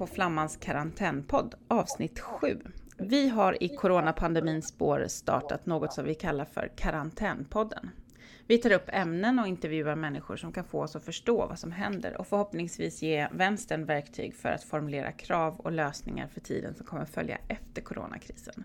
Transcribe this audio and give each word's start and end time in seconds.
på 0.00 0.06
Flammans 0.06 0.56
karantänpodd 0.56 1.54
avsnitt 1.68 2.20
7. 2.20 2.60
Vi 2.96 3.28
har 3.28 3.62
i 3.62 3.68
coronapandemins 3.68 4.68
spår 4.68 5.04
startat 5.08 5.66
något 5.66 5.92
som 5.92 6.04
vi 6.04 6.14
kallar 6.14 6.44
för 6.44 6.72
Karantänpodden. 6.76 7.90
Vi 8.46 8.58
tar 8.58 8.72
upp 8.72 8.88
ämnen 8.88 9.38
och 9.38 9.48
intervjuar 9.48 9.96
människor 9.96 10.36
som 10.36 10.52
kan 10.52 10.64
få 10.64 10.82
oss 10.82 10.96
att 10.96 11.04
förstå 11.04 11.46
vad 11.46 11.58
som 11.58 11.72
händer 11.72 12.16
och 12.16 12.26
förhoppningsvis 12.26 13.02
ge 13.02 13.28
vänstern 13.32 13.84
verktyg 13.84 14.34
för 14.34 14.48
att 14.48 14.64
formulera 14.64 15.12
krav 15.12 15.60
och 15.60 15.72
lösningar 15.72 16.28
för 16.28 16.40
tiden 16.40 16.74
som 16.74 16.86
kommer 16.86 17.04
följa 17.04 17.38
efter 17.48 17.82
coronakrisen. 17.82 18.64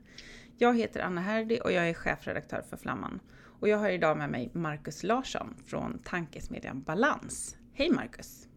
Jag 0.58 0.78
heter 0.78 1.00
Anna 1.00 1.22
Herdy 1.22 1.58
och 1.58 1.72
jag 1.72 1.90
är 1.90 1.94
chefredaktör 1.94 2.64
för 2.70 2.78
Flamman. 2.78 3.20
Och 3.60 3.70
jag 3.70 3.78
har 3.78 3.90
idag 3.90 4.18
med 4.18 4.30
mig 4.30 4.50
Markus 4.54 5.04
Larsson 5.04 5.56
från 5.66 6.00
tankesmedjan 6.00 6.82
Balans. 6.82 7.58
Hej 7.74 7.90
Markus! 7.90 8.48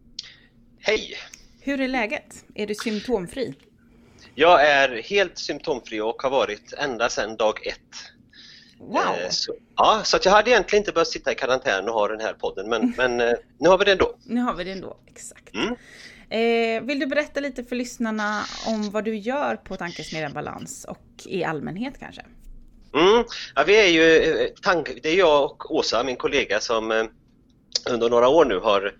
Hej! 0.79 1.15
Hur 1.61 1.81
är 1.81 1.87
läget? 1.87 2.45
Är 2.55 2.67
du 2.67 2.75
symptomfri? 2.75 3.53
Jag 4.35 4.67
är 4.67 5.01
helt 5.01 5.37
symptomfri 5.37 6.01
och 6.01 6.21
har 6.21 6.29
varit 6.29 6.73
ända 6.73 7.09
sedan 7.09 7.35
dag 7.37 7.67
ett. 7.67 7.79
Wow! 8.79 8.97
Eh, 8.97 9.29
Så, 9.29 9.55
ja, 9.75 10.01
så 10.03 10.17
att 10.17 10.25
jag 10.25 10.31
hade 10.31 10.49
egentligen 10.49 10.81
inte 10.81 10.91
behövt 10.91 11.07
sitta 11.07 11.31
i 11.31 11.35
karantän 11.35 11.87
och 11.89 11.93
ha 11.93 12.07
den 12.07 12.19
här 12.19 12.33
podden, 12.33 12.69
men, 12.69 12.93
men 12.97 13.21
eh, 13.21 13.33
nu 13.57 13.69
har 13.69 13.77
vi 13.77 13.85
det 13.85 13.91
ändå. 13.91 14.15
Nu 14.25 14.41
har 14.41 14.53
vi 14.53 14.63
det 14.63 14.71
ändå, 14.71 14.97
exakt. 15.07 15.55
Mm. 15.55 15.75
Eh, 16.29 16.83
vill 16.87 16.99
du 16.99 17.05
berätta 17.05 17.39
lite 17.39 17.63
för 17.63 17.75
lyssnarna 17.75 18.43
om 18.67 18.91
vad 18.91 19.03
du 19.05 19.15
gör 19.17 19.55
på 19.55 19.75
Tankesmedjan 19.75 20.33
Balans 20.33 20.85
och 20.89 21.05
i 21.25 21.43
allmänhet 21.43 21.93
kanske? 21.99 22.21
Mm. 22.93 23.23
Ja, 23.55 23.63
vi 23.67 23.79
är 23.79 23.87
ju, 23.87 24.15
eh, 24.17 24.47
tank, 24.61 24.89
det 25.03 25.09
är 25.09 25.17
jag 25.17 25.43
och 25.43 25.75
Åsa, 25.75 26.03
min 26.03 26.15
kollega, 26.15 26.59
som 26.59 27.09
under 27.89 28.09
några 28.09 28.27
år 28.27 28.45
nu 28.45 28.59
har 28.59 28.93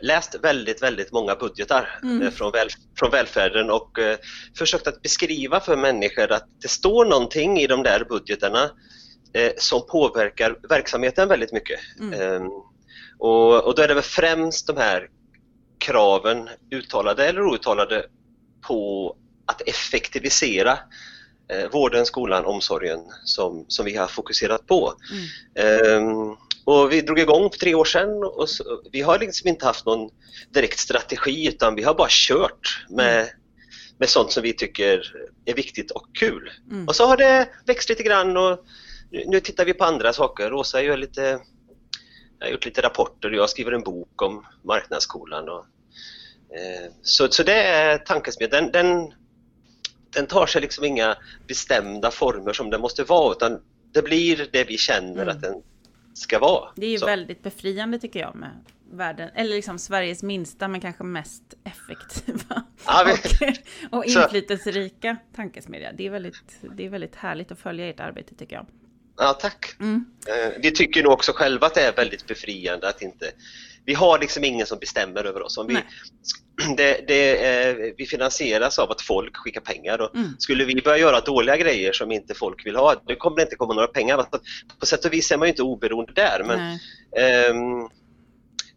läst 0.00 0.34
väldigt, 0.42 0.82
väldigt 0.82 1.12
många 1.12 1.34
budgetar 1.34 2.00
Mm. 2.02 2.22
eh, 2.22 2.30
från, 2.30 2.52
väl, 2.52 2.68
från 2.98 3.10
välfärden 3.10 3.70
och 3.70 3.98
eh, 3.98 4.16
försökt 4.58 4.86
att 4.86 5.02
beskriva 5.02 5.60
för 5.60 5.76
människor 5.76 6.32
att 6.32 6.46
det 6.62 6.68
står 6.68 7.04
någonting 7.04 7.58
i 7.58 7.66
de 7.66 7.82
där 7.82 8.04
budgetarna 8.04 8.70
eh, 9.32 9.52
som 9.56 9.86
påverkar 9.86 10.58
verksamheten 10.68 11.28
väldigt 11.28 11.52
mycket. 11.52 11.80
Mm. 12.00 12.20
Ehm, 12.20 12.48
och, 13.18 13.64
och 13.64 13.74
då 13.74 13.82
är 13.82 13.88
det 13.88 13.94
väl 13.94 14.02
främst 14.02 14.66
de 14.66 14.76
här 14.76 15.08
kraven, 15.78 16.48
uttalade 16.70 17.26
eller 17.26 17.42
outtalade, 17.42 18.06
på 18.66 19.16
att 19.46 19.68
effektivisera 19.68 20.78
eh, 21.52 21.70
vården, 21.72 22.06
skolan, 22.06 22.44
omsorgen 22.44 23.00
som, 23.24 23.64
som 23.68 23.84
vi 23.84 23.96
har 23.96 24.06
fokuserat 24.06 24.66
på. 24.66 24.94
Mm. 25.12 25.98
Ehm, 25.98 26.36
och 26.64 26.92
vi 26.92 27.00
drog 27.00 27.18
igång 27.18 27.50
för 27.50 27.58
tre 27.58 27.74
år 27.74 27.84
sedan 27.84 28.24
och 28.24 28.48
så, 28.48 28.82
vi 28.92 29.00
har 29.00 29.18
liksom 29.18 29.48
inte 29.48 29.66
haft 29.66 29.86
någon 29.86 30.10
direkt 30.50 30.78
strategi 30.78 31.48
utan 31.48 31.74
vi 31.74 31.82
har 31.82 31.94
bara 31.94 32.08
kört 32.10 32.86
med, 32.88 33.28
med 33.98 34.08
sånt 34.08 34.32
som 34.32 34.42
vi 34.42 34.52
tycker 34.52 35.12
är 35.44 35.54
viktigt 35.54 35.90
och 35.90 36.06
kul. 36.18 36.50
Mm. 36.70 36.88
Och 36.88 36.96
så 36.96 37.06
har 37.06 37.16
det 37.16 37.48
växt 37.66 37.88
lite 37.88 38.02
grann 38.02 38.36
och 38.36 38.64
nu, 39.10 39.24
nu 39.26 39.40
tittar 39.40 39.64
vi 39.64 39.74
på 39.74 39.84
andra 39.84 40.12
saker. 40.12 40.50
Rosa 40.50 40.82
gör 40.82 40.96
lite, 40.96 41.40
jag 42.38 42.46
har 42.46 42.52
gjort 42.52 42.64
lite 42.64 42.82
rapporter 42.82 43.30
och 43.30 43.36
jag 43.36 43.50
skriver 43.50 43.72
en 43.72 43.82
bok 43.82 44.22
om 44.22 44.46
marknadsskolan. 44.64 45.48
Och, 45.48 45.66
eh, 46.56 46.92
så, 47.02 47.28
så 47.28 47.42
det 47.42 47.62
är 47.62 47.98
tankesmedjan. 47.98 48.70
Den, 48.70 48.72
den, 48.72 49.12
den 50.14 50.26
tar 50.26 50.46
sig 50.46 50.60
liksom 50.60 50.84
inga 50.84 51.16
bestämda 51.48 52.10
former 52.10 52.52
som 52.52 52.70
den 52.70 52.80
måste 52.80 53.04
vara 53.04 53.32
utan 53.32 53.60
det 53.92 54.02
blir 54.02 54.48
det 54.52 54.64
vi 54.64 54.78
känner 54.78 55.22
Mm. 55.22 55.28
att 55.28 55.42
den 55.42 55.62
ska 56.14 56.38
vara. 56.38 56.68
Det 56.76 56.86
är 56.86 56.90
ju 56.90 56.98
Så. 56.98 57.06
väldigt 57.06 57.42
befriande 57.42 57.98
tycker 57.98 58.20
jag 58.20 58.34
med 58.34 58.50
världen, 58.92 59.30
eller 59.34 59.50
liksom 59.54 59.78
Sveriges 59.78 60.22
minsta 60.22 60.68
men 60.68 60.80
kanske 60.80 61.04
mest 61.04 61.42
effektiva 61.64 62.62
Ja, 62.86 63.04
vi- 63.40 63.46
och, 63.90 63.98
och 63.98 64.04
inflytelserika 64.04 65.16
tankesmedja. 65.36 65.92
Det 65.92 66.06
är, 66.06 66.10
väldigt, 66.10 66.42
det 66.76 66.86
är 66.86 66.88
väldigt 66.90 67.16
härligt 67.16 67.52
att 67.52 67.58
följa 67.58 67.88
ert 67.90 68.00
arbete 68.00 68.34
tycker 68.34 68.56
jag. 68.56 68.66
Ja, 69.16 69.32
tack. 69.32 69.76
Mm. 69.80 70.04
Eh, 70.26 70.52
Vi 70.62 70.70
tycker 70.70 71.02
nog 71.02 71.12
också 71.12 71.32
själva 71.34 71.66
att 71.66 71.74
det 71.74 71.80
är 71.80 71.92
väldigt 71.96 72.26
befriande 72.26 72.88
att 72.88 73.02
inte... 73.02 73.26
Vi 73.84 73.94
har 73.94 74.18
liksom 74.18 74.44
ingen 74.44 74.66
som 74.66 74.78
bestämmer 74.78 75.24
över 75.24 75.42
oss. 75.42 75.58
Om 75.58 75.66
vi, 75.66 75.76
det, 76.76 77.04
det, 77.08 77.46
eh, 77.46 77.76
vi 77.96 78.06
finansieras 78.06 78.78
av 78.78 78.90
att 78.90 79.00
folk 79.00 79.36
skickar 79.36 79.60
pengar 79.60 79.98
och 80.00 80.14
Mm. 80.14 80.28
skulle 80.38 80.64
vi 80.64 80.82
börja 80.82 80.98
göra 80.98 81.20
dåliga 81.20 81.56
grejer 81.56 81.92
som 81.92 82.12
inte 82.12 82.34
folk 82.34 82.66
vill 82.66 82.76
ha, 82.76 82.94
då 83.06 83.14
kommer 83.14 83.36
det 83.36 83.42
inte 83.42 83.56
komma 83.56 83.74
några 83.74 83.88
pengar. 83.88 84.26
På 84.80 84.86
sätt 84.86 85.04
och 85.04 85.12
vis 85.12 85.32
är 85.32 85.36
man 85.36 85.48
ju 85.48 85.50
inte 85.50 85.62
oberoende 85.62 86.12
där. 86.12 86.44
Men, 86.46 86.78
ehm, 87.16 87.88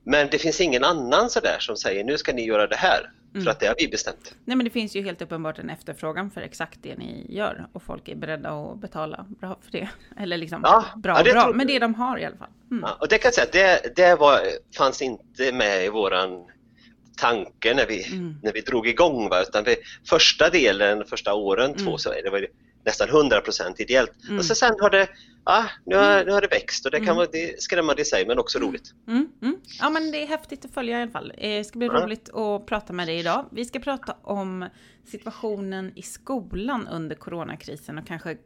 men 0.05 0.27
det 0.31 0.37
finns 0.37 0.61
ingen 0.61 0.83
annan 0.83 1.29
sådär 1.29 1.57
som 1.59 1.77
säger 1.77 2.03
nu 2.03 2.17
ska 2.17 2.33
ni 2.33 2.45
göra 2.45 2.67
det 2.67 2.75
här. 2.75 3.11
Mm. 3.33 3.43
För 3.43 3.51
att 3.51 3.59
det 3.59 3.67
har 3.67 3.75
vi 3.77 3.87
bestämt. 3.87 4.35
Nej 4.45 4.57
men 4.57 4.63
det 4.63 4.69
finns 4.69 4.95
ju 4.95 5.01
helt 5.03 5.21
uppenbart 5.21 5.59
en 5.59 5.69
efterfrågan 5.69 6.31
för 6.31 6.41
exakt 6.41 6.79
det 6.81 6.95
ni 6.97 7.25
gör 7.29 7.67
och 7.73 7.83
folk 7.83 8.07
är 8.09 8.15
beredda 8.15 8.49
att 8.49 8.81
betala 8.81 9.25
bra 9.41 9.57
för 9.61 9.71
det. 9.71 9.89
Eller 10.19 10.37
liksom 10.37 10.61
Ja, 10.63 10.85
bra 10.95 11.17
ja, 11.17 11.23
det 11.23 11.31
bra, 11.31 11.51
men 11.53 11.67
det 11.67 11.79
de 11.79 11.95
har 11.95 12.17
i 12.19 12.25
alla 12.25 12.37
fall. 12.37 12.49
Mm. 12.71 12.83
Ja, 12.87 12.97
och 13.01 13.07
det 13.07 13.17
kan 13.17 13.27
jag 13.27 13.33
säga, 13.33 13.47
det, 13.81 13.95
det 13.95 14.15
var, 14.15 14.39
fanns 14.77 15.01
inte 15.01 15.51
med 15.51 15.85
i 15.85 15.89
våran 15.89 16.45
tanke 17.21 17.73
när 17.73 17.87
vi, 17.87 18.05
Mm. 18.13 18.35
när 18.43 18.53
vi 18.53 18.61
drog 18.61 18.87
igång. 18.87 19.29
Va? 19.29 19.41
Utan 19.41 19.63
vi, 19.63 19.75
första 20.09 20.49
delen, 20.49 21.05
första 21.05 21.33
åren, 21.33 21.71
Mm. 21.71 21.85
två, 21.85 21.97
så 21.97 22.09
är 22.11 22.23
det 22.23 22.29
var 22.29 22.47
nästan 22.85 23.09
100% 23.09 23.73
ideellt. 23.81 24.11
Mm. 24.25 24.37
Och 24.37 24.45
så 24.45 24.55
sen 24.55 24.75
har 24.79 24.89
det, 24.89 25.07
ja, 25.45 25.65
nu 25.85 25.95
har, 25.95 26.25
nu 26.25 26.31
har 26.31 26.41
det 26.41 26.47
växt 26.47 26.85
och 26.85 26.91
det 26.91 26.97
kan 26.97 27.03
Mm. 27.07 27.15
vara 27.15 27.27
det 27.31 27.61
skrämmande 27.61 28.01
i 28.01 28.05
sig 28.05 28.27
men 28.27 28.39
också 28.39 28.59
roligt. 28.59 28.93
Mm, 29.07 29.27
mm. 29.41 29.55
Ja 29.79 29.89
men 29.89 30.11
det 30.11 30.23
är 30.23 30.27
häftigt 30.27 30.65
att 30.65 30.71
följa 30.73 30.99
i 30.99 31.01
alla 31.01 31.11
fall. 31.11 31.31
Eh, 31.37 31.49
Det 31.49 31.63
ska 31.63 31.79
bli 31.79 31.87
roligt 31.87 32.29
att 32.33 32.65
prata 32.65 32.93
med 32.93 33.07
dig 33.07 33.19
idag. 33.19 33.45
Vi 33.51 33.65
ska 33.65 33.79
prata 33.79 34.15
om 34.21 34.65
situationen 35.05 35.91
i 35.95 36.01
skolan 36.01 36.87
under 36.87 37.15
coronakrisen 37.15 37.97
och 37.97 38.07
kanske 38.07 38.37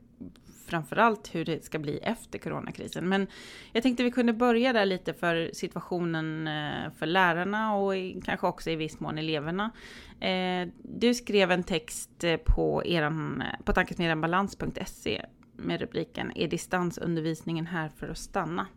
framförallt 0.69 1.35
hur 1.35 1.45
det 1.45 1.65
ska 1.65 1.79
bli 1.79 1.97
efter 1.97 2.39
coronakrisen. 2.39 3.09
Men 3.09 3.27
jag 3.73 3.83
tänkte 3.83 4.03
vi 4.03 4.11
kunde 4.11 4.33
börja 4.33 4.73
där 4.73 4.85
lite 4.85 5.13
för 5.13 5.49
situationen 5.53 6.47
eh, 6.47 6.91
för 6.99 7.05
lärarna 7.05 7.75
och 7.75 7.93
kanske 8.25 8.47
också 8.47 8.69
i 8.69 8.75
viss 8.75 8.99
mån 8.99 9.17
eleverna. 9.17 9.71
Eh, 10.21 10.67
Du 10.83 11.13
skrev 11.13 11.51
en 11.51 11.63
text 11.63 12.23
eh, 12.23 12.37
på, 12.37 12.83
eran, 12.85 13.43
på 13.65 13.73
tankesmedjanbalans.se 13.73 15.25
med 15.57 15.81
rubriken 15.81 16.31
Är 16.35 16.47
distansundervisningen 16.47 17.65
här 17.67 17.89
för 17.99 18.09
att 18.09 18.17
stanna? 18.17 18.67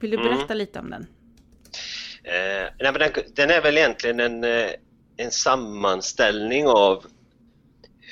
Vill 0.00 0.10
du 0.10 0.16
Mm. 0.16 0.28
berätta 0.28 0.54
lite 0.54 0.78
om 0.80 0.90
den? 0.90 1.06
Eh, 2.24 2.70
nej, 2.80 2.92
men 2.92 2.94
den, 2.94 3.10
den 3.34 3.50
är 3.50 3.62
väl 3.62 3.76
egentligen 3.78 4.20
en, 4.20 4.44
en 5.16 5.30
sammanställning 5.30 6.66
av 6.66 7.04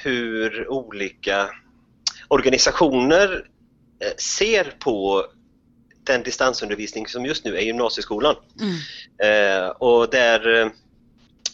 hur 0.04 0.68
olika 0.70 1.50
organisationer 2.32 3.44
eh, 4.04 4.16
ser 4.16 4.76
på 4.78 5.26
den 6.04 6.22
distansundervisning 6.22 7.06
som 7.06 7.26
just 7.26 7.44
nu 7.44 7.56
är 7.56 7.60
i 7.60 7.64
gymnasieskolan. 7.64 8.36
Mm. 8.60 8.74
Eh, 9.22 9.68
och 9.68 10.10
där 10.10 10.60
eh, 10.60 10.68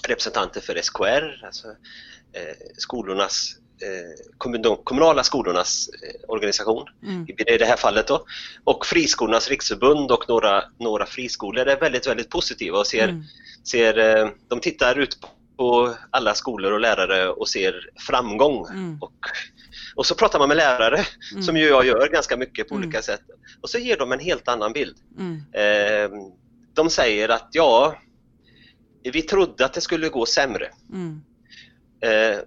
representanter 0.09 0.61
för 0.61 0.83
SKR, 0.83 1.45
alltså 1.47 1.69
eh, 2.33 2.57
skolornas, 2.77 3.57
eh, 3.83 4.61
de 4.61 4.77
kommunala 4.85 5.25
skolornas 5.25 5.89
eh, 5.89 6.21
organisation 6.29 6.85
Mm. 7.03 7.27
i 7.29 7.59
det 7.59 7.65
här 7.65 7.77
fallet 7.77 8.07
då, 8.07 8.25
och 8.65 8.87
Friskolornas 8.87 9.49
riksförbund 9.49 10.11
och 10.11 10.29
några, 10.29 10.65
några 10.79 11.07
friskolor 11.07 11.69
är 11.69 11.81
väldigt, 11.81 12.07
väldigt 12.07 12.31
positiva 12.31 12.79
och 12.79 12.87
ser, 12.87 13.09
Mm. 13.09 13.23
ser 13.65 13.95
de 14.49 14.61
tittar 14.61 14.99
ut 14.99 15.19
på 15.57 15.95
alla 16.11 16.35
skolor 16.35 16.73
och 16.73 16.81
lärare 16.81 17.29
och 17.29 17.49
ser 17.49 17.91
framgång. 18.07 18.67
Mm. 18.71 18.99
Och, 19.01 19.13
och 19.99 20.07
så 20.07 20.15
pratar 20.15 20.39
man 20.39 20.49
med 20.49 20.57
lärare, 20.57 21.05
Mm. 21.33 21.43
som 21.43 21.57
ju 21.57 21.67
jag 21.69 21.87
gör 21.87 22.09
ganska 22.09 22.37
mycket 22.37 22.69
på 22.69 22.75
Mm. 22.75 22.89
olika 22.89 23.03
sätt, 23.03 23.21
och 23.61 23.71
så 23.71 23.79
ger 23.79 23.97
de 23.97 24.13
en 24.13 24.19
helt 24.21 24.49
annan 24.49 24.73
bild. 24.73 24.97
Eh, 25.53 26.11
de 26.75 26.91
säger 26.91 27.29
att 27.29 27.49
ja, 27.53 27.99
vi 29.03 29.23
trodde 29.23 29.65
att 29.65 29.73
det 29.75 29.81
skulle 29.81 30.09
gå 30.09 30.27
sämre. 30.27 30.71
Eh, 32.01 32.39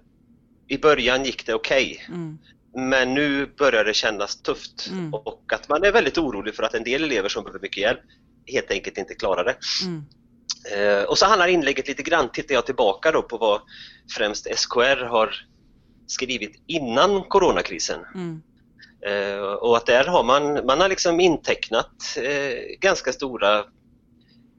I 0.68 0.78
början 0.78 1.24
gick 1.24 1.46
det 1.46 1.54
okej, 1.54 2.04
Mm. 2.08 2.38
men 2.76 3.14
nu 3.14 3.46
börjar 3.58 3.84
det 3.84 3.94
kännas 3.94 4.42
tufft 4.42 4.90
och 5.12 5.52
att 5.52 5.68
man 5.68 5.84
är 5.84 5.92
väldigt 5.92 6.18
orolig 6.18 6.54
för 6.54 6.62
att 6.62 6.74
en 6.74 6.84
del 6.84 7.04
elever 7.04 7.28
som 7.28 7.44
behöver 7.44 7.60
mycket 7.60 7.82
hjälp 7.82 8.00
helt 8.46 8.70
enkelt 8.70 8.98
inte 8.98 9.14
klarar 9.14 9.44
det. 9.44 9.56
Eh, 10.76 11.02
och 11.04 11.18
så 11.18 11.26
handlar 11.26 11.48
inlägget 11.48 11.88
lite 11.88 12.02
grann, 12.02 12.28
tittar 12.32 12.54
jag 12.54 12.66
tillbaka 12.66 13.10
då 13.12 13.22
på 13.22 13.36
vad 13.38 13.60
främst 14.16 14.46
SKR 14.56 15.04
har 15.04 15.34
skrivit 16.06 16.62
innan 16.66 17.22
coronakrisen. 17.22 18.00
Mm. 18.14 18.42
Eh, 19.06 19.42
och 19.42 19.76
att 19.76 19.86
där 19.86 20.04
har 20.04 20.24
man, 20.24 20.66
man 20.66 20.80
har 20.80 20.88
liksom 20.88 21.20
intecknat 21.20 22.16
eh, 22.16 22.78
ganska 22.80 23.12
stora 23.12 23.64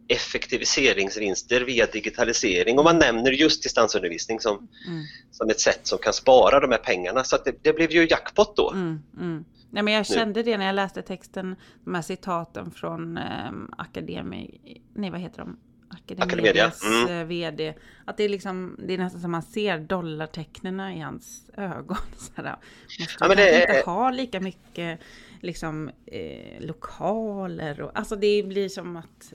effektiviseringsvinster 0.07 1.61
via 1.61 1.85
digitalisering 1.85 2.77
och 2.77 2.83
man 2.83 2.99
nämner 2.99 3.31
just 3.31 3.63
distansundervisning 3.63 4.39
som, 4.39 4.57
Mm. 4.87 5.03
som 5.31 5.49
ett 5.49 5.59
sätt 5.59 5.79
som 5.83 5.97
kan 5.99 6.13
spara 6.13 6.59
de 6.59 6.71
här 6.71 6.77
pengarna. 6.77 7.23
Så 7.23 7.35
att 7.35 7.45
det, 7.45 7.55
det 7.61 7.73
blev 7.73 7.91
ju 7.91 8.07
jackpot 8.09 8.55
då. 8.55 8.71
Mm. 8.71 8.99
Mm. 9.19 9.45
Nej, 9.71 9.83
men 9.83 9.93
jag 9.93 10.05
kände 10.05 10.43
det 10.43 10.57
när 10.57 10.65
jag 10.65 10.75
läste 10.75 11.01
texten, 11.01 11.55
de 11.85 11.95
här 11.95 12.01
citaten 12.01 12.71
från 12.71 13.17
eh, 13.17 13.51
akademi... 13.77 14.61
Nej, 14.95 15.11
vad 15.11 15.19
heter 15.19 15.37
de? 15.37 15.57
Academedias 15.93 16.83
mm. 16.83 17.09
Eh, 17.09 17.25
VD. 17.25 17.73
Att 18.05 18.17
det 18.17 18.23
är 18.23 18.29
liksom, 18.29 18.75
det 18.87 18.93
är 18.93 18.97
nästan 18.97 19.21
som 19.21 19.31
man 19.31 19.43
ser 19.43 19.77
dollartecknen 19.77 20.79
i 20.79 20.99
hans 20.99 21.49
ögon. 21.57 21.97
Sådär. 22.35 22.55
Måste 22.99 23.17
ja, 23.19 23.35
det 23.35 23.61
inte 23.61 23.89
ha 23.89 24.09
lika 24.11 24.39
mycket 24.39 24.99
liksom 25.41 25.91
eh, 26.05 26.61
lokaler 26.61 27.81
och 27.81 27.91
alltså 27.93 28.15
det 28.15 28.43
blir 28.43 28.69
som 28.69 28.97
att 28.97 29.33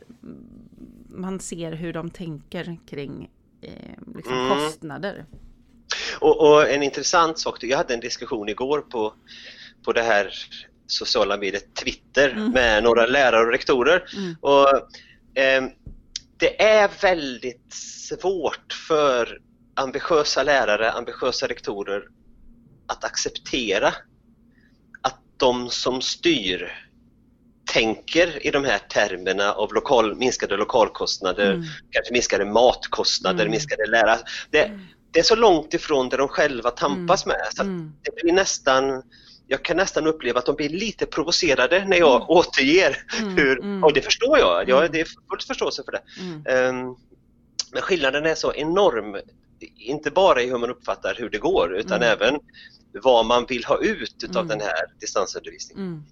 man 1.08 1.40
ser 1.40 1.72
hur 1.72 1.92
de 1.92 2.10
tänker 2.10 2.76
kring 2.88 3.30
eh, 3.60 4.14
liksom 4.16 4.34
mm. 4.34 4.48
kostnader. 4.48 5.24
Och, 6.20 6.40
och, 6.40 6.70
en 6.70 6.82
intressant 6.82 7.38
sak, 7.38 7.64
jag 7.64 7.78
hade 7.78 7.94
en 7.94 8.00
diskussion 8.00 8.48
igår 8.48 8.80
på, 8.80 9.14
på 9.84 9.92
det 9.92 10.02
här 10.02 10.32
sociala 10.86 11.36
mediet 11.36 11.74
Twitter 11.74 12.30
mm. 12.30 12.50
med 12.50 12.82
några 12.82 13.06
lärare 13.06 13.46
och 13.46 13.52
rektorer. 13.52 14.04
Mm. 14.16 14.36
Och, 14.40 14.68
eh, 15.40 15.64
det 16.38 16.62
är 16.62 16.90
väldigt 17.02 17.74
svårt 17.74 18.72
för 18.88 19.38
ambitiösa 19.74 20.42
lärare, 20.42 20.92
ambitiösa 20.92 21.46
rektorer 21.46 22.02
att 22.86 23.04
acceptera 23.04 23.88
att 25.02 25.20
de 25.36 25.70
som 25.70 26.00
styr 26.00 26.72
tänker 27.72 28.46
i 28.46 28.50
de 28.50 28.64
här 28.64 28.78
termerna 28.78 29.52
av 29.52 29.74
lokal, 29.74 30.16
minskade 30.16 30.56
lokalkostnader, 30.56 31.52
mm. 31.52 31.64
kanske 31.90 32.12
minskade 32.12 32.44
matkostnader, 32.44 33.40
mm. 33.40 33.50
minskade 33.50 33.86
lärare. 33.86 34.18
Det, 34.50 34.64
mm. 34.64 34.80
det, 35.10 35.18
är 35.18 35.24
så 35.24 35.36
långt 35.36 35.74
ifrån 35.74 36.08
det 36.08 36.16
de 36.16 36.28
själva 36.28 36.70
tampas 36.70 37.26
mm. 37.26 37.36
med 37.36 37.48
så 37.54 37.62
mm. 37.62 37.92
det 38.02 38.22
blir 38.22 38.32
nästan 38.32 39.02
jag 39.50 39.64
kan 39.64 39.76
nästan 39.76 40.06
uppleva 40.06 40.38
att 40.38 40.46
de 40.46 40.56
blir 40.56 40.68
lite 40.68 41.06
provocerade 41.06 41.84
när 41.84 41.96
jag 41.96 42.16
mm. 42.16 42.28
återger 42.28 42.96
mm, 43.18 43.36
hur, 43.36 43.58
mm. 43.58 43.84
och 43.84 43.92
det 43.92 44.02
förstår 44.02 44.38
jag, 44.38 44.68
jag 44.68 44.92
det 44.92 45.00
är 45.00 45.04
fullt 45.30 45.44
förståelse 45.44 45.82
för 45.84 45.92
det. 45.92 46.68
Um, 46.68 46.96
men 47.72 47.82
skillnaden 47.82 48.26
är 48.26 48.34
så 48.34 48.52
enorm, 48.54 49.16
inte 49.76 50.10
bara 50.10 50.42
i 50.42 50.50
hur 50.50 50.58
man 50.58 50.70
uppfattar 50.70 51.14
hur 51.18 51.30
det 51.30 51.38
går 51.38 51.76
utan 51.76 52.02
även 52.02 52.40
vad 52.92 53.26
man 53.26 53.46
vill 53.46 53.64
ha 53.64 53.78
ut 53.80 54.24
utav 54.24 54.46
den 54.46 54.60
här 54.60 55.00
distansundervisningen. 55.00 56.04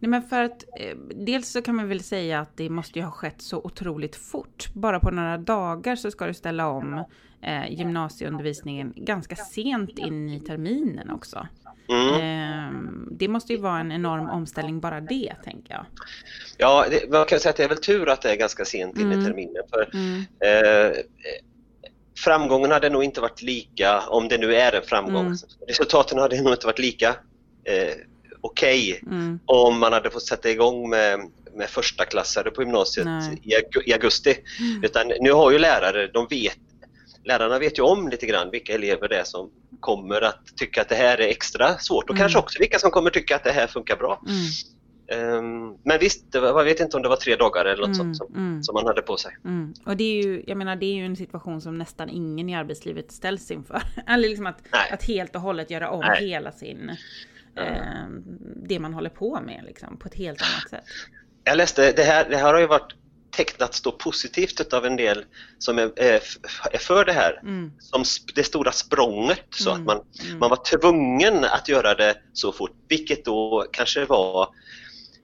Nej, 0.00 0.10
men 0.10 0.22
för 0.22 0.42
att 0.42 0.64
eh, 0.80 0.96
dels 1.14 1.48
så 1.48 1.62
kan 1.62 1.76
man 1.76 1.88
väl 1.88 2.02
säga 2.02 2.40
att 2.40 2.56
det 2.56 2.70
måste 2.70 2.98
ju 2.98 3.04
ha 3.04 3.12
skett 3.12 3.42
så 3.42 3.58
otroligt 3.58 4.16
fort. 4.16 4.74
Bara 4.74 5.00
på 5.00 5.10
några 5.10 5.38
dagar 5.38 5.96
så 5.96 6.10
ska 6.10 6.26
du 6.26 6.34
ställa 6.34 6.68
om 6.68 7.04
eh, 7.42 7.72
gymnasieundervisningen 7.72 8.92
ganska 8.96 9.36
sent 9.36 9.98
in 9.98 10.28
i 10.28 10.40
terminen 10.40 11.10
också. 11.10 11.46
Mm. 11.88 12.14
Eh, 12.14 12.92
det 13.10 13.28
måste 13.28 13.52
ju 13.52 13.58
vara 13.58 13.80
en 13.80 13.92
enorm 13.92 14.30
omställning 14.30 14.80
bara 14.80 15.00
det, 15.00 15.34
tänker 15.44 15.74
jag. 15.74 15.86
Ja, 16.56 16.86
det, 16.90 17.10
man 17.10 17.24
kan 17.24 17.40
säga 17.40 17.50
att 17.50 17.56
det 17.56 17.64
är 17.64 17.68
väl 17.68 17.78
tur 17.78 18.08
att 18.08 18.22
det 18.22 18.30
är 18.30 18.36
ganska 18.36 18.64
sent 18.64 18.98
in 18.98 19.06
mm. 19.06 19.20
i 19.20 19.24
terminen. 19.24 19.62
För, 19.70 19.90
mm. 19.94 20.24
eh, 20.40 20.96
framgången 22.24 22.70
hade 22.70 22.90
nog 22.90 23.04
inte 23.04 23.20
varit 23.20 23.42
lika, 23.42 24.00
om 24.00 24.28
det 24.28 24.38
nu 24.38 24.54
är 24.54 24.72
en 24.72 24.82
framgång, 24.82 25.26
mm. 25.26 25.38
resultaten 25.68 26.18
hade 26.18 26.42
nog 26.42 26.52
inte 26.52 26.66
varit 26.66 26.78
lika 26.78 27.08
eh, 27.64 27.94
okej 28.40 28.98
okay 29.02 29.16
mm. 29.16 29.40
om 29.44 29.78
man 29.78 29.92
hade 29.92 30.10
fått 30.10 30.26
sätta 30.26 30.50
igång 30.50 30.90
med, 30.90 31.20
med 31.54 31.68
första 31.68 32.04
klassare 32.04 32.50
på 32.50 32.62
gymnasiet 32.62 33.06
i, 33.42 33.52
i, 33.90 33.92
augusti. 33.92 34.36
Mm. 34.60 34.84
Utan 34.84 35.12
nu 35.20 35.32
har 35.32 35.50
ju 35.50 35.58
lärare, 35.58 36.06
de 36.06 36.26
vet, 36.30 36.58
lärarna 37.28 37.58
vet 37.58 37.78
ju 37.78 37.82
om 37.82 38.08
lite 38.08 38.26
grann 38.26 38.50
vilka 38.50 38.74
elever 38.74 39.08
det 39.08 39.16
är 39.16 39.24
som 39.24 39.50
kommer 39.80 40.20
att 40.20 40.56
tycka 40.56 40.80
att 40.80 40.88
det 40.88 40.94
här 40.94 41.20
är 41.20 41.28
extra 41.28 41.78
svårt 41.78 42.04
och 42.04 42.10
mm. 42.10 42.20
kanske 42.20 42.38
också 42.38 42.58
vilka 42.58 42.78
som 42.78 42.90
kommer 42.90 43.10
tycka 43.10 43.36
att 43.36 43.44
det 43.44 43.52
här 43.52 43.66
funkar 43.66 43.96
bra. 43.96 44.22
Um, 45.12 45.78
men 45.82 45.98
visst, 46.00 46.24
jag 46.32 46.64
vet 46.64 46.80
inte 46.80 46.96
om 46.96 47.02
det 47.02 47.08
var 47.08 47.16
tre 47.16 47.36
dagar 47.36 47.64
eller 47.64 47.86
något 47.86 47.96
mm, 47.96 48.14
sånt 48.14 48.16
som, 48.16 48.34
mm. 48.34 48.62
som, 48.62 48.74
man 48.74 48.86
hade 48.86 49.02
på 49.02 49.16
sig. 49.16 49.36
Mm. 49.44 49.74
Och 49.84 49.96
det 49.96 50.04
är 50.04 50.24
ju, 50.24 50.44
jag 50.46 50.58
menar, 50.58 50.76
det 50.76 50.86
är 50.86 50.94
ju 50.94 51.06
en 51.06 51.16
situation 51.16 51.60
som 51.60 51.78
nästan 51.78 52.08
ingen 52.08 52.48
i 52.48 52.54
arbetslivet 52.54 53.12
ställs 53.12 53.50
inför. 53.50 53.82
Eller 54.06 54.28
liksom 54.28 54.46
att, 54.46 54.62
att 54.90 55.02
helt 55.02 55.34
och 55.34 55.40
hållet 55.40 55.70
göra 55.70 55.90
om 55.90 56.00
Nej. 56.00 56.28
hela 56.28 56.52
sin 56.52 56.90
eh, 57.56 58.06
det 58.56 58.78
man 58.78 58.94
håller 58.94 59.10
på 59.10 59.40
med 59.40 59.64
liksom, 59.66 59.96
på 59.96 60.08
ett 60.08 60.14
helt 60.14 60.42
annat 60.42 60.70
sätt. 60.70 60.84
Jag 61.44 61.56
läste, 61.56 61.92
det 61.92 62.02
här, 62.02 62.28
det 62.30 62.36
här 62.36 62.52
har 62.52 62.60
ju 62.60 62.66
varit 62.66 62.94
tecknats 63.38 63.80
då 63.80 63.92
positivt 63.92 64.72
av 64.72 64.86
en 64.86 64.96
del 64.96 65.24
som 65.58 65.78
är, 65.78 65.92
är 65.96 66.78
för 66.78 67.04
det 67.04 67.12
här. 67.12 67.40
Mm. 67.42 67.72
Som 67.78 68.04
det 68.34 68.44
stora 68.44 68.72
språnget 68.72 69.46
så 69.50 69.70
mm. 69.70 69.80
att 69.80 69.86
man, 69.86 70.04
mm. 70.26 70.38
man 70.38 70.50
var 70.50 70.78
tvungen 70.78 71.44
att 71.44 71.68
göra 71.68 71.94
det 71.94 72.16
så 72.32 72.52
fort, 72.52 72.72
vilket 72.88 73.24
då 73.24 73.66
kanske 73.72 74.04
var 74.04 74.42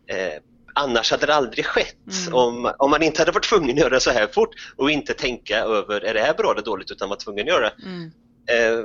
eh, 0.07 0.43
Annars 0.77 1.11
hade 1.11 1.27
det 1.27 1.35
aldrig 1.35 1.67
skett 1.67 2.27
mm. 2.27 2.35
om, 2.35 2.73
om 2.79 2.91
man 2.91 3.03
inte 3.03 3.21
hade 3.21 3.33
varit 3.33 3.49
tvungen 3.49 3.71
att 3.71 3.81
göra 3.81 3.95
det 3.95 4.01
så 4.01 4.11
här 4.11 4.27
fort 4.27 4.51
och 4.77 4.91
inte 4.91 5.15
tänka 5.15 5.59
över 5.59 6.01
är 6.01 6.15
det 6.15 6.21
här 6.21 6.35
bra 6.35 6.53
eller 6.53 6.63
dåligt 6.63 6.91
utan 6.91 7.09
var 7.09 7.17
tvungen 7.17 7.41
att 7.41 7.49
göra 7.49 7.71
det. 7.71 7.83
Mm. 7.83 8.13
Eh, 8.49 8.85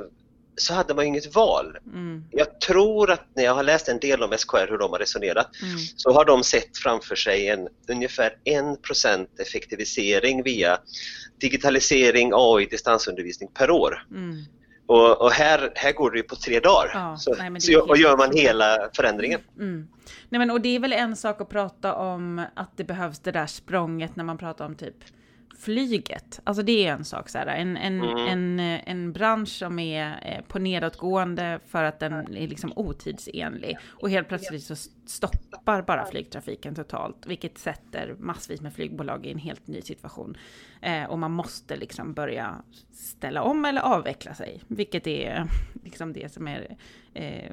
så 0.60 0.74
hade 0.74 0.94
man 0.94 1.06
inget 1.06 1.34
val. 1.34 1.76
Mm. 1.86 2.24
Jag 2.30 2.60
tror 2.60 3.10
att 3.10 3.26
när 3.34 3.44
jag 3.44 3.54
har 3.54 3.62
läst 3.62 3.88
en 3.88 3.98
del 3.98 4.22
om 4.22 4.38
SKR, 4.38 4.70
hur 4.70 4.78
de 4.78 4.90
har 4.90 4.98
resonerat, 4.98 5.48
mm. 5.62 5.78
så 5.96 6.12
har 6.12 6.24
de 6.24 6.44
sett 6.44 6.78
framför 6.78 7.16
sig 7.16 7.48
en 7.48 7.68
ungefär 7.88 8.36
1% 8.44 9.26
effektivisering 9.38 10.42
via 10.42 10.78
digitalisering, 11.40 12.30
AI, 12.34 12.66
distansundervisning 12.66 13.48
per 13.54 13.70
år. 13.70 14.06
Mm. 14.10 14.44
Och, 14.86 15.22
och, 15.22 15.30
här, 15.30 15.72
här 15.74 15.92
går 15.92 16.10
det 16.10 16.16
ju 16.16 16.22
på 16.22 16.36
tre 16.36 16.60
dagar. 16.60 16.90
Ja, 16.94 17.16
så, 17.16 17.34
nej, 17.38 17.60
så 17.60 17.80
och 17.80 17.96
gör 17.96 18.16
man 18.16 18.36
hela 18.36 18.90
förändringen. 18.96 19.40
Mm. 19.58 19.88
Nej, 20.28 20.38
men, 20.38 20.50
och 20.50 20.60
det 20.60 20.76
är 20.76 20.80
väl 20.80 20.92
en 20.92 21.16
sak 21.16 21.40
att 21.40 21.48
prata 21.48 21.94
om 21.94 22.44
att 22.54 22.76
det 22.76 22.84
behövs 22.84 23.18
det 23.18 23.32
där 23.32 23.46
språnget 23.46 24.16
när 24.16 24.24
man 24.24 24.38
pratar 24.38 24.64
om 24.66 24.74
typ 24.74 24.94
flyget. 25.60 26.40
Alltså 26.44 26.62
det 26.62 26.86
är 26.86 26.92
en 26.92 27.04
sak 27.04 27.28
så 27.28 27.38
här, 27.38 27.46
en, 27.46 27.76
en, 27.76 28.02
mm. 28.02 28.26
en, 28.26 28.60
en 28.60 29.12
bransch 29.12 29.48
som 29.48 29.78
är 29.78 30.18
eh, 30.22 30.44
på 30.44 30.58
nedåtgående 30.58 31.60
för 31.66 31.84
att 31.84 32.00
den 32.00 32.12
är 32.12 32.48
liksom 32.48 32.72
otidsenlig. 32.76 33.78
Och 33.84 34.10
helt 34.10 34.28
plötsligt 34.28 34.62
så 34.62 34.76
stoppar 35.06 35.82
bara 35.82 36.06
flygtrafiken 36.06 36.74
totalt, 36.74 37.26
vilket 37.26 37.58
sätter 37.58 38.16
massvis 38.18 38.60
med 38.60 38.74
flygbolag 38.74 39.26
i 39.26 39.30
en 39.30 39.38
helt 39.38 39.66
ny 39.66 39.82
situation. 39.82 40.36
Eh, 40.82 41.04
och 41.04 41.18
man 41.18 41.32
måste 41.32 41.76
liksom 41.76 42.14
börja 42.14 42.62
ställa 42.92 43.42
om 43.42 43.64
eller 43.64 43.80
avveckla 43.80 44.34
sig, 44.34 44.62
vilket 44.68 45.06
är 45.06 45.44
liksom 45.84 46.12
det 46.12 46.32
som 46.32 46.48
är 46.48 46.76
eh, 47.14 47.50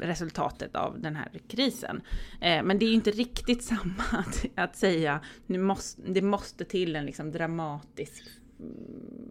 resultatet 0.00 0.76
av 0.76 1.00
den 1.00 1.16
här 1.16 1.30
krisen. 1.48 2.00
Eh, 2.40 2.62
men 2.62 2.78
det 2.78 2.84
är 2.84 2.88
ju 2.88 2.94
inte 2.94 3.10
riktigt 3.10 3.62
samma 3.64 4.04
att, 4.12 4.44
att 4.54 4.76
säga, 4.76 5.20
nu 5.46 5.58
måste, 5.58 6.02
det 6.02 6.22
måste 6.22 6.64
till 6.64 6.96
en 6.96 7.06
liksom 7.06 7.32
dramatisk 7.32 8.24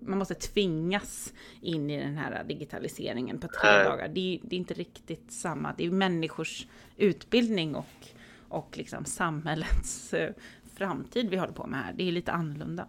man 0.02 0.18
måste 0.18 0.34
tvingas 0.34 1.34
in 1.62 1.90
i 1.90 2.04
den 2.04 2.18
här 2.18 2.44
digitaliseringen 2.44 3.40
på 3.40 3.48
tre 3.48 3.84
dagar. 3.84 4.08
Det 4.08 4.36
är, 4.36 4.40
det 4.44 4.56
är, 4.56 4.58
inte 4.58 4.74
riktigt 4.74 5.32
samma. 5.32 5.74
Det 5.78 5.86
är 5.86 5.92
människors 5.92 6.68
utbildning 6.98 7.76
och, 7.76 8.08
och 8.48 8.78
liksom 8.78 9.06
samhällets 9.06 10.14
eh, 10.14 10.34
framtid 10.74 11.30
vi 11.30 11.38
håller 11.38 11.54
på 11.54 11.68
med 11.68 11.80
här. 11.80 11.94
Det 11.94 12.08
är 12.08 12.12
lite 12.12 12.32
annorlunda. 12.32 12.88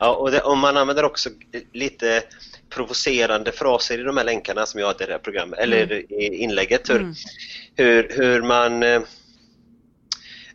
Ja, 0.00 0.14
och, 0.14 0.30
det, 0.30 0.40
och, 0.40 0.58
man 0.58 0.76
använder 0.76 1.04
också 1.04 1.30
lite 1.72 2.22
provocerande 2.70 3.52
fraser 3.52 3.98
i 3.98 4.02
de 4.02 4.16
här 4.16 4.24
länkarna 4.24 4.66
som 4.66 4.80
jag 4.80 4.86
hade 4.86 5.04
i 5.04 5.06
det 5.06 5.12
här 5.12 5.18
programmet, 5.18 5.58
eller 5.58 5.82
mm. 5.82 6.04
i 6.10 6.36
inlägget. 6.36 6.90
Hur, 6.90 6.96
mm. 6.96 7.14
hur, 7.76 8.08
hur, 8.10 8.42
man... 8.42 8.82
Eh, 8.82 9.00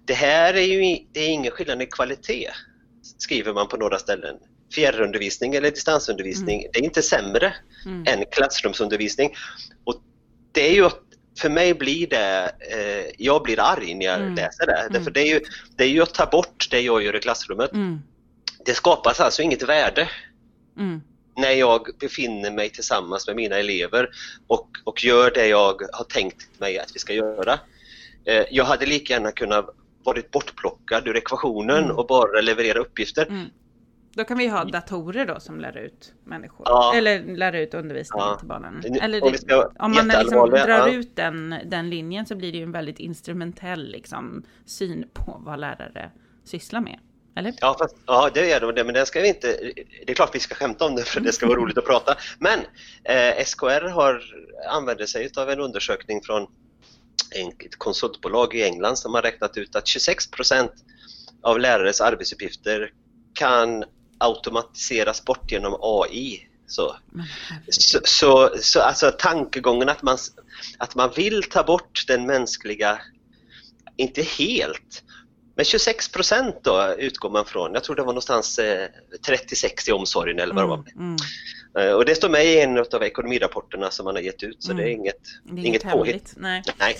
det 0.05 0.13
här 0.13 0.53
är 0.53 0.61
ju 0.61 0.97
det 1.11 1.19
är 1.19 1.29
ingen 1.29 1.51
skillnad 1.51 1.81
i 1.81 1.85
kvalitet, 1.85 2.49
skriver 3.17 3.53
man 3.53 3.67
på 3.67 3.77
några 3.77 3.99
ställen. 3.99 4.35
Fjärrundervisning 4.75 5.55
eller 5.55 5.71
distansundervisning, 5.71 6.59
mm. 6.59 6.71
det 6.73 6.79
är 6.79 6.83
inte 6.83 7.01
sämre 7.01 7.53
mm. 7.85 8.03
än 8.07 8.25
klassrumsundervisning. 8.31 9.35
Och 9.83 9.95
det 10.51 10.69
är 10.69 10.73
ju 10.73 10.89
för 11.39 11.49
mig 11.49 11.73
blir 11.73 12.07
det, 12.07 12.51
eh, 12.71 13.13
jag 13.17 13.43
blir 13.43 13.59
arg 13.59 13.93
när 13.93 14.05
jag 14.05 14.15
mm. 14.15 14.35
läser 14.35 14.65
det. 14.65 14.87
Därför 14.89 14.99
mm. 14.99 15.13
det 15.13 15.21
är, 15.21 15.33
ju, 15.33 15.41
det 15.75 15.83
är 15.83 15.87
ju 15.87 16.01
att 16.01 16.13
ta 16.13 16.25
bort 16.25 16.67
det 16.71 16.81
jag 16.81 17.03
gör 17.03 17.15
i 17.15 17.19
klassrummet. 17.19 17.73
Mm 17.73 18.01
det 18.65 18.73
skapas 18.73 19.19
alltså 19.19 19.41
inget 19.41 19.63
värde 19.63 20.09
mm. 20.77 21.01
när 21.37 21.51
jag 21.51 21.87
befinner 21.99 22.51
mig 22.51 22.69
tillsammans 22.69 23.27
med 23.27 23.35
mina 23.35 23.55
elever 23.55 24.09
och, 24.47 24.67
och 24.83 25.03
gör 25.03 25.31
det 25.31 25.47
jag 25.47 25.81
har 25.93 26.03
tänkt 26.03 26.59
mig 26.59 26.79
att 26.79 26.95
vi 26.95 26.99
ska 26.99 27.13
göra. 27.13 27.59
Eh, 28.25 28.43
jag 28.51 28.65
hade 28.65 28.85
lika 28.85 29.13
gärna 29.13 29.31
kunnat 29.31 29.75
varit 30.03 30.31
bortplockad 30.31 31.07
ur 31.07 31.17
ekvationen 31.17 31.83
mm. 31.83 31.97
och 31.97 32.07
bara 32.07 32.41
leverera 32.41 32.79
uppgifter. 32.79 33.25
Mm. 33.25 33.45
Då 34.13 34.23
kan 34.23 34.37
vi 34.37 34.47
ha 34.47 34.63
datorer 34.63 35.25
då 35.25 35.39
som 35.39 35.59
lär 35.59 35.77
ut 35.77 36.13
människor, 36.23 36.65
ja. 36.69 36.93
eller 36.95 37.37
lär 37.37 37.53
ut 37.53 37.73
undervisningen 37.73 38.27
ja. 38.27 38.37
till 38.39 38.47
barnen. 38.47 38.83
Eller 39.01 39.21
det, 39.21 39.71
om 39.79 39.91
man 39.91 40.07
liksom 40.07 40.49
drar 40.49 40.67
ja. 40.67 40.89
ut 40.89 41.15
den, 41.15 41.55
den 41.65 41.89
linjen 41.89 42.25
så 42.25 42.35
blir 42.35 42.51
det 42.51 42.57
ju 42.57 42.63
en 42.63 42.71
väldigt 42.71 42.99
instrumentell 42.99 43.91
liksom, 43.91 44.43
syn 44.65 45.05
på 45.13 45.41
vad 45.45 45.59
lärare 45.59 46.11
sysslar 46.43 46.81
med. 46.81 46.99
Eller? 47.35 47.53
Ja, 47.61 47.75
fast, 47.79 47.95
ja, 48.05 48.29
det 48.33 48.51
är 48.51 48.73
det, 48.73 48.83
men 48.83 48.93
den 48.93 49.05
ska 49.05 49.21
vi 49.21 49.27
inte... 49.27 49.73
Det 50.05 50.11
är 50.11 50.15
klart 50.15 50.35
vi 50.35 50.39
ska 50.39 50.55
skämta 50.55 50.85
om 50.85 50.95
det 50.95 51.03
för 51.03 51.19
det 51.19 51.31
ska 51.31 51.47
vara 51.47 51.57
roligt 51.57 51.77
att 51.77 51.85
prata. 51.85 52.17
Men 52.39 52.59
eh, 53.03 53.45
SKR 53.45 53.89
har, 53.89 54.21
använder 54.69 55.05
sig 55.05 55.29
av 55.37 55.49
en 55.49 55.59
undersökning 55.59 56.21
från 56.23 56.47
ett 57.65 57.77
konsultbolag 57.77 58.55
i 58.55 58.63
England 58.63 58.97
som 58.97 59.13
har 59.13 59.21
räknat 59.21 59.57
ut 59.57 59.75
att 59.75 59.85
26% 59.85 60.69
av 61.41 61.59
lärares 61.59 62.01
arbetsuppgifter 62.01 62.93
kan 63.33 63.83
automatiseras 64.17 65.25
bort 65.25 65.51
genom 65.51 65.77
AI. 65.81 66.47
Så, 66.67 66.95
så, 67.69 67.99
så, 68.03 68.49
så 68.61 68.81
alltså 68.81 69.11
tankegången 69.11 69.89
att 69.89 70.01
man, 70.01 70.17
att 70.77 70.95
man 70.95 71.11
vill 71.15 71.43
ta 71.43 71.63
bort 71.63 72.03
den 72.07 72.25
mänskliga, 72.25 73.01
inte 73.97 74.21
helt, 74.21 75.03
men 75.61 75.65
26 75.65 76.11
procent 76.11 76.55
då 76.61 76.95
utgår 76.97 77.29
man 77.29 77.45
från. 77.45 77.73
Jag 77.73 77.83
tror 77.83 77.95
det 77.95 78.01
var 78.01 78.07
någonstans 78.07 78.59
eh, 78.59 78.89
36 79.25 79.89
i 79.89 79.91
omsorgen 79.91 80.39
eller 80.39 80.53
vad 80.53 80.63
det 80.63 80.67
var. 80.67 80.77
Mm, 80.77 81.15
mm. 81.75 81.89
Eh, 81.89 81.93
och 81.93 82.05
det 82.05 82.15
står 82.15 82.29
med 82.29 82.45
i 82.45 82.61
en 82.61 82.77
av 82.77 83.03
ekonomirapporterna 83.03 83.91
som 83.91 84.03
man 84.03 84.15
har 84.15 84.21
gett 84.21 84.43
ut 84.43 84.63
så 84.63 84.71
mm. 84.71 84.83
det 84.83 84.91
är 84.91 84.93
inget, 84.93 85.21
det 85.43 85.61
är 85.61 85.65
inget 85.65 85.83
påhitt. 85.83 86.33
Nej. 86.37 86.63
Nej. 86.79 86.97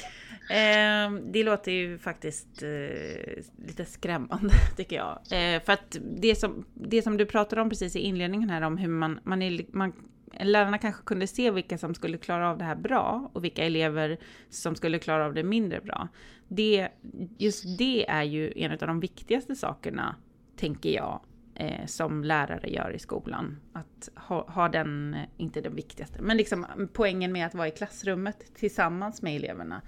Eh, 0.49 1.11
det 1.33 1.43
låter 1.43 1.71
ju 1.71 1.97
faktiskt 1.97 2.63
eh, 2.63 3.67
lite 3.67 3.85
skrämmande 3.85 4.53
tycker 4.77 4.95
jag. 4.95 5.19
Eh, 5.31 5.61
för 5.61 5.73
att 5.73 5.97
det 6.21 6.35
som, 6.35 6.65
det 6.73 7.01
som 7.01 7.17
du 7.17 7.25
pratade 7.25 7.61
om 7.61 7.69
precis 7.69 7.95
i 7.95 7.99
inledningen 7.99 8.49
här 8.49 8.61
om 8.61 8.77
hur 8.77 8.89
man, 8.89 9.19
man, 9.23 9.41
är, 9.41 9.65
man 9.73 9.93
lärarna 10.39 10.77
kanske 10.77 11.03
kunde 11.03 11.27
se 11.27 11.51
vilka 11.51 11.77
som 11.77 11.95
skulle 11.95 12.17
klara 12.17 12.49
av 12.49 12.57
det 12.57 12.63
här 12.63 12.75
bra 12.75 13.29
och 13.33 13.43
vilka 13.43 13.65
elever 13.65 14.17
som 14.49 14.75
skulle 14.75 14.99
klara 14.99 15.25
av 15.25 15.33
det 15.33 15.43
mindre 15.43 15.81
bra. 15.81 16.07
Det, 16.47 16.89
just 17.37 17.77
det 17.77 18.09
är 18.09 18.23
ju 18.23 18.53
en 18.55 18.71
av 18.71 18.77
de 18.77 18.99
viktigaste 18.99 19.55
sakerna, 19.55 20.15
tänker 20.57 20.89
jag, 20.89 21.21
eh, 21.55 21.85
som 21.85 22.23
lärare 22.23 22.69
gör 22.69 22.91
i 22.95 22.99
skolan. 22.99 23.59
Att 23.73 24.09
ha, 24.15 24.51
ha 24.51 24.69
den, 24.69 25.13
eh, 25.13 25.19
inte 25.37 25.61
den 25.61 25.75
viktigaste, 25.75 26.21
men 26.21 26.37
liksom 26.37 26.65
poängen 26.93 27.31
med 27.31 27.45
att 27.45 27.55
vara 27.55 27.67
i 27.67 27.71
klassrummet 27.71 28.55
tillsammans 28.55 29.21
med 29.21 29.35
eleverna 29.35 29.81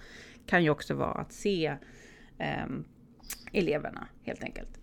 kan 0.46 0.64
ju 0.64 0.70
också 0.70 0.94
vara 0.94 1.22
att 1.22 1.34
se 1.34 1.78
eh, 2.38 2.66
eleverna 3.54 4.08
helt 4.24 4.44
enkelt. 4.44 4.80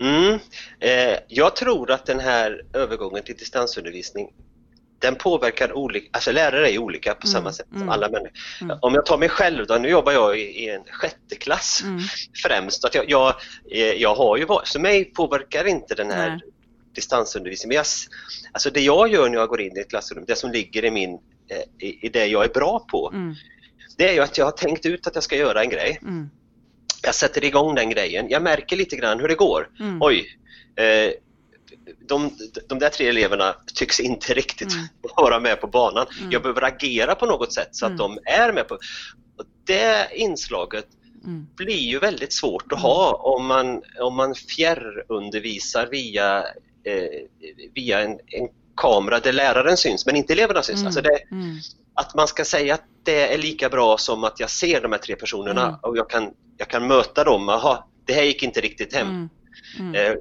Mm. 0.00 0.38
Eh, 0.80 1.18
jag 1.28 1.56
tror 1.56 1.90
att 1.90 2.06
den 2.06 2.20
här 2.20 2.64
övergången 2.72 3.22
till 3.22 3.36
distansundervisning 3.36 4.32
den 4.98 5.14
påverkar 5.14 5.72
olika, 5.72 6.08
alltså 6.12 6.32
lärare 6.32 6.70
är 6.70 6.78
olika 6.78 7.14
på 7.14 7.26
samma 7.26 7.40
mm, 7.40 7.52
sätt 7.52 7.66
som 7.70 7.76
mm, 7.76 7.88
alla 7.88 8.08
människor. 8.08 8.38
Mm. 8.60 8.78
Om 8.82 8.94
jag 8.94 9.06
tar 9.06 9.18
mig 9.18 9.28
själv 9.28 9.66
då, 9.66 9.74
nu 9.74 9.88
jobbar 9.88 10.12
jag 10.12 10.38
i, 10.38 10.68
en 10.68 10.84
sjätte 10.90 11.36
klass 11.36 11.82
mm. 11.84 12.02
främst. 12.42 12.84
Att 12.84 12.94
jag, 12.94 13.10
jag, 13.10 13.34
eh, 13.70 13.92
jag 13.92 14.14
har 14.14 14.36
ju 14.36 14.44
varit, 14.44 14.68
så 14.68 14.80
mig 14.80 15.04
påverkar 15.04 15.64
inte 15.64 15.94
den 15.94 16.10
här 16.10 16.28
Nej. 16.28 16.40
distansundervisningen. 16.94 17.68
Men 17.68 17.76
jag, 17.76 17.86
alltså 18.52 18.70
det 18.70 18.80
jag 18.80 19.08
gör 19.08 19.28
när 19.28 19.38
jag 19.38 19.48
går 19.48 19.60
in 19.60 19.76
i 19.76 19.80
ett 19.80 19.90
klassrum, 19.90 20.24
det 20.26 20.36
som 20.36 20.52
ligger 20.52 20.84
i, 20.84 20.90
min, 20.90 21.12
eh, 21.50 21.86
i, 21.88 22.06
i 22.06 22.08
det 22.08 22.26
jag 22.26 22.44
är 22.44 22.48
bra 22.48 22.86
på, 22.90 23.10
mm. 23.14 23.34
det 23.98 24.08
är 24.08 24.12
ju 24.12 24.20
att 24.20 24.38
jag 24.38 24.44
har 24.44 24.52
tänkt 24.52 24.86
ut 24.86 25.06
att 25.06 25.14
jag 25.14 25.24
ska 25.24 25.36
göra 25.36 25.62
en 25.62 25.70
grej. 25.70 25.98
Mm. 26.02 26.30
Jag 27.02 27.14
sätter 27.14 27.44
igång 27.44 27.74
den 27.74 27.90
grejen. 27.90 28.26
Jag 28.28 28.42
märker 28.42 28.76
lite 28.76 28.96
grann 28.96 29.20
hur 29.20 29.28
det 29.28 29.34
går. 29.34 29.68
Oj, 30.00 30.38
eh, 30.76 31.12
de, 32.08 32.30
de 32.68 32.78
där 32.78 32.88
tre 32.88 33.08
eleverna 33.08 33.56
tycks 33.74 34.00
inte 34.00 34.34
riktigt 34.34 34.72
mm. 34.72 34.86
vara 35.16 35.40
med 35.40 35.60
på 35.60 35.66
banan. 35.66 36.06
Mm. 36.18 36.32
Jag 36.32 36.42
behöver 36.42 36.64
agera 36.64 37.14
på 37.14 37.26
något 37.26 37.52
sätt 37.52 37.68
så 37.72 37.86
att 37.86 37.90
mm. 37.90 37.98
de 37.98 38.18
är 38.24 38.52
med 38.52 38.68
på... 38.68 38.74
Och 38.74 39.44
det 39.64 40.08
inslaget 40.14 40.86
mm. 41.24 41.46
blir 41.56 41.78
ju 41.78 41.98
väldigt 41.98 42.32
svårt 42.32 42.72
att 42.72 42.80
ha 42.80 43.12
om 43.12 43.46
man, 43.46 43.82
om 44.00 44.16
man 44.16 44.34
fjärrundervisar 44.34 45.86
via, 45.86 46.38
eh, 46.84 47.08
via 47.74 48.00
en, 48.00 48.10
en, 48.10 48.48
kamera 48.76 49.20
där 49.20 49.32
läraren 49.32 49.76
syns 49.76 50.06
men 50.06 50.16
inte 50.16 50.32
eleverna 50.32 50.62
syns. 50.62 50.84
Alltså 50.84 51.00
det, 51.00 51.20
att 51.94 52.14
man 52.14 52.28
ska 52.28 52.44
säga 52.44 52.74
att 52.74 52.84
det 53.02 53.34
är 53.34 53.38
lika 53.38 53.68
bra 53.68 53.98
som 53.98 54.24
att 54.24 54.40
jag 54.40 54.50
ser 54.50 54.80
de 54.80 54.92
här 54.92 54.98
tre 54.98 55.16
personerna 55.16 55.78
och 55.82 55.96
jag 55.96 56.10
kan, 56.10 56.30
jag 56.56 56.68
kan 56.68 56.86
möta 56.86 57.24
dem. 57.24 57.48
Aha, 57.48 57.88
det 58.04 58.12
här 58.12 58.22
gick 58.22 58.42
inte 58.42 58.60
riktigt 58.60 58.94
hem. 58.94 59.28
Eh, 59.94 60.14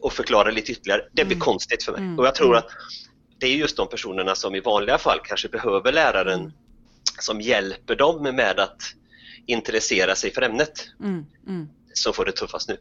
och 0.00 0.12
förklara 0.12 0.50
lite 0.50 0.72
ytterligare, 0.72 1.02
det 1.12 1.24
blir 1.24 1.36
mm. 1.36 1.44
konstigt 1.44 1.82
för 1.82 1.92
mig. 1.92 2.00
Mm. 2.00 2.18
Och 2.18 2.26
jag 2.26 2.34
tror 2.34 2.48
mm. 2.48 2.58
att 2.58 2.70
det 3.38 3.46
är 3.46 3.56
just 3.56 3.76
de 3.76 3.88
personerna 3.88 4.34
som 4.34 4.54
i 4.54 4.60
vanliga 4.60 4.98
fall 4.98 5.18
kanske 5.24 5.48
behöver 5.48 5.92
läraren 5.92 6.40
mm. 6.40 6.52
som 7.20 7.40
hjälper 7.40 7.96
dem 7.96 8.22
med 8.22 8.60
att 8.60 8.82
intressera 9.46 10.14
sig 10.14 10.32
för 10.32 10.42
ämnet 10.42 10.86
mm. 11.00 11.26
mm. 11.46 11.68
som 11.94 12.12
får 12.12 12.24
det 12.24 12.32
tuffast 12.32 12.68
nu. 12.68 12.76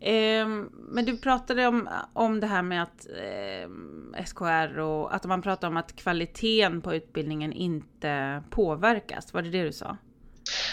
Eh, 0.00 0.46
men 0.88 1.04
du 1.04 1.16
pratade 1.16 1.66
om, 1.66 1.88
om 2.12 2.40
det 2.40 2.46
här 2.46 2.62
med 2.62 2.82
att 2.82 3.06
eh, 3.06 4.24
SKR 4.24 4.78
och 4.78 5.14
att 5.14 5.24
man 5.24 5.42
pratar 5.42 5.68
om 5.68 5.76
att 5.76 5.96
kvaliteten 5.96 6.82
på 6.82 6.94
utbildningen 6.94 7.52
inte 7.52 8.42
påverkas. 8.50 9.34
Var 9.34 9.42
det 9.42 9.50
det 9.50 9.62
du 9.62 9.72
sa? 9.72 9.96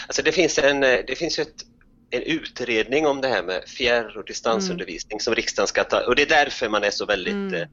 Alltså 0.06 0.22
det 0.22 0.32
finns, 0.32 0.58
en, 0.58 0.80
det 0.80 1.18
finns 1.18 1.38
ett 1.38 1.64
en 2.10 2.22
utredning 2.22 3.06
om 3.06 3.20
det 3.20 3.28
här 3.28 3.42
med 3.42 3.64
fjärr 3.66 4.18
och 4.18 4.24
distansundervisning 4.24 5.16
mm. 5.16 5.20
som 5.20 5.34
riksdagen 5.34 5.68
ska 5.68 5.84
ta 5.84 6.06
och 6.06 6.16
det 6.16 6.22
är 6.22 6.44
därför 6.44 6.68
man 6.68 6.84
är 6.84 6.90
så 6.90 7.06
väldigt, 7.06 7.32
mm. 7.32 7.54
Eh, 7.54 7.68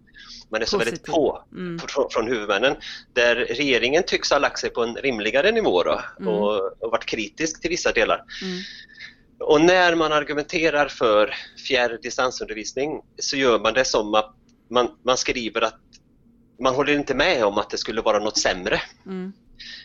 man 0.50 0.62
är 0.62 0.66
så 0.66 0.78
väldigt 0.78 1.04
på 1.04 1.44
mm. 1.52 1.80
från, 1.80 2.10
från 2.12 2.28
huvudmännen. 2.28 2.76
Där 3.14 3.36
regeringen 3.36 4.04
tycks 4.04 4.32
ha 4.32 4.40
lagt 4.40 4.60
sig 4.60 4.70
på 4.70 4.84
en 4.84 4.96
rimligare 4.96 5.52
nivå 5.52 5.84
då, 5.84 6.02
mm. 6.20 6.34
och, 6.34 6.84
och 6.84 6.92
varit 6.92 7.06
kritisk 7.06 7.62
till 7.62 7.70
vissa 7.70 7.92
delar. 7.92 8.24
Mm. 8.42 8.62
Och 9.40 9.62
när 9.62 9.96
man 9.96 10.12
argumenterar 10.12 10.88
för 10.88 11.34
fjärr 11.68 12.00
distansundervisning 12.02 13.02
så 13.18 13.38
gör 13.38 13.60
man 13.60 13.74
det 13.74 13.86
som 13.86 14.14
att 14.14 14.36
man, 14.70 14.88
man 15.04 15.18
skriver 15.18 15.62
att 15.62 15.80
man 16.60 16.76
håller 16.76 16.94
inte 16.94 17.16
med 17.16 17.46
om 17.46 17.58
att 17.58 17.70
det 17.70 17.78
skulle 17.78 18.02
vara 18.02 18.20
något 18.20 18.38
sämre. 18.38 18.82
Mm. 19.06 19.34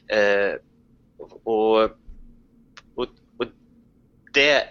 Eh, 0.09 0.55
och 1.45 1.91
det, 4.41 4.65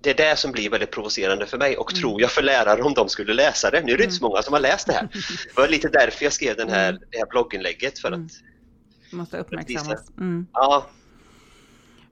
det 0.00 0.10
är 0.10 0.14
det 0.14 0.36
som 0.36 0.52
blir 0.52 0.70
väldigt 0.70 0.90
provocerande 0.90 1.46
för 1.46 1.58
mig 1.58 1.76
och 1.76 1.92
mm. 1.92 2.00
tror 2.00 2.20
jag 2.20 2.30
för 2.30 2.42
lärare 2.42 2.82
om 2.82 2.94
de 2.94 3.08
skulle 3.08 3.34
läsa 3.34 3.70
det. 3.70 3.82
Nu 3.82 3.92
är 3.92 3.96
det 3.96 4.04
inte 4.04 4.16
så 4.16 4.24
mm. 4.24 4.30
många 4.30 4.42
som 4.42 4.52
har 4.52 4.60
läst 4.60 4.86
det 4.86 4.92
här. 4.92 5.08
Det 5.44 5.56
var 5.56 5.68
lite 5.68 5.88
därför 5.88 6.24
jag 6.24 6.32
skrev 6.32 6.56
den 6.56 6.68
här, 6.68 6.88
mm. 6.88 7.02
det 7.10 7.18
här 7.18 7.26
blogginlägget 7.26 7.98
för 7.98 8.08
mm. 8.08 8.26
att 8.26 8.32
måste 9.12 9.38
uppmärksammas. 9.38 10.10
Mm. 10.18 10.46
Ja. 10.52 10.86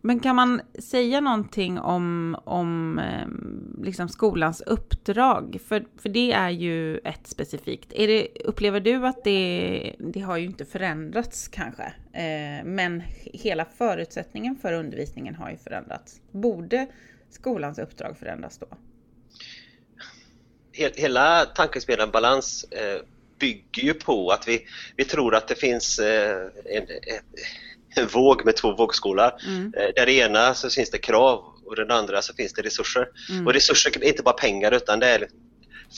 Men 0.04 0.20
kan 0.20 0.36
man 0.36 0.60
säga 0.78 1.20
någonting 1.20 1.78
om, 1.78 2.36
om 2.44 2.98
ehm, 2.98 3.80
liksom 3.82 4.08
skolans 4.08 4.60
uppdrag? 4.60 5.60
För, 5.68 5.84
för 6.02 6.08
det 6.08 6.32
är 6.32 6.50
ju 6.50 6.98
ett 6.98 7.26
specifikt. 7.26 7.92
Är 7.92 8.08
det, 8.08 8.28
upplever 8.44 8.80
du 8.80 9.06
att 9.06 9.24
det, 9.24 9.96
det 9.98 10.20
har 10.20 10.36
ju 10.36 10.46
inte 10.46 10.64
förändrats 10.64 11.48
kanske, 11.48 11.82
eh, 12.12 12.64
men 12.64 13.02
hela 13.24 13.64
förutsättningen 13.64 14.56
för 14.56 14.72
undervisningen 14.72 15.34
har 15.34 15.50
ju 15.50 15.56
förändrats. 15.56 16.20
Borde 16.30 16.86
skolans 17.30 17.78
uppdrag 17.78 18.18
förändras 18.18 18.58
då? 18.58 18.66
Hela 20.94 21.44
tankesmedjan 21.44 22.10
Balans 22.10 22.64
eh, 22.64 23.02
bygger 23.38 23.82
ju 23.82 23.94
på 23.94 24.30
att 24.30 24.48
vi, 24.48 24.66
vi 24.96 25.04
tror 25.04 25.34
att 25.34 25.48
det 25.48 25.54
finns 25.54 25.98
eh, 25.98 26.46
en, 26.64 26.82
en 26.82 27.22
en 27.96 28.06
våg 28.06 28.44
med 28.44 28.56
två 28.56 28.74
vågskålar. 28.76 29.34
Mm. 29.46 29.74
Eh, 29.76 29.88
där 29.96 30.06
det 30.06 30.12
ena 30.12 30.54
så 30.54 30.70
finns 30.70 30.90
det 30.90 30.98
krav 30.98 31.44
och 31.66 31.76
den 31.76 31.90
andra 31.90 32.22
så 32.22 32.34
finns 32.34 32.52
det 32.52 32.62
resurser. 32.62 33.08
Mm. 33.30 33.46
Och 33.46 33.52
resurser 33.52 34.04
är 34.04 34.08
inte 34.08 34.22
bara 34.22 34.34
pengar 34.34 34.72
utan 34.72 35.00
det 35.00 35.06
är 35.06 35.28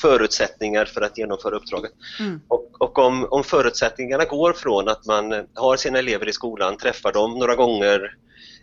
förutsättningar 0.00 0.84
för 0.84 1.00
att 1.00 1.18
genomföra 1.18 1.56
uppdraget. 1.56 1.92
Mm. 2.20 2.40
Och, 2.48 2.82
och 2.82 2.98
om, 2.98 3.24
om, 3.24 3.44
förutsättningarna 3.44 4.24
går 4.24 4.52
från 4.52 4.88
att 4.88 5.06
man 5.06 5.46
har 5.54 5.76
sina 5.76 5.98
elever 5.98 6.28
i 6.28 6.32
skolan, 6.32 6.76
träffar 6.76 7.12
dem 7.12 7.38
några 7.38 7.54
gånger 7.54 8.16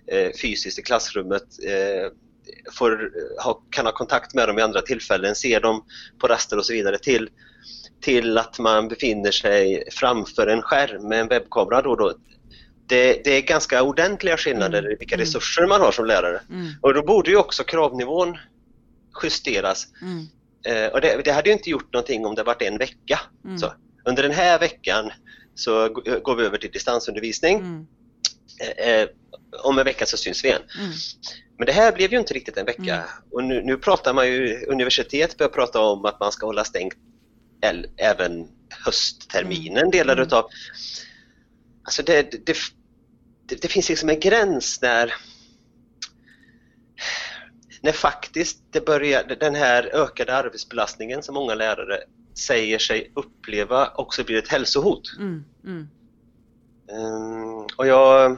eh, 0.07 0.31
fysiskt 0.41 0.79
i 0.79 0.81
klassrummet, 0.81 1.43
eh, 1.67 2.11
får, 2.73 3.11
ha, 3.43 3.61
kan 3.69 3.85
ha 3.85 3.93
kontakt 3.93 4.33
med 4.33 4.47
dem 4.47 4.59
i 4.59 4.61
andra 4.61 4.81
tillfällen, 4.81 5.35
ser 5.35 5.59
dem 5.61 5.85
på 6.19 6.27
raster 6.27 6.57
och 6.57 6.65
så 6.65 6.73
vidare 6.73 6.97
till, 6.97 7.29
till 8.01 8.37
att 8.37 8.59
man 8.59 8.87
befinner 8.87 9.31
sig 9.31 9.83
framför 9.91 10.47
en 10.47 10.61
skärm 10.61 11.07
med 11.07 11.19
en 11.19 11.27
webbkamera 11.27 11.81
då, 11.81 11.95
då 11.95 12.13
det, 12.91 13.23
det, 13.23 13.31
är 13.31 13.41
ganska 13.41 13.83
ordentliga 13.83 14.37
skillnader 14.37 14.79
mm. 14.79 14.91
i 14.91 14.95
vilka 14.95 15.15
mm. 15.15 15.25
resurser 15.25 15.67
man 15.67 15.81
har 15.81 15.91
som 15.91 16.05
lärare. 16.05 16.41
Mm. 16.49 16.67
Och 16.81 16.93
då 16.93 17.03
borde 17.03 17.31
ju 17.31 17.37
också 17.37 17.63
kravnivån 17.63 18.37
justeras. 19.23 19.87
Mm. 20.01 20.27
Eh, 20.65 20.93
och 20.93 21.01
det, 21.01 21.21
det, 21.25 21.31
hade 21.31 21.49
ju 21.49 21.53
inte 21.53 21.69
gjort 21.69 21.93
någonting 21.93 22.25
om 22.25 22.35
det 22.35 22.43
varit 22.43 22.61
en 22.61 22.77
vecka. 22.77 23.19
Mm. 23.45 23.57
Så, 23.57 23.73
under 24.05 24.23
den 24.23 24.31
här 24.31 24.59
veckan 24.59 25.11
så 25.55 25.89
går 26.23 26.35
vi 26.35 26.43
över 26.43 26.57
till 26.57 26.71
distansundervisning. 26.71 27.59
Mm. 27.59 27.87
Eh, 28.77 28.89
eh, 28.89 29.07
om 29.63 29.79
en 29.79 29.85
vecka 29.85 30.05
så 30.05 30.17
syns 30.17 30.43
vi 30.43 30.47
igen. 30.47 30.61
Men 31.57 31.65
det 31.65 31.71
här 31.71 31.91
blev 31.91 32.11
ju 32.11 32.19
inte 32.19 32.33
riktigt 32.33 32.57
en 32.57 32.65
vecka 32.65 33.03
och 33.31 33.43
nu, 33.43 33.61
nu 33.63 33.77
pratar 33.77 34.13
man 34.13 34.27
ju, 34.27 34.65
universitet 34.65 35.37
börjar 35.37 35.49
prata 35.49 35.79
om 35.79 36.05
att 36.05 36.19
man 36.19 36.31
ska 36.31 36.45
hålla 36.45 36.63
stängt 36.63 36.93
även 37.97 38.47
höstterminen 38.85 39.91
delar 39.91 40.21
utav 40.21 40.49
Alltså 41.83 42.03
det, 42.03 42.45
det, 42.45 42.57
det, 43.51 43.61
det 43.61 43.67
finns 43.67 43.89
liksom 43.89 44.09
en 44.09 44.19
gräns 44.19 44.81
när 44.81 45.13
när 47.81 47.91
faktiskt 47.91 48.63
det 48.71 48.85
börjar, 48.85 49.23
den 49.39 49.55
här 49.55 49.83
ökade 49.93 50.35
arbetsbelastningen 50.35 51.23
som 51.23 51.35
många 51.35 51.55
lärare 51.55 52.03
säger 52.37 52.79
sig 52.79 53.11
uppleva 53.15 53.91
också 53.95 54.23
blir 54.23 54.37
ett 54.37 54.47
hälsohot. 54.47 55.01
Mm, 55.17 55.43
mm. 55.63 55.87
Um, 56.91 57.67
och 57.77 57.87
jag, 57.87 58.37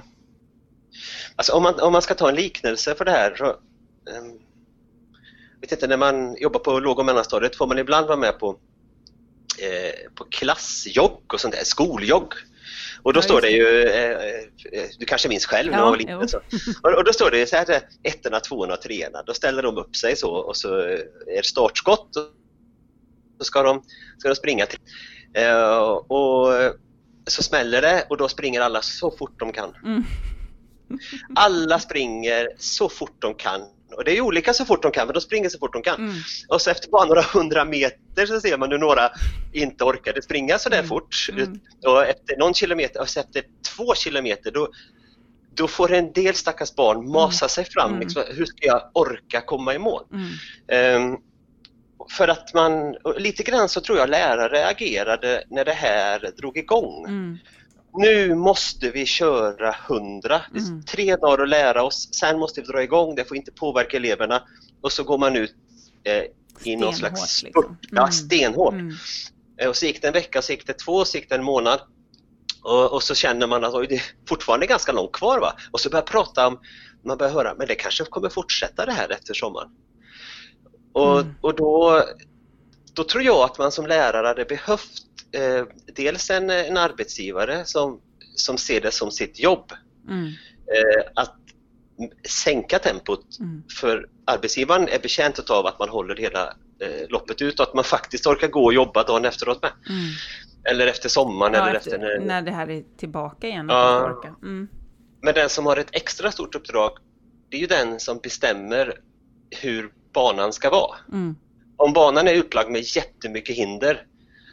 alltså 1.36 1.53
om, 1.53 1.63
man, 1.63 1.79
om 1.79 1.91
man 1.93 2.01
ska 2.01 2.13
ta 2.13 2.29
en 2.29 2.36
liknelse 2.36 2.96
för 2.96 3.05
det 3.05 3.12
här 3.12 3.36
så, 3.36 3.46
um, 3.46 4.39
vet 5.62 5.72
inte, 5.72 5.88
när 5.88 5.98
man 5.98 6.36
jobbar 6.38 6.60
på 6.60 6.79
låg 6.79 7.00
och 7.00 7.05
mellanstadiet 7.05 7.55
får 7.55 7.67
man 7.67 7.79
ibland 7.79 8.08
vara 8.08 8.17
med 8.17 8.39
på, 8.39 8.60
eh, 9.60 10.13
på 10.15 10.25
klassjogg 10.29 11.34
och 11.34 11.41
sånt 11.41 11.53
där, 11.53 11.63
skoljogg. 11.63 12.34
Och 13.03 13.13
då 13.13 13.17
Ja, 13.17 13.22
står 13.22 13.41
det 13.41 13.50
ju, 13.50 13.83
eh, 13.83 14.12
eh, 14.72 14.86
du 15.00 15.05
kanske 15.05 15.29
minns 15.29 15.45
själv 15.45 15.72
när 15.72 15.77
Ja, 15.77 15.83
man 15.83 15.91
var 15.91 15.98
liten. 15.98 16.27
Så. 16.27 16.38
Och, 16.83 16.93
och 16.98 17.03
då 17.03 17.13
står 17.13 17.31
det 17.31 17.39
ju 17.39 17.45
så 17.45 17.55
här, 17.55 17.75
att 17.75 17.83
ettorna, 18.03 18.39
tvåorna 18.39 18.74
och 18.74 18.81
treorna, 18.81 19.24
då 19.24 19.33
ställer 19.33 19.63
de 19.63 19.77
upp 19.77 19.95
sig 19.95 20.15
så 20.15 20.31
och 20.31 20.57
så 20.57 20.75
är 20.77 21.36
det 21.36 21.45
startskott 21.45 22.15
och 22.15 22.24
så 23.38 23.43
ska 23.45 23.63
de, 23.63 23.83
ska 24.17 24.29
de 24.29 24.36
springa 24.36 24.65
till. 24.65 24.79
Eh, 25.33 25.81
och 25.91 26.53
så 27.27 27.43
smäller 27.43 27.81
det 27.81 28.05
och 28.10 28.17
då 28.17 28.27
springer 28.27 28.62
alla 28.62 28.81
så 28.81 29.12
fort 29.12 29.39
de 29.39 29.51
kan. 29.51 29.75
Mm. 29.86 30.03
Alla 31.36 31.79
springer 31.79 32.50
så 32.57 32.89
fort 32.89 33.15
de 33.19 33.33
kan. 33.36 33.62
Och 33.93 34.03
det 34.03 34.17
är 34.17 34.21
olika 34.21 34.53
så 34.53 34.65
fort 34.65 34.81
de 34.81 34.91
kan, 34.91 35.07
men 35.07 35.13
de 35.13 35.21
springer 35.21 35.50
så 35.50 35.59
fort 35.59 35.73
de 35.73 35.81
kan. 35.81 35.95
Mm. 35.95 36.15
Och 36.47 36.62
så 36.62 36.69
efter 36.69 36.89
bara 36.89 37.05
några 37.05 37.21
hundra 37.33 37.65
meter 37.65 38.25
så 38.25 38.39
ser 38.41 38.57
man 38.57 38.71
hur 38.71 38.77
några 38.77 39.12
inte 39.53 39.83
orkade 39.83 40.21
springa 40.21 40.59
så 40.59 40.69
där 40.69 40.77
Mm. 40.77 40.89
fort. 40.89 41.27
Mm. 41.31 41.59
Och 41.85 42.05
efter 42.05 42.38
någon 42.38 42.53
kilometer, 42.53 43.01
och 43.01 43.09
så 43.09 43.19
efter 43.19 43.43
två 43.75 43.95
kilometer 43.95 44.51
då, 44.51 44.67
då 45.55 45.67
får 45.67 45.91
en 45.93 46.12
del 46.13 46.35
stackars 46.35 46.75
barn 46.75 47.12
masa 47.12 47.47
sig 47.47 47.65
fram. 47.65 47.89
Mm. 47.89 48.00
Liksom, 48.00 48.23
hur 48.29 48.45
ska 48.45 48.67
jag 48.67 48.91
orka 48.93 49.41
komma 49.41 49.73
i 49.73 49.79
mål? 49.79 50.03
Mm. 50.12 50.29
Ehm, 50.67 51.17
för 52.17 52.27
att 52.27 52.53
man, 52.53 52.95
lite 53.17 53.43
grann 53.43 53.69
så 53.69 53.81
tror 53.81 53.97
jag 53.97 54.09
lärare 54.09 54.67
agerade 54.67 55.43
när 55.50 55.65
det 55.65 55.73
här 55.73 56.31
drog 56.38 56.57
igång. 56.57 57.05
Mm. 57.07 57.38
Nu 57.97 58.35
måste 58.35 58.91
vi 58.91 59.05
köra 59.05 59.75
100. 59.88 60.41
Det 60.53 60.59
är 60.59 60.63
Mm. 60.63 60.83
tre 60.83 61.15
dagar 61.15 61.43
att 61.43 61.50
lära 61.50 61.83
oss, 61.83 62.09
sen 62.13 62.39
måste 62.39 62.62
vi 62.62 62.67
dra 62.67 62.83
igång, 62.83 63.15
det 63.15 63.25
får 63.25 63.38
inte 63.38 63.51
påverka 63.51 63.97
eleverna. 63.97 64.43
Och 64.81 64.91
så 64.91 65.03
går 65.03 65.17
man 65.17 65.35
ut 65.35 65.55
eh, 66.03 66.23
i 66.63 66.75
någon 66.75 66.93
slags 66.95 67.43
liksom. 67.43 67.62
spurt, 67.63 67.77
ja, 67.91 68.01
Mm. 68.01 68.12
stenhårt. 68.12 68.73
Mm. 68.73 68.95
Eh, 69.62 69.69
Och 69.69 69.75
så 69.75 69.85
gick 69.85 70.01
det 70.01 70.07
en 70.07 70.13
vecka, 70.13 70.41
så 70.41 70.51
gick 70.51 70.67
det 70.67 70.73
två, 70.73 71.05
så 71.05 71.17
gick 71.17 71.29
det 71.29 71.35
en 71.35 71.43
månad. 71.43 71.79
Och, 72.63 72.93
och 72.93 73.03
så 73.03 73.15
känner 73.15 73.47
man 73.47 73.63
att 73.63 73.73
oj, 73.73 73.85
det 73.89 73.95
är 73.95 74.03
fortfarande 74.29 74.65
ganska 74.65 74.91
långt 74.91 75.12
kvar. 75.12 75.39
Va? 75.39 75.53
Och 75.71 75.79
så 75.79 75.89
börjar 75.89 76.03
prata 76.03 76.47
om, 76.47 76.59
man 77.05 77.17
börjar 77.17 77.33
höra, 77.33 77.55
men 77.57 77.67
det 77.67 77.75
kanske 77.75 78.03
kommer 78.03 78.29
fortsätta 78.29 78.85
det 78.85 78.91
här 78.91 79.09
efter 79.12 79.33
sommaren. 79.33 79.69
Och, 80.93 81.19
Mm. 81.19 81.33
och 81.41 81.55
då, 81.55 82.03
då 82.93 83.03
tror 83.03 83.23
jag 83.23 83.41
att 83.43 83.57
man 83.57 83.71
som 83.71 83.88
lärare 83.88 84.27
hade 84.27 84.45
behövt 84.45 84.91
eh, 85.31 85.65
dels 85.95 86.29
en, 86.29 86.50
en 86.50 86.77
arbetsgivare 86.77 87.65
som, 87.65 88.00
som 88.35 88.57
ser 88.57 88.81
det 88.81 88.91
som 88.91 89.12
sitt 89.12 89.39
jobb 89.39 89.71
Mm. 90.09 90.25
eh, 90.27 91.12
att 91.15 91.35
sänka 92.27 92.79
tempot 92.79 93.39
Mm. 93.39 93.63
för 93.79 94.07
arbetsgivaren 94.25 94.88
är 94.88 95.00
betjänt 95.00 95.50
av 95.50 95.65
att 95.65 95.79
man 95.79 95.89
håller 95.89 96.15
hela 96.15 96.47
eh, 96.79 97.09
loppet 97.09 97.41
ut 97.41 97.59
och 97.59 97.67
att 97.67 97.73
man 97.73 97.83
faktiskt 97.83 98.27
orkar 98.27 98.47
gå 98.47 98.63
och 98.65 98.73
jobba 98.73 99.03
dagen 99.03 99.25
efteråt 99.25 99.62
med. 99.62 99.71
Mm. 99.89 100.01
Eller 100.63 100.88
efter 100.88 101.09
sommaren 101.09 101.53
Ja, 101.53 101.62
eller 101.67 101.77
efter, 101.77 101.91
efter, 101.91 102.19
när 102.25 102.41
det 102.41 102.51
här 102.51 102.69
är 102.69 102.83
tillbaka 102.97 103.47
igen. 103.47 103.65
Ja. 103.69 104.23
Mm. 104.41 104.67
Men 105.21 105.34
den 105.34 105.49
som 105.49 105.65
har 105.65 105.77
ett 105.77 105.95
extra 105.95 106.32
stort 106.32 106.56
uppdrag 106.56 106.91
det 107.49 107.58
är 107.58 107.62
ju 107.62 107.67
den 107.67 107.99
som 107.99 108.17
bestämmer 108.17 108.99
hur 109.49 109.91
banan 110.13 110.53
ska 110.53 110.69
vara. 110.69 110.95
Mm. 111.12 111.36
Om 111.84 111.93
banan 111.93 112.28
är 112.28 112.34
utlagd 112.34 112.69
med 112.69 112.82
jättemycket 112.82 113.56
hinder 113.56 114.06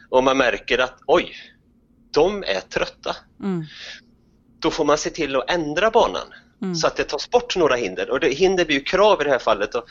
och 0.09 0.23
man 0.23 0.37
märker 0.37 0.77
att 0.77 0.99
oj, 1.07 1.35
de 2.11 2.43
är 2.43 2.59
trötta. 2.59 3.15
Mm. 3.39 3.65
Då 4.59 4.71
får 4.71 4.85
man 4.85 4.97
se 4.97 5.09
till 5.09 5.35
att 5.35 5.51
ändra 5.51 5.91
banan 5.91 6.33
Mm. 6.61 6.75
så 6.75 6.87
att 6.87 6.95
det 6.95 7.03
tas 7.03 7.29
bort 7.29 7.55
några 7.55 7.75
hinder. 7.75 8.09
Och 8.09 8.19
det, 8.19 8.29
hinder 8.29 8.65
blir 8.65 8.75
ju 8.75 8.83
krav 8.83 9.21
i 9.21 9.23
det 9.23 9.29
här 9.29 9.39
fallet. 9.39 9.75
Och 9.75 9.85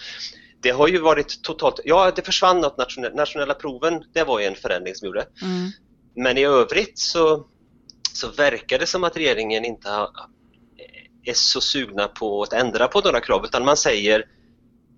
det 0.61 0.70
har 0.70 0.88
ju 0.88 0.98
varit 0.98 1.42
totalt, 1.42 1.81
ja 1.85 2.12
det 2.16 2.22
försvann 2.22 2.61
något 2.61 2.79
nationella, 2.79 3.14
nationella 3.14 3.55
proven, 3.55 4.05
det 4.12 4.24
var 4.24 4.40
ju 4.40 4.46
en 4.46 4.55
förändring 4.55 4.94
som 4.94 5.07
gjorde. 5.07 5.26
Mm. 5.42 5.70
Men 6.16 6.38
i 6.38 6.44
övrigt 6.44 6.98
så, 6.98 7.46
så 8.12 8.29
verkar 8.29 8.79
det 8.79 8.87
som 8.87 9.05
att 9.05 9.16
regeringen 9.16 9.64
inte 9.64 9.90
har, 9.90 10.11
är 11.24 11.35
så 11.35 11.61
sugna 11.61 12.09
på 12.09 12.42
att 12.42 12.53
ändra 12.53 12.88
på 12.88 13.00
några 13.00 13.20
krav 13.20 13.44
utan 13.44 13.64
man 13.64 13.76
säger 13.76 14.24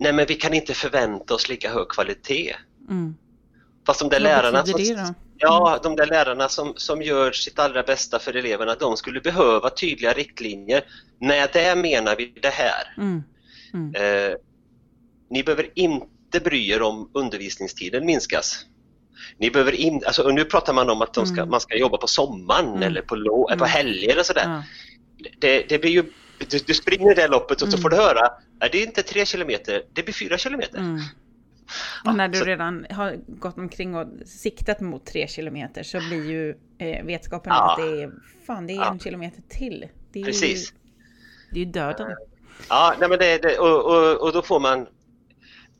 nej 0.02 0.12
men 0.12 0.26
vi 0.26 0.34
kan 0.34 0.54
inte 0.54 0.74
förvänta 0.74 1.34
oss 1.34 1.48
lika 1.48 1.70
hög 1.72 1.88
kvalitet. 1.88 2.56
Mm. 2.90 3.14
Fast 3.86 4.00
de 4.00 4.08
där 4.08 4.16
Vad 4.16 4.22
lärarna 4.22 4.66
som, 4.66 4.72
då? 4.96 5.14
Ja, 5.38 5.80
de 5.82 5.96
där 5.96 6.06
lärarna 6.06 6.48
som, 6.48 6.72
som 6.76 7.02
gör 7.02 7.32
sitt 7.32 7.58
allra 7.58 7.82
bästa 7.82 8.18
för 8.18 8.36
eleverna, 8.36 8.74
de 8.74 8.96
skulle 8.96 9.20
behöva 9.20 9.70
tydliga 9.70 10.12
riktlinjer. 10.12 10.84
Med 11.20 11.48
det 11.52 11.74
menar 11.74 12.16
vi 12.16 12.34
det 12.42 12.48
här. 12.48 12.94
Mm. 12.98 13.22
Mm. 13.74 13.94
Eh, 13.94 14.36
ni 15.30 15.42
behöver 15.42 15.70
inte 15.74 16.40
bry 16.44 16.70
er 16.70 16.82
om 16.82 17.10
undervisningstiden 17.14 18.06
minskas. 18.06 18.66
Ni 19.38 19.50
behöver 19.50 19.72
in, 19.72 20.02
alltså, 20.06 20.28
nu 20.28 20.44
pratar 20.44 20.72
man 20.72 20.90
om 20.90 21.02
att 21.02 21.12
ska, 21.12 21.22
Mm. 21.40 21.48
man 21.50 21.60
ska 21.60 21.76
jobba 21.76 21.96
på 21.96 22.06
sommaren 22.06 22.68
Mm. 22.68 22.82
eller 22.82 23.02
på, 23.02 23.16
lo, 23.16 23.48
Mm. 23.48 23.58
på 23.58 23.64
helger 23.64 24.18
och 24.18 24.26
sådär. 24.26 24.62
Det, 25.38 25.68
det 25.68 25.78
blir 25.78 25.90
ju, 25.90 26.04
du, 26.50 26.58
du 26.66 26.74
springer 26.74 27.14
det 27.14 27.28
loppet 27.28 27.62
och 27.62 27.68
så 27.68 27.76
Mm. 27.76 27.82
får 27.82 27.90
du 27.90 27.96
höra, 27.96 28.32
nej, 28.60 28.68
det 28.72 28.78
är 28.82 28.86
inte 28.86 29.02
tre 29.02 29.26
kilometer, 29.26 29.82
det 29.92 30.02
blir 30.02 30.14
fyra 30.14 30.38
kilometer. 30.38 30.78
Mm. 30.78 31.00
Och 32.04 32.14
när 32.14 32.28
du 32.28 32.38
så- 32.38 32.44
redan 32.44 32.86
har 32.90 33.16
gått 33.28 33.58
omkring 33.58 33.94
och 33.94 34.06
siktat 34.26 34.80
mot 34.80 35.06
tre 35.06 35.28
kilometer 35.28 35.82
så 35.82 35.98
blir 35.98 36.30
ju 36.30 36.54
eh, 36.78 37.04
vetskapen 37.04 37.52
Ja. 37.54 37.72
att 37.72 37.78
det 37.78 38.02
är, 38.02 38.12
fan, 38.46 38.66
det 38.66 38.72
är 38.72 38.76
Ja. 38.76 38.90
en 38.92 38.98
kilometer 38.98 39.42
till. 39.48 39.88
Det 40.12 40.20
är 40.20 40.24
Precis. 40.24 40.72
Ju, 40.72 40.78
det 41.50 41.60
är 41.60 41.64
ju 41.64 41.70
döden. 41.72 42.16
Ja, 42.68 42.94
nej 43.00 43.08
men 43.08 43.18
det, 43.18 43.38
det, 43.42 43.58
och, 43.58 43.84
och, 43.84 44.20
och 44.22 44.32
då 44.32 44.42
får 44.42 44.60
man 44.60 44.86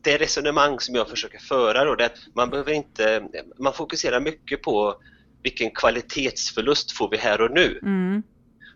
det 0.01 0.19
resonemang 0.19 0.81
som 0.81 0.95
jag 0.95 1.09
försöker 1.09 1.39
föra 1.39 1.85
då, 1.85 1.95
det 1.95 2.05
är 2.05 2.07
att 2.07 2.19
man 2.35 2.51
behöver 2.51 2.73
inte, 2.73 3.23
man 3.59 3.73
fokuserar 3.73 4.21
mycket 4.21 4.63
på 4.63 4.95
vilken 5.43 5.71
kvalitetsförlust 5.71 6.93
får 6.93 7.11
vi 7.11 7.17
här 7.17 7.41
och 7.41 7.51
nu. 7.51 7.79
Mm. 7.83 8.23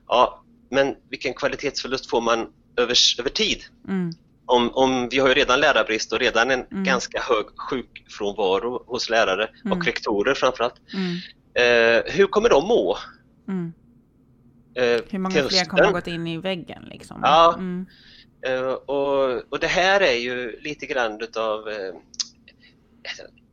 Ja, 0.08 0.44
men 0.70 0.94
vilken 1.10 1.34
kvalitetsförlust 1.34 2.10
får 2.10 2.20
man 2.20 2.46
över, 2.76 2.96
över 3.20 3.30
tid? 3.30 3.64
Mm. 3.88 4.12
Om, 4.48 4.70
om 4.74 5.08
vi 5.08 5.18
har 5.18 5.28
ju 5.28 5.34
redan 5.34 5.60
lärarbrist 5.60 6.12
och 6.12 6.18
redan 6.18 6.50
en 6.50 6.64
Mm. 6.72 6.84
ganska 6.84 7.20
hög 7.20 7.46
sjukfrånvaro 7.70 8.84
hos 8.86 9.10
lärare 9.10 9.48
Mm. 9.64 9.78
och 9.78 9.84
rektorer 9.86 10.34
framförallt. 10.34 10.74
Mm. 10.94 11.16
Eh, 11.54 12.02
hur 12.12 12.26
kommer 12.26 12.48
de 12.48 12.68
må? 12.68 12.96
Mm. 13.48 13.72
Eh, 14.74 15.00
Hur 15.10 15.18
många 15.18 15.48
fler 15.48 15.64
kommer 15.64 15.92
gått 15.92 16.06
in 16.06 16.26
i 16.26 16.38
väggen 16.38 16.82
liksom? 16.90 17.20
Ja. 17.22 17.54
Mm. 17.54 17.86
Eh, 18.46 18.62
och, 18.72 19.52
och 19.52 19.58
det 19.60 19.66
här 19.66 20.00
är 20.00 20.16
ju 20.18 20.60
lite 20.60 20.86
grann 20.86 21.20
utav 21.20 21.68
eh, 21.68 21.94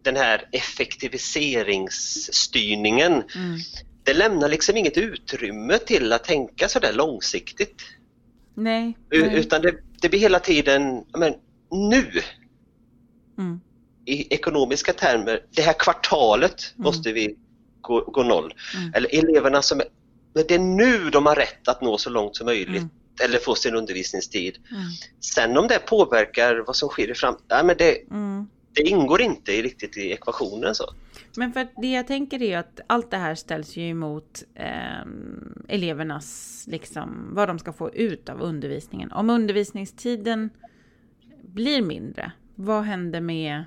den 0.01 0.15
här 0.15 0.47
effektiviseringsstyrningen. 0.51 3.23
Det 4.03 4.13
lämnar 4.13 4.49
liksom 4.49 4.77
inget 4.77 4.97
utrymme 4.97 5.77
till 5.77 6.13
att 6.13 6.23
tänka 6.23 6.67
så 6.67 6.79
där 6.79 6.93
långsiktigt. 6.93 7.81
Nej. 8.55 8.97
Nej. 9.11 9.35
Utan 9.39 9.61
det, 9.61 9.75
det 10.01 10.09
blir 10.09 10.19
hela 10.19 10.39
tiden, 10.39 11.03
men 11.17 11.33
nu 11.71 12.05
Mm. 13.37 13.59
i 14.05 14.33
ekonomiska 14.33 14.93
termer, 14.93 15.45
det 15.55 15.61
här 15.61 15.73
kvartalet 15.79 16.73
Mm. 16.75 16.83
måste 16.83 17.11
vi 17.11 17.35
gå, 17.81 18.01
gå 18.01 18.23
noll. 18.23 18.53
Mm. 18.77 18.93
Eller 18.93 19.15
eleverna 19.15 19.61
som, 19.61 19.79
är- 19.79 19.87
men 20.33 20.43
det 20.47 20.55
är 20.55 20.59
nu 20.59 21.09
de 21.09 21.25
har 21.25 21.35
rätt 21.35 21.67
att 21.67 21.81
nå 21.81 21.97
så 21.97 22.09
långt 22.09 22.35
som 22.35 22.45
möjligt 22.45 22.77
Mm. 22.81 22.89
eller 23.23 23.39
få 23.39 23.55
sin 23.55 23.75
undervisningstid. 23.75 24.57
Mm. 24.71 24.81
Sen 25.35 25.57
om 25.57 25.67
det 25.67 25.79
påverkar 25.79 26.63
vad 26.67 26.75
som 26.75 26.89
sker 26.89 27.11
i 27.11 27.15
framtiden, 27.15 27.45
ja, 27.57 27.63
men 27.63 27.77
det, 27.77 27.97
Mm. 28.11 28.47
Det 28.75 28.81
ingår 28.81 29.21
inte 29.21 29.51
riktigt 29.51 29.97
i 29.97 30.11
ekvationen. 30.11 30.75
så. 30.75 30.83
Men 31.37 31.53
för 31.53 31.67
det 31.81 31.91
jag 31.91 32.07
tänker 32.07 32.41
är 32.41 32.57
att 32.57 32.79
allt 32.87 33.11
det 33.11 33.17
här 33.17 33.35
ställs 33.35 33.77
ju 33.77 33.89
emot 33.89 34.43
ehm, 34.55 35.63
elevernas, 35.67 36.63
liksom, 36.67 37.29
vad 37.31 37.49
de 37.49 37.59
ska 37.59 37.73
få 37.73 37.93
ut 37.93 38.29
av 38.29 38.41
undervisningen. 38.41 39.11
Om 39.11 39.29
undervisningstiden 39.29 40.49
blir 41.41 41.81
mindre, 41.81 42.31
vad 42.55 42.83
händer 42.83 43.21
med 43.21 43.63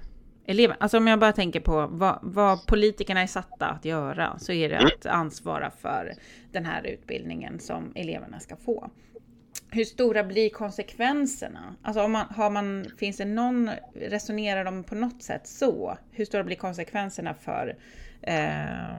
eleverna? 0.46 0.76
Alltså 0.80 0.96
om 0.98 1.06
jag 1.06 1.18
bara 1.18 1.32
tänker 1.32 1.60
på 1.60 1.86
vad, 1.86 2.18
vad 2.22 2.66
politikerna 2.66 3.22
är 3.22 3.26
satta 3.26 3.66
att 3.66 3.84
göra, 3.84 4.38
så 4.38 4.52
är 4.52 4.68
det 4.68 4.74
Mm. 4.76 4.86
att 5.00 5.06
ansvara 5.06 5.70
för 5.70 6.12
den 6.52 6.64
här 6.64 6.86
utbildningen 6.86 7.60
som 7.60 7.92
eleverna 7.94 8.40
ska 8.40 8.56
få. 8.56 8.90
Hur 9.76 9.84
stora 9.84 10.24
blir 10.24 10.50
konsekvenserna? 10.50 11.76
Alltså 11.82 12.02
om 12.02 12.12
man, 12.12 12.26
har 12.30 12.50
man, 12.50 12.86
finns 12.98 13.16
det 13.16 13.24
någon, 13.24 13.70
resonerar 13.94 14.64
de 14.64 14.84
på 14.84 14.94
något 14.94 15.22
sätt 15.22 15.46
så? 15.46 15.98
Hur 16.10 16.24
stora 16.24 16.44
blir 16.44 16.56
konsekvenserna 16.56 17.34
för 17.34 17.76
eh, 18.22 18.96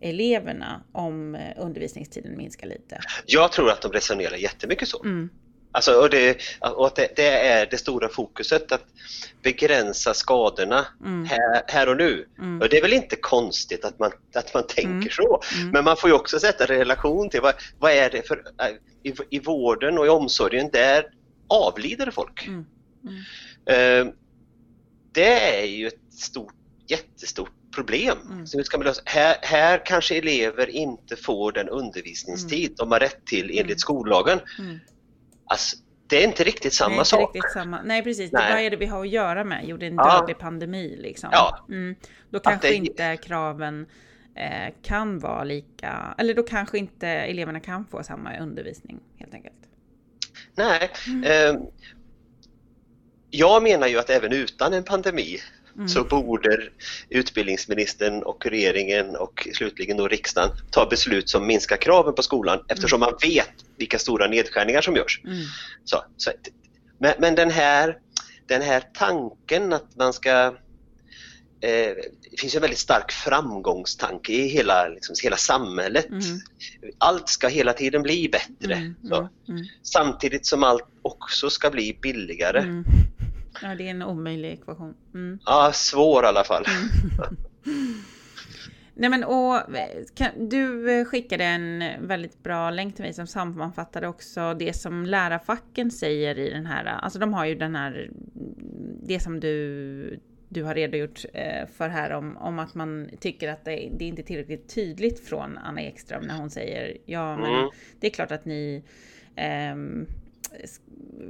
eleverna 0.00 0.82
om 0.92 1.34
eh, 1.34 1.40
undervisningstiden 1.56 2.36
minskar 2.36 2.66
lite? 2.66 3.00
Jag 3.26 3.52
tror 3.52 3.70
att 3.70 3.82
de 3.82 3.92
resonerar 3.92 4.36
jättemycket 4.36 4.88
så. 4.88 5.02
Mm, 5.02 5.28
Alltså, 5.72 5.92
och 5.92 6.10
det, 6.10 6.38
och 6.60 6.92
det, 6.96 7.08
det 7.16 7.28
är 7.28 7.66
det 7.70 7.78
stora 7.78 8.08
fokuset, 8.08 8.72
att 8.72 8.84
begränsa 9.42 10.14
skadorna 10.14 10.86
mm, 11.04 11.24
här, 11.24 11.62
här 11.66 11.88
och 11.88 11.96
nu. 11.96 12.26
mm, 12.38 12.60
Och 12.60 12.68
det 12.68 12.78
är 12.78 12.82
väl 12.82 12.92
inte 12.92 13.16
konstigt 13.16 13.84
att 13.84 13.98
man, 13.98 14.12
att 14.34 14.54
man 14.54 14.66
tänker 14.66 14.88
Mm. 14.90 15.08
så. 15.10 15.40
mm, 15.58 15.70
Men 15.70 15.84
man 15.84 15.96
får 15.96 16.10
ju 16.10 16.16
också 16.16 16.40
sätta 16.40 16.66
relation 16.66 17.30
till 17.30 17.40
vad, 17.40 17.54
vad 17.78 17.92
är 17.92 18.10
det 18.10 18.28
för... 18.28 18.36
äh, 18.36 18.68
I, 19.02 19.14
I 19.30 19.38
vården 19.38 19.98
och 19.98 20.06
i 20.06 20.08
omsorgen, 20.08 20.70
där 20.72 21.06
avlider 21.48 22.10
folk. 22.10 22.48
Eh, 23.66 24.06
det 25.12 25.60
är 25.60 25.64
ju 25.66 25.86
ett 25.86 26.14
stort, 26.18 26.54
jättestort 26.88 27.52
problem. 27.74 28.18
Mm. 28.30 28.46
Så 28.46 28.64
ska 28.64 28.78
man 28.78 28.86
lösa. 28.86 29.02
Här, 29.04 29.36
här 29.42 29.82
kanske 29.86 30.16
elever 30.18 30.70
inte 30.70 31.16
får 31.16 31.52
den 31.52 31.68
undervisningstid 31.68 32.66
mm. 32.66 32.74
de 32.76 32.92
har 32.92 33.00
rätt 33.00 33.26
till 33.26 33.44
enligt 33.44 33.60
mm. 33.64 33.78
skollagen. 33.78 34.40
Mm. 34.58 34.78
Alltså, 35.48 35.76
det 36.06 36.22
är 36.22 36.28
inte 36.28 36.44
riktigt 36.44 36.74
samma 36.74 36.96
Nej, 36.96 37.04
sak. 37.04 37.34
Riktigt 37.34 37.52
samma. 37.52 37.82
Nej 37.82 38.02
precis, 38.02 38.32
Nej. 38.32 38.52
vad 38.52 38.60
är 38.62 38.70
det 38.70 38.76
vi 38.76 38.86
har 38.86 39.00
att 39.00 39.08
göra 39.08 39.44
med? 39.44 39.64
Jo, 39.64 39.76
det 39.76 39.86
är 39.86 39.90
en 39.90 39.96
ja. 39.96 40.18
dödlig 40.18 40.38
pandemi 40.38 40.96
liksom. 40.98 41.30
Ja. 41.32 41.66
Mm. 41.68 41.94
Då 42.30 42.40
kanske 42.40 42.68
det... 42.68 42.74
inte 42.74 43.16
kraven 43.16 43.86
eh, 44.34 44.74
kan 44.82 45.18
vara 45.18 45.44
lika, 45.44 46.14
eller 46.18 46.34
då 46.34 46.42
kanske 46.42 46.78
inte 46.78 47.08
eleverna 47.08 47.60
kan 47.60 47.86
få 47.86 48.02
samma 48.02 48.38
undervisning 48.38 49.00
helt 49.18 49.34
enkelt. 49.34 49.54
Nej, 50.54 50.90
mm. 51.06 51.24
eh, 51.24 51.62
jag 53.30 53.62
menar 53.62 53.86
ju 53.86 53.98
att 53.98 54.10
även 54.10 54.32
utan 54.32 54.72
en 54.72 54.84
pandemi 54.84 55.38
mm. 55.78 55.88
så 55.88 56.04
borde 56.04 56.62
utbildningsministern 57.08 58.22
och 58.22 58.46
regeringen 58.46 59.16
och 59.16 59.48
slutligen 59.54 59.96
då 59.96 60.08
riksdagen 60.08 60.50
ta 60.70 60.86
beslut 60.86 61.28
som 61.28 61.46
minskar 61.46 61.76
kraven 61.76 62.14
på 62.14 62.22
skolan 62.22 62.64
eftersom 62.68 63.02
mm. 63.02 63.10
man 63.10 63.30
vet 63.30 63.54
vilka 63.76 63.98
stora 63.98 64.26
nedskärningar 64.26 64.80
som 64.80 64.96
görs. 64.96 65.20
Mm. 65.24 65.36
Så, 65.84 66.04
så, 66.16 66.30
men, 66.98 67.14
men 67.18 67.34
den, 67.34 67.50
här, 67.50 67.98
den 68.46 68.62
här 68.62 68.82
tanken 68.94 69.72
att 69.72 69.96
man 69.96 70.12
ska 70.12 70.54
Eh, 71.60 71.94
det 72.30 72.40
finns 72.40 72.54
en 72.54 72.60
väldigt 72.60 72.78
stark 72.78 73.12
framgångstanke 73.12 74.32
i 74.32 74.48
hela, 74.48 74.88
liksom, 74.88 75.14
hela 75.22 75.36
samhället. 75.36 76.08
Mm. 76.08 76.22
Allt 76.98 77.28
ska 77.28 77.48
hela 77.48 77.72
tiden 77.72 78.02
bli 78.02 78.28
bättre. 78.28 78.74
Mm, 78.74 78.94
mm, 79.04 79.28
mm, 79.48 79.66
Samtidigt 79.82 80.46
som 80.46 80.64
allt 80.64 80.84
också 81.02 81.50
ska 81.50 81.70
bli 81.70 81.98
billigare. 82.02 82.60
Mm. 83.62 83.70
Ja, 83.70 83.74
det 83.78 83.86
är 83.86 83.90
en 83.90 84.02
omöjlig 84.02 84.52
ekvation. 84.52 84.94
Mm. 85.14 85.38
Ja, 85.46 85.70
svår 85.74 86.24
i 86.24 86.26
alla 86.26 86.44
fall. 86.44 86.64
Nej 88.94 89.10
men 89.10 89.24
och 89.24 89.60
kan, 90.14 90.48
du 90.48 91.04
skickade 91.04 91.44
en 91.44 91.84
väldigt 92.06 92.42
bra 92.42 92.70
länk 92.70 92.94
till 92.94 93.04
mig 93.04 93.14
som 93.14 93.26
sammanfattade 93.26 94.08
också 94.08 94.54
det 94.54 94.72
som 94.72 95.06
lärarfacken 95.06 95.90
säger 95.90 96.38
i 96.38 96.50
den 96.50 96.66
här, 96.66 96.84
alltså 96.84 97.18
de 97.18 97.34
har 97.34 97.44
ju 97.44 97.54
den 97.54 97.76
här, 97.76 98.10
det 99.02 99.20
som 99.20 99.40
du 99.40 100.20
du 100.48 100.62
har 100.62 100.74
redogjort 100.74 101.24
eh, 101.34 101.66
för 101.76 101.88
här 101.88 102.10
om, 102.12 102.36
om 102.36 102.58
att 102.58 102.74
man 102.74 103.10
tycker 103.20 103.48
att 103.48 103.64
det, 103.64 103.70
det 103.70 104.04
är 104.04 104.08
inte 104.08 104.22
är 104.22 104.24
tillräckligt 104.24 104.74
tydligt 104.74 105.28
från 105.28 105.58
Anna 105.58 105.82
Ekström 105.82 106.22
när 106.22 106.36
hon 106.36 106.50
säger 106.50 106.96
ja 107.06 107.36
men 107.36 107.54
mm. 107.54 107.70
det 108.00 108.06
är 108.06 108.10
klart 108.10 108.32
att 108.32 108.44
ni 108.44 108.82
eh, 109.36 109.76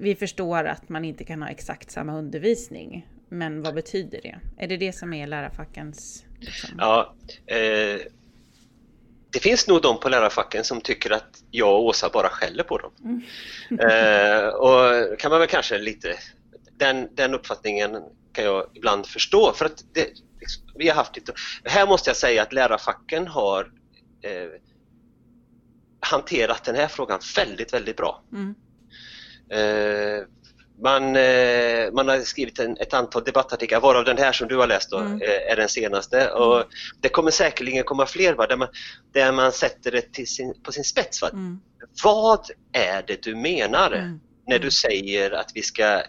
vi 0.01 0.15
förstår 0.15 0.65
att 0.65 0.89
man 0.89 1.05
inte 1.05 1.25
kan 1.25 1.43
ha 1.43 1.49
exakt 1.49 1.91
samma 1.91 2.19
undervisning. 2.19 3.07
Men 3.29 3.63
vad 3.63 3.75
betyder 3.75 4.21
det? 4.23 4.41
Är 4.59 4.69
det 4.69 4.77
det 4.77 4.93
som 4.93 5.13
är 5.13 5.27
lärarfackens... 5.27 6.25
Liksom? 6.41 6.71
Ja, 6.79 7.15
eh, 7.47 8.01
det 9.31 9.39
finns 9.43 9.69
nog 9.69 9.83
de 9.83 10.01
på 10.01 10.09
lärarfacken 10.09 10.65
som 10.65 10.81
tycker 10.81 11.11
att 11.11 11.43
jag 11.51 11.75
och 11.75 11.85
Åsa 11.85 12.11
bara 12.13 12.29
skäller 12.29 12.63
på 12.65 12.79
dem. 12.79 12.93
Mm. 13.05 13.23
eh, 13.91 14.49
och 14.49 15.19
kan 15.19 15.31
man 15.31 15.41
väl 15.41 15.49
kanske 15.49 15.79
lite... 15.79 16.15
Den, 16.77 17.09
den 17.15 17.35
uppfattningen 17.35 18.03
kan 18.33 18.45
jag 18.45 18.67
ibland 18.75 19.07
förstå 19.07 19.53
för 19.53 19.65
att 19.65 19.85
det, 19.93 20.09
vi 20.75 20.89
har 20.89 20.95
haft 20.95 21.17
lite... 21.17 21.33
Här 21.65 21.87
måste 21.87 22.11
jag 22.11 22.17
säga 22.17 22.43
att 22.43 22.53
lärarfacken 22.53 23.27
har 23.27 23.73
eh, 24.23 24.61
hanterat 26.01 26.65
den 26.65 26.75
här 26.75 26.89
frågan 26.89 27.21
väldigt, 27.37 27.73
väldigt 27.73 27.97
bra. 27.97 28.23
Mm. 28.33 28.55
Eh, 29.51 30.25
man, 30.83 31.17
eh, 31.17 31.93
man 31.93 32.09
har 32.09 32.21
skrivit 32.21 32.59
en, 32.59 32.77
ett 32.77 32.95
antal 32.95 33.25
debattartiklar, 33.25 33.81
varav 33.81 34.05
den 34.05 34.19
här 34.19 34.33
som 34.33 34.49
du 34.49 34.57
har 34.57 34.67
läst 34.67 34.91
då, 34.91 34.99
mm. 34.99 35.23
Eh, 35.23 35.53
är 35.53 35.57
den 35.57 35.69
senaste. 35.69 36.21
Mm. 36.21 36.43
Och 36.43 36.65
det 37.01 37.09
kommer 37.09 37.31
säkerligen 37.31 37.85
komma 37.85 38.07
fler 38.07 38.35
va? 38.35 38.47
Där, 38.47 38.57
man, 38.57 38.69
där 39.13 39.33
man 39.33 39.53
sätter 39.53 39.91
det 39.91 40.27
sin, 40.27 40.55
på 40.63 40.73
sin 40.73 40.85
spets. 40.85 41.23
Va? 41.23 41.29
Mm. 41.29 41.61
Vad 42.05 42.51
är 42.73 43.03
det 43.07 43.23
du 43.23 43.35
menar? 43.35 43.93
Mm. 43.93 44.21
när 44.47 44.59
du 44.59 44.63
mm. 44.63 44.71
säger 44.71 45.31
att 45.31 45.51
vi 45.55 45.63
ska... 45.63 46.03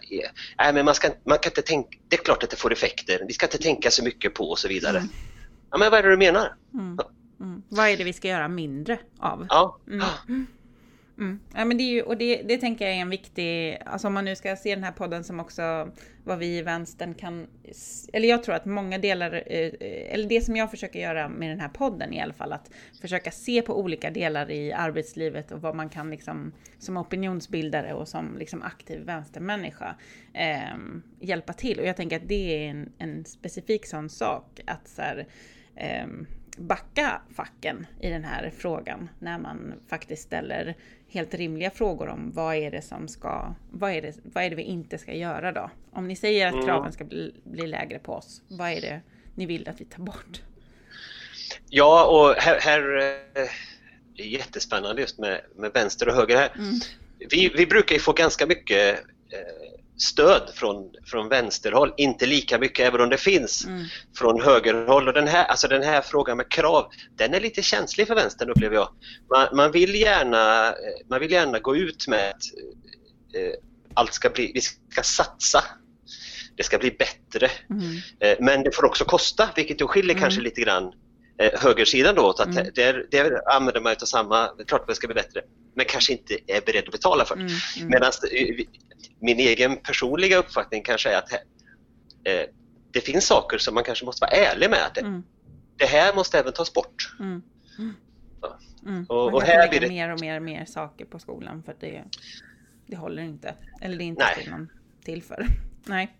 Nej, 0.58 0.72
men 0.72 0.84
man, 0.84 0.94
ska, 0.94 1.08
man 1.24 1.38
kan 1.38 1.50
inte 1.50 1.62
tänka... 1.62 1.98
Det 2.08 2.16
är 2.16 2.24
klart 2.24 2.42
att 2.42 2.50
det 2.50 2.56
får 2.56 2.72
effekter. 2.72 3.24
Vi 3.26 3.32
ska 3.32 3.46
inte 3.46 3.58
tänka 3.58 3.90
så 3.90 4.04
mycket 4.04 4.34
på 4.34 4.44
och 4.44 4.58
så 4.58 4.68
vidare. 4.68 4.98
Mm. 4.98 5.10
Ja, 5.70 5.78
men 5.78 5.90
vad 5.90 5.98
är 5.98 6.02
det 6.02 6.10
du 6.10 6.16
menar? 6.16 6.54
Vad 7.68 7.88
är 7.88 7.96
det 7.96 8.04
vi 8.04 8.12
ska 8.12 8.28
göra 8.28 8.48
mindre 8.48 8.98
av? 9.18 9.46
Ja. 9.48 9.80
Mm. 11.20 11.40
Ja, 11.54 11.64
men 11.64 11.76
det, 11.76 11.82
är 11.82 11.92
ju, 11.92 12.02
och 12.02 12.16
det, 12.16 12.42
det 12.42 12.56
tänker 12.56 12.84
jag 12.84 12.94
är 12.94 13.00
en 13.00 13.10
viktig, 13.10 13.78
alltså 13.86 14.06
om 14.06 14.14
man 14.14 14.24
nu 14.24 14.36
ska 14.36 14.56
se 14.56 14.74
den 14.74 14.84
här 14.84 14.92
podden 14.92 15.24
som 15.24 15.40
också 15.40 15.90
vad 16.24 16.38
vi 16.38 16.58
i 16.58 16.62
vänstern 16.62 17.14
kan, 17.14 17.46
eller 18.12 18.28
jag 18.28 18.42
tror 18.42 18.54
att 18.54 18.64
många 18.64 18.98
delar, 18.98 19.34
eh, 19.34 19.72
eller 20.14 20.28
det 20.28 20.40
som 20.44 20.56
jag 20.56 20.70
försöker 20.70 21.00
göra 21.00 21.28
med 21.28 21.50
den 21.50 21.60
här 21.60 21.68
podden 21.68 22.12
i 22.12 22.20
alla 22.20 22.32
fall, 22.32 22.52
att 22.52 22.70
försöka 23.00 23.30
se 23.30 23.62
på 23.62 23.80
olika 23.80 24.10
delar 24.10 24.50
i 24.50 24.72
arbetslivet 24.72 25.52
och 25.52 25.60
vad 25.60 25.76
man 25.76 25.88
kan 25.88 26.10
liksom 26.10 26.52
som 26.78 26.96
opinionsbildare 26.96 27.94
och 27.94 28.08
som 28.08 28.36
liksom 28.38 28.62
aktiv 28.62 29.00
vänstermänniska 29.00 29.96
eh, 30.34 30.76
hjälpa 31.20 31.52
till. 31.52 31.78
Och 31.78 31.86
jag 31.86 31.96
tänker 31.96 32.16
att 32.16 32.28
det 32.28 32.66
är 32.66 32.70
en, 32.70 32.92
en 32.98 33.24
specifik 33.24 33.86
sån 33.86 34.08
sak, 34.08 34.60
att 34.66 34.88
så 34.88 35.02
här, 35.02 35.26
eh, 35.76 36.06
backa 36.60 37.20
facken 37.36 37.86
i 38.00 38.10
den 38.10 38.24
här 38.24 38.52
frågan 38.58 39.08
när 39.18 39.38
man 39.38 39.74
faktiskt 39.88 40.22
ställer 40.22 40.76
helt 41.08 41.34
rimliga 41.34 41.70
frågor 41.70 42.08
om 42.08 42.32
vad 42.34 42.56
är 42.56 42.70
det 42.70 42.82
som 42.82 43.08
ska, 43.08 43.54
vad 43.70 43.92
är 43.92 44.02
det, 44.02 44.14
vad 44.22 44.44
är 44.44 44.50
det 44.50 44.56
vi 44.56 44.62
inte 44.62 44.98
ska 44.98 45.14
göra 45.14 45.52
då? 45.52 45.70
Om 45.92 46.08
ni 46.08 46.16
säger 46.16 46.46
att 46.46 46.54
mm. 46.54 46.66
kraven 46.66 46.92
ska 46.92 47.04
bli, 47.04 47.34
bli 47.44 47.66
lägre 47.66 47.98
på 47.98 48.12
oss, 48.12 48.42
vad 48.48 48.70
är 48.70 48.80
det 48.80 49.00
ni 49.34 49.46
vill 49.46 49.68
att 49.68 49.80
vi 49.80 49.84
tar 49.84 50.02
bort? 50.02 50.42
Ja, 51.68 52.06
och 52.06 52.42
här, 52.42 52.60
här 52.60 52.98
eh, 52.98 53.48
är 54.16 54.24
jättespännande 54.24 55.00
just 55.00 55.18
med, 55.18 55.40
med 55.56 55.72
vänster 55.72 56.08
och 56.08 56.14
höger 56.14 56.36
här. 56.36 56.52
Mm. 56.58 56.74
Vi, 57.30 57.52
vi 57.56 57.66
brukar 57.66 57.94
ju 57.94 58.00
få 58.00 58.12
ganska 58.12 58.46
mycket 58.46 58.98
eh, 59.32 59.69
stöd 60.00 60.50
från, 60.54 60.90
från 61.06 61.28
vänsterhåll, 61.28 61.94
inte 61.96 62.26
lika 62.26 62.58
mycket 62.58 62.86
även 62.86 63.00
om 63.00 63.10
det 63.10 63.16
finns 63.16 63.64
mm. 63.64 63.84
från 64.16 64.42
högerhåll. 64.42 65.08
Och 65.08 65.14
den 65.14 65.28
här, 65.28 65.44
alltså 65.44 65.68
den 65.68 65.82
här 65.82 66.00
frågan 66.02 66.36
med 66.36 66.48
krav, 66.48 66.90
den 67.16 67.34
är 67.34 67.40
lite 67.40 67.62
känslig 67.62 68.06
för 68.06 68.14
vänstern 68.14 68.50
upplever 68.50 68.76
jag. 68.76 68.88
Man, 69.30 69.56
man 69.56 69.72
vill, 69.72 69.94
gärna, 69.94 70.74
man 71.10 71.20
vill 71.20 71.32
gärna 71.32 71.58
gå 71.58 71.76
ut 71.76 72.08
med 72.08 72.30
att 72.30 72.42
eh, 73.36 73.54
allt 73.94 74.14
ska 74.14 74.30
bli, 74.30 74.52
vi 74.54 74.60
ska 74.60 75.02
satsa. 75.02 75.64
Det 76.56 76.62
ska 76.62 76.78
bli 76.78 76.90
bättre. 76.90 77.50
Mm. 77.70 77.96
Eh, 78.20 78.36
men 78.40 78.62
det 78.62 78.76
får 78.76 78.84
också 78.84 79.04
kosta, 79.04 79.48
vilket 79.56 79.80
ju 79.80 79.86
skiljer 79.86 80.10
mm. 80.10 80.22
kanske 80.22 80.40
lite 80.40 80.60
grann 80.60 80.92
eh, 81.38 81.60
högersidan 81.60 82.14
då 82.14 82.22
åt 82.22 82.40
att 82.40 82.46
mm. 82.46 82.66
där, 82.74 83.06
där 83.10 83.54
använder 83.54 83.80
man 83.80 83.92
av 83.92 84.06
samma, 84.06 84.48
klart 84.66 84.88
det 84.88 84.94
ska 84.94 85.06
bli 85.06 85.14
bättre, 85.14 85.40
men 85.74 85.86
kanske 85.86 86.12
inte 86.12 86.38
är 86.46 86.60
beredd 86.60 86.84
att 86.84 86.92
betala 86.92 87.24
för 87.24 87.36
det. 87.36 87.42
Mm. 87.42 87.54
Mm. 87.76 87.88
Medan 87.88 88.12
eh, 88.32 88.66
min 89.18 89.38
egen 89.38 89.76
personliga 89.76 90.36
uppfattning 90.36 90.82
kanske 90.82 91.10
är 91.10 91.18
att 91.18 91.32
eh, 91.32 92.48
det 92.92 93.00
finns 93.00 93.26
saker 93.26 93.58
som 93.58 93.74
man 93.74 93.84
kanske 93.84 94.04
måste 94.04 94.24
vara 94.24 94.30
ärlig 94.30 94.70
med. 94.70 94.86
Att 94.86 94.94
det, 94.94 95.00
mm. 95.00 95.22
det 95.76 95.86
här 95.86 96.14
måste 96.14 96.38
även 96.38 96.52
tas 96.52 96.72
bort. 96.72 97.14
Mm. 97.20 97.42
Mm. 98.86 99.04
Och, 99.08 99.34
och 99.34 99.42
här 99.42 99.66
lägga 99.66 99.80
det... 99.80 99.88
mer 99.88 100.12
och 100.12 100.20
mer 100.20 100.36
och 100.36 100.42
mer 100.42 100.64
saker 100.64 101.04
på 101.04 101.18
skolan 101.18 101.62
för 101.62 101.72
att 101.72 101.80
det, 101.80 102.04
det 102.86 102.96
håller 102.96 103.22
inte. 103.22 103.54
Eller 103.80 103.98
det 103.98 104.04
är 104.04 104.06
inte 104.06 104.26
Nej. 104.36 104.48
någon 104.50 104.68
till 105.04 105.22
för. 105.22 105.46
Nej. 105.84 106.16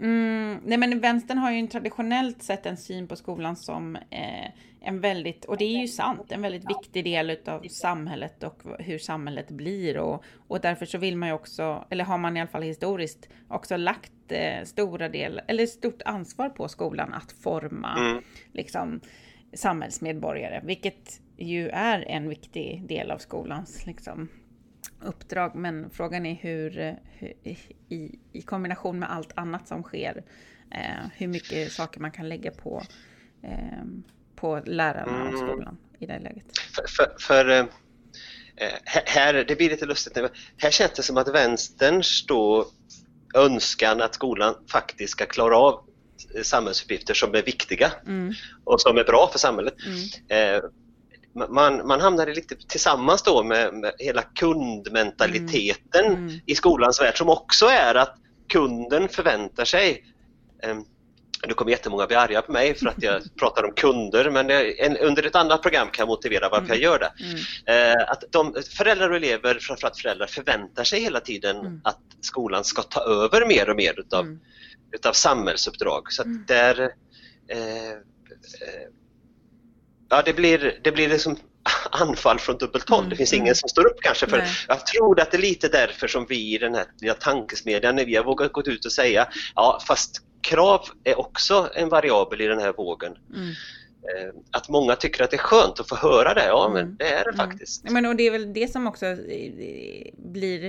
Mm, 0.00 0.60
nej 0.64 0.78
men 0.78 1.00
vänstern 1.00 1.38
har 1.38 1.50
ju 1.50 1.66
traditionellt 1.66 2.42
sett 2.42 2.66
en 2.66 2.76
syn 2.76 3.08
på 3.08 3.16
skolan 3.16 3.56
som 3.56 3.96
eh, 3.96 4.50
en 4.80 5.00
väldigt, 5.00 5.44
och 5.44 5.56
det 5.56 5.64
är 5.64 5.80
ju 5.80 5.88
sant, 5.88 6.32
en 6.32 6.42
väldigt 6.42 6.70
viktig 6.70 7.04
del 7.04 7.38
av 7.46 7.62
samhället 7.68 8.42
och 8.42 8.62
hur 8.78 8.98
samhället 8.98 9.50
blir 9.50 9.98
och, 9.98 10.24
och 10.48 10.60
därför 10.60 10.86
så 10.86 10.98
vill 10.98 11.16
man 11.16 11.28
ju 11.28 11.34
också, 11.34 11.84
eller 11.90 12.04
har 12.04 12.18
man 12.18 12.36
i 12.36 12.40
alla 12.40 12.50
fall 12.50 12.62
historiskt 12.62 13.28
också 13.48 13.76
lagt 13.76 14.12
eh, 14.28 14.64
stora 14.64 15.08
del, 15.08 15.40
eller 15.48 15.66
stort 15.66 16.02
ansvar 16.04 16.48
på 16.48 16.68
skolan 16.68 17.14
att 17.14 17.32
forma 17.32 17.96
mm. 17.98 18.22
liksom 18.52 19.00
samhällsmedborgare, 19.52 20.60
vilket 20.64 21.20
ju 21.36 21.68
är 21.68 22.04
en 22.08 22.28
viktig 22.28 22.88
del 22.88 23.10
av 23.10 23.18
skolans 23.18 23.86
liksom 23.86 24.28
uppdrag. 25.04 25.54
Men 25.54 25.90
frågan 25.90 26.26
är 26.26 26.34
hur, 26.34 26.96
hur 27.18 27.32
i, 27.88 28.18
i, 28.32 28.42
kombination 28.42 28.98
med 28.98 29.10
allt 29.10 29.32
annat 29.34 29.68
som 29.68 29.82
sker, 29.82 30.24
eh, 30.70 31.06
hur 31.16 31.28
mycket 31.28 31.72
saker 31.72 32.00
man 32.00 32.10
kan 32.10 32.28
lägga 32.28 32.50
på 32.50 32.82
eh, 33.42 33.84
på 34.36 34.62
lärarna 34.66 35.22
och 35.22 35.28
mm. 35.28 35.48
skolan 35.48 35.78
i 35.98 36.06
det 36.06 36.18
läget? 36.18 36.44
För, 36.74 36.84
för, 36.88 37.16
för 37.18 37.50
eh, 37.50 37.66
här, 39.06 39.44
det 39.48 39.56
blir 39.56 39.70
lite 39.70 39.86
lustigt, 39.86 40.18
här 40.56 40.70
känns 40.70 40.92
det 40.92 41.02
som 41.02 41.16
att 41.16 41.28
vänsterns 41.28 42.26
då 42.26 42.66
önskan 43.34 44.00
att 44.00 44.14
skolan 44.14 44.54
faktiskt 44.70 45.12
ska 45.12 45.26
klara 45.26 45.56
av 45.56 45.84
samhällsuppgifter 46.42 47.14
som 47.14 47.34
är 47.34 47.42
viktiga 47.42 47.92
mm. 48.06 48.34
och 48.64 48.80
som 48.80 48.96
är 48.96 49.04
bra 49.04 49.28
för 49.32 49.38
samhället. 49.38 49.74
Mm. 49.86 50.70
Man, 51.48 51.86
man 51.86 52.00
hamnade 52.00 52.34
lite 52.34 52.54
tillsammans 52.68 53.22
då 53.22 53.42
med, 53.42 53.74
med 53.74 53.92
hela 53.98 54.22
kundmentaliteten 54.22 56.04
mm. 56.06 56.22
mm. 56.22 56.40
i 56.46 56.54
skolans 56.54 57.00
värld 57.00 57.18
som 57.18 57.28
också 57.28 57.66
är 57.66 57.94
att 57.94 58.16
kunden 58.48 59.08
förväntar 59.08 59.64
sig 59.64 60.04
um, 60.66 60.84
nu 61.46 61.54
kommer 61.54 61.70
jättemånga 61.70 62.06
bli 62.06 62.16
arga 62.16 62.42
på 62.42 62.52
mig 62.52 62.74
för 62.74 62.86
att 62.86 63.02
jag 63.02 63.22
pratar 63.38 63.64
om 63.64 63.72
kunder 63.72 64.30
men 64.30 64.50
en, 64.50 64.96
under 64.96 65.26
ett 65.26 65.34
annat 65.34 65.62
program 65.62 65.88
kan 65.88 66.02
jag 66.02 66.08
motivera 66.08 66.48
varför 66.48 66.64
mm. 66.64 66.68
jag 66.68 66.78
gör 66.78 66.98
det. 66.98 67.12
Mm. 67.24 67.96
Eh, 67.96 68.10
att 68.10 68.24
de, 68.30 68.54
föräldrar 68.76 69.10
och 69.10 69.16
elever, 69.16 69.58
framförallt 69.60 69.98
föräldrar, 69.98 70.26
förväntar 70.26 70.84
sig 70.84 71.00
hela 71.00 71.20
tiden 71.20 71.56
mm. 71.56 71.80
att 71.84 72.00
skolan 72.20 72.64
ska 72.64 72.82
ta 72.82 73.00
över 73.00 73.46
mer 73.46 73.70
och 73.70 73.76
mer 73.76 74.00
utav, 74.00 74.20
mm. 74.20 74.40
utav 74.92 75.12
samhällsuppdrag. 75.12 76.12
Så 76.12 76.22
att 76.22 76.26
mm. 76.26 76.44
där, 76.46 76.80
eh, 77.48 77.90
eh, 77.90 77.98
ja, 80.14 80.22
det 80.22 80.32
blir, 80.32 80.80
det 80.82 80.92
blir 80.92 81.08
liksom 81.08 81.36
anfall 81.90 82.38
från 82.38 82.58
dubbelt 82.58 82.88
håll. 82.88 82.98
Mm, 82.98 83.10
det 83.10 83.16
finns 83.16 83.32
ingen 83.32 83.46
mm. 83.46 83.54
som 83.54 83.68
står 83.68 83.86
upp 83.86 84.00
kanske 84.00 84.26
för 84.26 84.44
Jag 84.68 84.86
tror 84.86 85.20
att 85.20 85.30
det 85.30 85.36
är 85.36 85.42
lite 85.42 85.68
därför 85.68 86.08
som 86.08 86.26
vi 86.28 86.54
i 86.54 86.58
den 86.58 86.74
här 86.74 86.84
lilla 87.00 87.14
tankesmedjan, 87.14 87.96
när 87.96 88.04
vi 88.04 88.16
har 88.16 88.24
vågat 88.24 88.52
gå 88.52 88.62
ut 88.62 88.84
och 88.84 88.92
säga 88.92 89.28
ja 89.54 89.80
fast 89.86 90.22
krav 90.40 90.80
är 91.04 91.18
också 91.18 91.68
en 91.74 91.88
variabel 91.88 92.40
i 92.40 92.46
den 92.46 92.58
här 92.58 92.72
vågen. 92.72 93.12
Mm. 93.34 93.48
Eh, 93.48 94.34
att 94.50 94.68
många 94.68 94.96
tycker 94.96 95.24
att 95.24 95.30
det 95.30 95.36
är 95.36 95.38
skönt 95.38 95.80
att 95.80 95.88
få 95.88 95.96
höra 95.96 96.34
det, 96.34 96.46
ja 96.46 96.70
men 96.72 96.82
mm. 96.82 96.96
det 96.98 97.12
är 97.12 97.24
det 97.24 97.30
mm. 97.30 97.46
faktiskt. 97.46 97.90
Men 97.90 98.06
och 98.06 98.16
det 98.16 98.26
är 98.26 98.30
väl 98.30 98.52
det 98.52 98.72
som 98.72 98.86
också 98.86 99.06
eh, 99.06 100.12
blir 100.16 100.64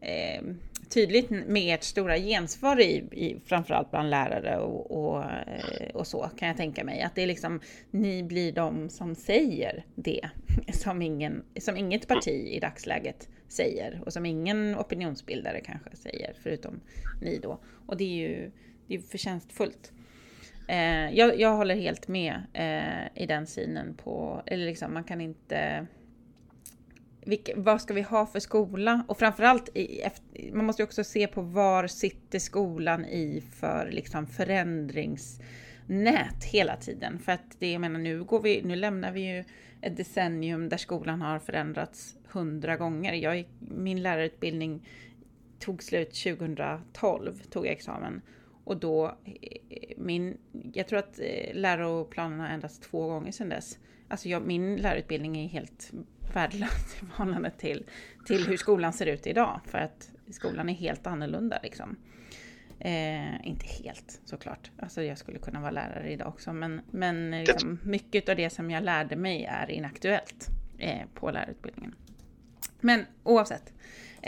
eh, 0.00 0.42
tydligt 0.88 1.30
med 1.30 1.74
ert 1.74 1.82
stora 1.82 2.18
gensvar 2.18 2.80
i, 2.80 3.04
i 3.12 3.40
framförallt 3.44 3.90
bland 3.90 4.10
lärare 4.10 4.58
och, 4.58 4.90
och, 4.90 5.24
eh, 5.24 5.90
och, 5.94 6.06
så 6.06 6.30
kan 6.38 6.48
jag 6.48 6.56
tänka 6.56 6.84
mig. 6.84 7.02
Att 7.02 7.14
det 7.14 7.22
är 7.22 7.26
liksom, 7.26 7.60
ni 7.90 8.22
blir 8.22 8.52
de 8.52 8.88
som 8.88 9.14
säger 9.14 9.84
det 9.94 10.28
som, 10.72 11.02
ingen, 11.02 11.44
som 11.60 11.76
inget 11.76 12.08
parti 12.08 12.48
i 12.48 12.60
dagsläget 12.60 13.28
säger 13.48 14.02
och 14.06 14.12
som 14.12 14.26
ingen 14.26 14.78
opinionsbildare 14.78 15.60
kanske 15.60 15.96
säger 15.96 16.32
förutom 16.42 16.80
ni 17.22 17.38
då. 17.38 17.60
Och 17.86 17.96
det 17.96 18.04
är 18.04 18.28
ju 18.28 18.50
det 18.86 18.94
är 18.94 18.98
förtjänstfullt. 18.98 19.92
Eh, 20.68 21.10
jag, 21.14 21.40
jag 21.40 21.56
håller 21.56 21.74
helt 21.74 22.08
med 22.08 22.42
eh, 22.52 23.22
i 23.22 23.26
den 23.26 23.46
synen 23.46 23.94
på, 23.94 24.42
eller 24.46 24.66
liksom 24.66 24.94
man 24.94 25.04
kan 25.04 25.20
inte 25.20 25.86
vilka, 27.20 27.52
vad 27.56 27.80
ska 27.80 27.94
vi 27.94 28.02
ha 28.02 28.26
för 28.26 28.40
skola? 28.40 29.04
Och 29.08 29.18
framförallt, 29.18 29.76
i, 29.76 30.02
man 30.52 30.64
måste 30.64 30.82
ju 30.82 30.86
också 30.86 31.04
se 31.04 31.26
på 31.26 31.42
var 31.42 31.86
sitter 31.86 32.38
skolan 32.38 33.04
i 33.04 33.42
för 33.60 33.90
liksom 33.90 34.26
förändringsnät 34.26 36.44
hela 36.44 36.76
tiden. 36.76 37.18
För 37.18 37.32
att 37.32 37.56
det, 37.58 37.72
jag 37.72 37.80
menar, 37.80 38.00
nu, 38.00 38.24
går 38.24 38.40
vi, 38.40 38.62
nu 38.62 38.76
lämnar 38.76 39.12
vi 39.12 39.36
ju 39.36 39.44
ett 39.80 39.96
decennium 39.96 40.68
där 40.68 40.76
skolan 40.76 41.22
har 41.22 41.38
förändrats 41.38 42.16
hundra 42.28 42.76
gånger. 42.76 43.12
Jag, 43.12 43.44
min 43.58 44.02
lärarutbildning 44.02 44.88
tog 45.58 45.82
slut 45.82 46.24
2012, 46.24 47.42
tog 47.50 47.66
jag 47.66 47.72
examen. 47.72 48.22
Och 48.64 48.76
då, 48.76 49.06
eh, 49.24 49.94
min, 49.96 50.36
jag 50.72 50.88
tror 50.88 50.98
att 50.98 51.18
eh, 51.18 51.54
läroplanen 51.54 52.40
har 52.40 52.48
ändrats 52.48 52.78
två 52.78 53.08
gånger 53.08 53.32
sedan 53.32 53.48
dess. 53.48 53.78
Alltså 54.08 54.28
jag, 54.28 54.42
min 54.42 54.76
lärarutbildning 54.76 55.44
är 55.44 55.48
helt 55.48 55.92
värdelös 56.34 56.96
i 57.02 57.06
förhållande 57.06 57.50
till, 57.50 57.84
till 58.26 58.46
hur 58.46 58.56
skolan 58.56 58.92
ser 58.92 59.06
ut 59.06 59.26
idag. 59.26 59.60
För 59.64 59.78
att 59.78 60.10
skolan 60.30 60.68
är 60.68 60.74
helt 60.74 61.06
annorlunda 61.06 61.58
liksom. 61.62 61.96
Eh, 62.80 63.46
inte 63.46 63.66
helt 63.66 64.20
såklart. 64.24 64.70
Alltså 64.78 65.02
jag 65.02 65.18
skulle 65.18 65.38
kunna 65.38 65.60
vara 65.60 65.70
lärare 65.70 66.12
idag 66.12 66.28
också. 66.28 66.52
Men, 66.52 66.80
men 66.90 67.30
liksom, 67.30 67.78
mycket 67.82 68.28
av 68.28 68.36
det 68.36 68.50
som 68.50 68.70
jag 68.70 68.84
lärde 68.84 69.16
mig 69.16 69.44
är 69.44 69.70
inaktuellt 69.70 70.48
eh, 70.78 71.06
på 71.14 71.30
lärarutbildningen. 71.30 71.94
Men 72.80 73.04
oavsett. 73.22 73.72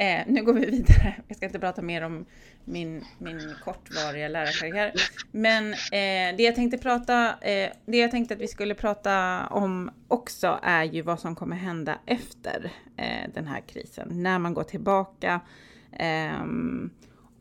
Eh, 0.00 0.22
nu 0.26 0.42
går 0.44 0.52
vi 0.52 0.66
vidare. 0.66 1.14
Jag 1.28 1.36
ska 1.36 1.46
inte 1.46 1.58
prata 1.58 1.82
mer 1.82 2.02
om 2.02 2.26
min, 2.64 3.04
min 3.18 3.54
kortvariga 3.64 4.28
lärarkarriär. 4.28 4.92
Men 5.30 5.72
eh, 5.72 6.36
det 6.36 6.42
jag 6.42 6.54
tänkte 6.54 6.78
prata, 6.78 7.28
eh, 7.40 7.70
det 7.86 7.98
jag 7.98 8.10
tänkte 8.10 8.34
att 8.34 8.40
vi 8.40 8.48
skulle 8.48 8.74
prata 8.74 9.46
om 9.46 9.90
också 10.08 10.58
är 10.62 10.84
ju 10.84 11.02
vad 11.02 11.20
som 11.20 11.36
kommer 11.36 11.56
hända 11.56 11.98
efter 12.06 12.72
eh, 12.96 13.30
den 13.34 13.46
här 13.46 13.60
krisen. 13.60 14.22
När 14.22 14.38
man 14.38 14.54
går 14.54 14.62
tillbaka. 14.62 15.40
Ehm, 15.92 16.90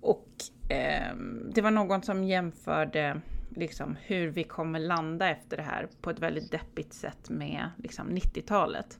och 0.01 0.29
ehm, 0.69 1.51
det 1.53 1.61
var 1.61 1.71
någon 1.71 2.01
som 2.01 2.23
jämförde 2.23 3.21
liksom 3.55 3.97
hur 4.01 4.27
vi 4.27 4.43
kommer 4.43 4.79
landa 4.79 5.29
efter 5.29 5.57
det 5.57 5.63
här 5.63 5.87
på 6.01 6.09
ett 6.09 6.19
väldigt 6.19 6.51
deppigt 6.51 6.93
sätt 6.93 7.29
med 7.29 7.69
liksom 7.77 8.09
90-talet. 8.09 8.99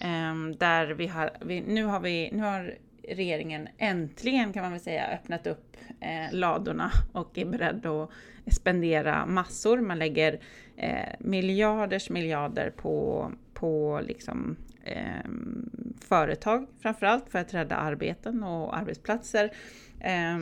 Ehm, 0.00 0.56
där 0.56 0.86
vi 0.86 1.06
har, 1.06 1.30
vi, 1.40 1.60
nu 1.60 1.84
har 1.84 2.00
vi, 2.00 2.30
nu 2.32 2.42
har 2.42 2.74
regeringen 3.08 3.68
äntligen 3.78 4.52
kan 4.52 4.62
man 4.62 4.72
väl 4.72 4.80
säga 4.80 5.06
öppnat 5.08 5.46
upp 5.46 5.76
eh, 6.00 6.32
ladorna 6.32 6.90
och 7.12 7.38
är 7.38 7.44
beredd 7.44 7.86
att 7.86 8.10
spendera 8.54 9.26
massor. 9.26 9.80
Man 9.80 9.98
lägger 9.98 10.40
eh, 10.76 11.14
miljarders 11.18 12.10
miljarder 12.10 12.70
på, 12.70 13.30
på 13.54 14.00
liksom, 14.06 14.56
eh, 14.84 15.30
företag 16.00 16.66
framförallt 16.80 17.30
för 17.30 17.38
att 17.38 17.54
rädda 17.54 17.76
arbeten 17.76 18.44
och 18.44 18.76
arbetsplatser. 18.76 19.50
Eh, 20.00 20.38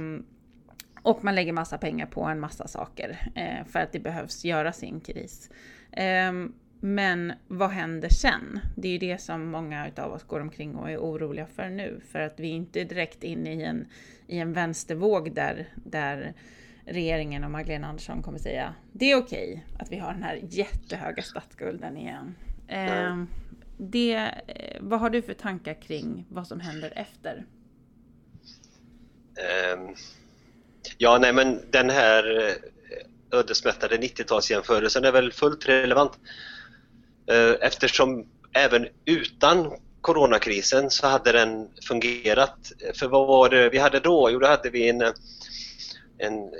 och 1.02 1.24
man 1.24 1.34
lägger 1.34 1.52
massa 1.52 1.78
pengar 1.78 2.06
på 2.06 2.22
en 2.24 2.40
massa 2.40 2.68
saker 2.68 3.32
eh, 3.34 3.66
för 3.66 3.78
att 3.78 3.92
det 3.92 4.00
behövs 4.00 4.44
göras 4.44 4.82
i 4.82 4.86
en 4.86 5.00
kris. 5.00 5.50
Eh, 5.92 6.32
men 6.84 7.32
vad 7.48 7.70
händer 7.70 8.08
sen? 8.08 8.60
Det 8.76 8.88
är 8.88 8.92
ju 8.92 8.98
det 8.98 9.18
som 9.18 9.50
många 9.50 9.90
av 9.96 10.12
oss 10.12 10.22
går 10.22 10.40
omkring 10.40 10.74
och 10.74 10.90
är 10.90 10.98
oroliga 10.98 11.46
för 11.46 11.68
nu. 11.68 12.00
För 12.12 12.18
att 12.20 12.40
vi 12.40 12.48
är 12.48 12.52
inte 12.52 12.84
direkt 12.84 13.24
inne 13.24 13.54
i 13.54 13.62
en, 13.62 13.86
i 14.26 14.38
en 14.38 14.52
vänstervåg 14.52 15.34
där, 15.34 15.68
där 15.74 16.34
regeringen 16.84 17.44
och 17.44 17.50
Magdalena 17.50 17.86
Andersson 17.86 18.22
kommer 18.22 18.38
säga 18.38 18.74
det 18.92 19.10
är 19.10 19.16
okej 19.16 19.66
att 19.78 19.92
vi 19.92 19.98
har 19.98 20.12
den 20.12 20.22
här 20.22 20.40
jättehöga 20.42 21.22
statsskulden 21.22 21.96
igen. 21.96 22.34
Ehm, 22.68 23.20
eh, 23.20 23.26
det, 23.76 24.30
vad 24.80 25.00
har 25.00 25.10
du 25.10 25.22
för 25.22 25.34
tankar 25.34 25.74
kring 25.74 26.26
vad 26.28 26.46
som 26.46 26.60
händer 26.60 26.92
efter? 26.96 27.44
Um, 29.76 29.94
ja, 30.98 31.18
nej 31.18 31.32
men 31.32 31.60
den 31.70 31.90
här 31.90 32.46
eh, 32.46 33.38
ödesmättade 33.38 33.96
90-talsjämförelsen 33.96 35.06
är 35.06 35.12
väl 35.12 35.32
fullt 35.32 35.68
relevant. 35.68 36.12
Eh, 37.32 37.54
eftersom 37.60 38.26
även 38.54 38.88
utan 39.04 39.72
coronakrisen 40.00 40.90
så 40.90 41.06
hade 41.06 41.32
den 41.32 41.68
fungerat. 41.88 42.72
För 42.94 43.08
vad 43.08 43.26
var 43.26 43.48
det 43.48 43.68
vi 43.68 43.78
hade 43.78 44.00
då? 44.00 44.30
Jo, 44.30 44.38
då 44.38 44.46
hade 44.46 44.70
vi 44.70 44.88
en, 44.88 45.00
en 46.18 46.50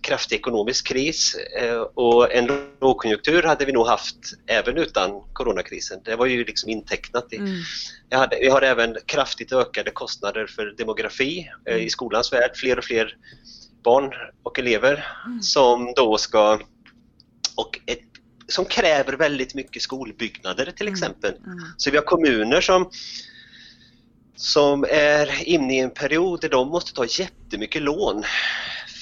kraftig 0.00 0.36
ekonomisk 0.36 0.86
kris 0.86 1.36
eh, 1.60 1.80
och 1.80 2.32
en 2.34 2.48
lågkonjunktur 2.80 3.42
hade 3.42 3.64
vi 3.64 3.72
nog 3.72 3.86
haft 3.86 4.16
även 4.46 4.76
utan 4.76 5.22
coronakrisen. 5.32 6.00
Det 6.04 6.16
var 6.16 6.26
ju 6.26 6.44
liksom 6.44 6.70
intecknat. 6.70 7.32
I, 7.32 7.36
mm. 7.36 7.62
hade, 8.10 8.38
vi 8.40 8.48
har 8.48 8.62
även 8.62 8.96
kraftigt 9.06 9.52
ökade 9.52 9.90
kostnader 9.90 10.46
för 10.46 10.74
demografi 10.76 11.50
eh, 11.66 11.74
mm. 11.74 11.86
i 11.86 11.90
skolans 11.90 12.32
värld. 12.32 12.50
Fler 12.54 12.78
och 12.78 12.84
fler 12.84 13.16
barn 13.84 14.12
och 14.42 14.58
elever 14.58 15.06
mm. 15.26 15.42
som 15.42 15.92
då 15.96 16.18
ska 16.18 16.60
och 17.56 17.80
ett 17.86 18.07
som 18.48 18.64
kräver 18.64 19.12
väldigt 19.12 19.54
mycket 19.54 19.82
skolbyggnader 19.82 20.72
till 20.76 20.86
mm. 20.86 20.94
exempel. 20.94 21.34
Mm. 21.46 21.58
Så 21.76 21.90
vi 21.90 21.96
har 21.96 22.04
kommuner 22.04 22.60
som 22.60 22.90
som 24.36 24.84
är 24.88 25.48
inne 25.48 25.76
i 25.76 25.80
en 25.80 25.90
period 25.90 26.40
där 26.40 26.48
de 26.48 26.68
måste 26.68 26.94
ta 26.94 27.04
jättemycket 27.04 27.82
lån 27.82 28.24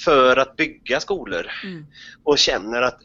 för 0.05 0.37
att 0.37 0.57
bygga 0.57 1.01
skolor 1.01 1.51
mm. 1.65 1.87
och 2.25 2.39
känner 2.39 2.83
att 2.83 3.01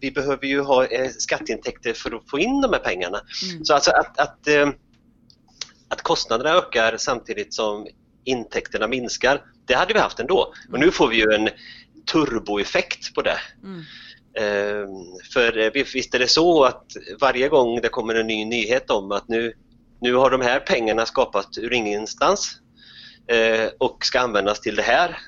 vi 0.00 0.10
behöver 0.10 0.46
ju 0.46 0.60
ha 0.60 0.86
eh, 0.86 1.10
skatteintäkter 1.10 1.92
för 1.92 2.16
att 2.16 2.30
få 2.30 2.38
in 2.38 2.60
de 2.60 2.72
här 2.72 2.80
pengarna. 2.80 3.20
Mm. 3.50 3.64
Så 3.64 3.74
alltså 3.74 3.90
att, 3.90 4.18
att, 4.18 4.48
eh, 4.48 4.68
att 5.88 6.02
kostnaderna 6.02 6.50
ökar 6.50 6.96
samtidigt 6.96 7.54
som 7.54 7.86
intäkterna 8.24 8.88
minskar, 8.88 9.42
det 9.66 9.74
hade 9.74 9.94
vi 9.94 10.00
haft 10.00 10.20
ändå. 10.20 10.54
Och 10.72 10.78
nu 10.78 10.90
får 10.90 11.08
vi 11.08 11.16
ju 11.16 11.32
en 11.32 11.48
turboeffekt 12.12 13.14
på 13.14 13.22
det. 13.22 13.38
Mm. 13.62 13.82
Ehm, 14.34 14.88
för 15.32 15.58
eh, 15.58 15.70
visst 15.94 16.14
är 16.14 16.18
det 16.18 16.28
så 16.28 16.64
att 16.64 16.84
varje 17.20 17.48
gång 17.48 17.80
det 17.80 17.88
kommer 17.88 18.14
en 18.14 18.26
ny 18.26 18.44
nyhet 18.44 18.90
om 18.90 19.12
att 19.12 19.28
nu, 19.28 19.52
nu 20.00 20.14
har 20.14 20.30
de 20.30 20.40
här 20.40 20.60
pengarna 20.60 21.06
skapats 21.06 21.58
ur 21.58 21.72
ingenstans 21.72 22.60
eh, 23.26 23.68
och 23.78 24.04
ska 24.04 24.20
användas 24.20 24.60
till 24.60 24.76
det 24.76 24.82
här 24.82 25.18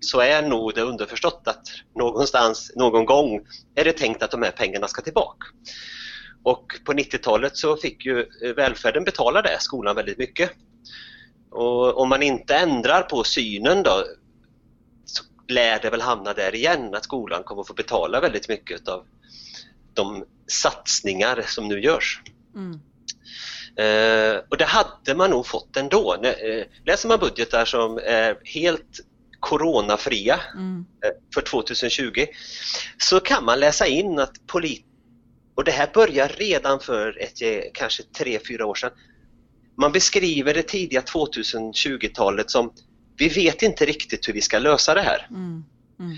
så 0.00 0.20
är 0.20 0.42
nog 0.42 0.74
det 0.74 0.82
underförstått 0.82 1.42
att 1.44 1.62
någonstans, 1.96 2.72
någon 2.76 3.04
gång 3.04 3.40
är 3.74 3.84
det 3.84 3.92
tänkt 3.92 4.22
att 4.22 4.30
de 4.30 4.42
här 4.42 4.50
pengarna 4.50 4.88
ska 4.88 5.02
tillbaka. 5.02 5.46
Och 6.42 6.66
på 6.84 6.92
90-talet 6.92 7.56
så 7.56 7.76
fick 7.76 8.06
ju 8.06 8.20
eh, 8.20 8.54
välfärden 8.56 9.04
betala 9.04 9.42
det, 9.42 9.56
skolan 9.60 9.96
väldigt 9.96 10.18
mycket. 10.18 10.50
Och 11.50 12.00
om 12.00 12.08
man 12.08 12.22
inte 12.22 12.54
ändrar 12.54 13.02
på 13.02 13.24
synen 13.24 13.82
då 13.82 14.04
lär 15.50 15.78
det 15.82 15.90
väl 15.90 16.00
hamna 16.00 16.32
där 16.32 16.54
igen, 16.54 16.94
att 16.94 17.04
skolan 17.04 17.42
kommer 17.42 17.62
få 17.64 17.74
betala 17.74 18.20
väldigt 18.20 18.48
mycket 18.48 18.88
av 18.88 19.06
de 19.94 20.24
satsningar 20.46 21.44
som 21.46 21.68
nu 21.68 21.80
görs. 21.80 22.20
Mm. 22.54 22.80
Eh, 23.76 24.40
och 24.48 24.56
det 24.56 24.64
hade 24.64 25.14
man 25.14 25.30
nog 25.30 25.46
fått 25.46 25.76
ändå. 25.76 26.14
Eh, 26.14 26.64
läser 26.84 27.08
man 27.08 27.18
budgetar 27.18 27.64
som 27.64 27.98
är 28.04 28.38
helt 28.44 29.00
coronafria 29.40 30.40
Mm. 30.54 30.86
eh, 31.04 31.10
för 31.34 31.40
2020 31.40 32.26
så 32.98 33.20
kan 33.20 33.44
man 33.44 33.60
läsa 33.60 33.86
in 33.86 34.18
att 34.18 34.46
polit 34.46 34.86
och 35.54 35.64
det 35.64 35.70
här 35.70 35.90
börjar 35.94 36.28
redan 36.28 36.80
för 36.80 37.18
ett, 37.22 37.72
kanske 37.74 38.02
tre 38.02 38.38
fyra 38.48 38.66
år 38.66 38.74
sedan. 38.74 38.90
Man 39.76 39.92
beskriver 39.92 40.54
det 40.54 40.62
tidiga 40.62 41.00
2020-talet 41.00 42.50
som 42.50 42.72
vi 43.20 43.28
vet 43.28 43.62
inte 43.62 43.86
riktigt 43.86 44.28
hur 44.28 44.32
vi 44.32 44.40
ska 44.40 44.58
lösa 44.58 44.94
det 44.94 45.00
här. 45.02 45.26
Mm. 45.30 45.64
Mm. 45.98 46.16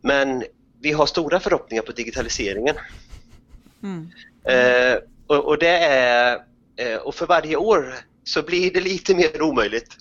Men 0.00 0.44
vi 0.80 0.92
har 0.92 1.06
stora 1.06 1.40
förhoppningar 1.40 1.82
på 1.82 1.92
digitaliseringen. 1.92 2.76
Mm. 3.82 4.10
Eh, 4.44 4.98
och, 5.26 5.44
och, 5.44 5.58
det 5.58 5.78
är, 5.78 6.38
eh, 6.76 6.96
och 6.96 7.14
för 7.14 7.26
varje 7.26 7.56
år 7.56 7.94
så 8.24 8.42
blir 8.42 8.72
det 8.72 8.80
lite 8.80 9.14
mer 9.14 9.42
omöjligt. 9.42 9.96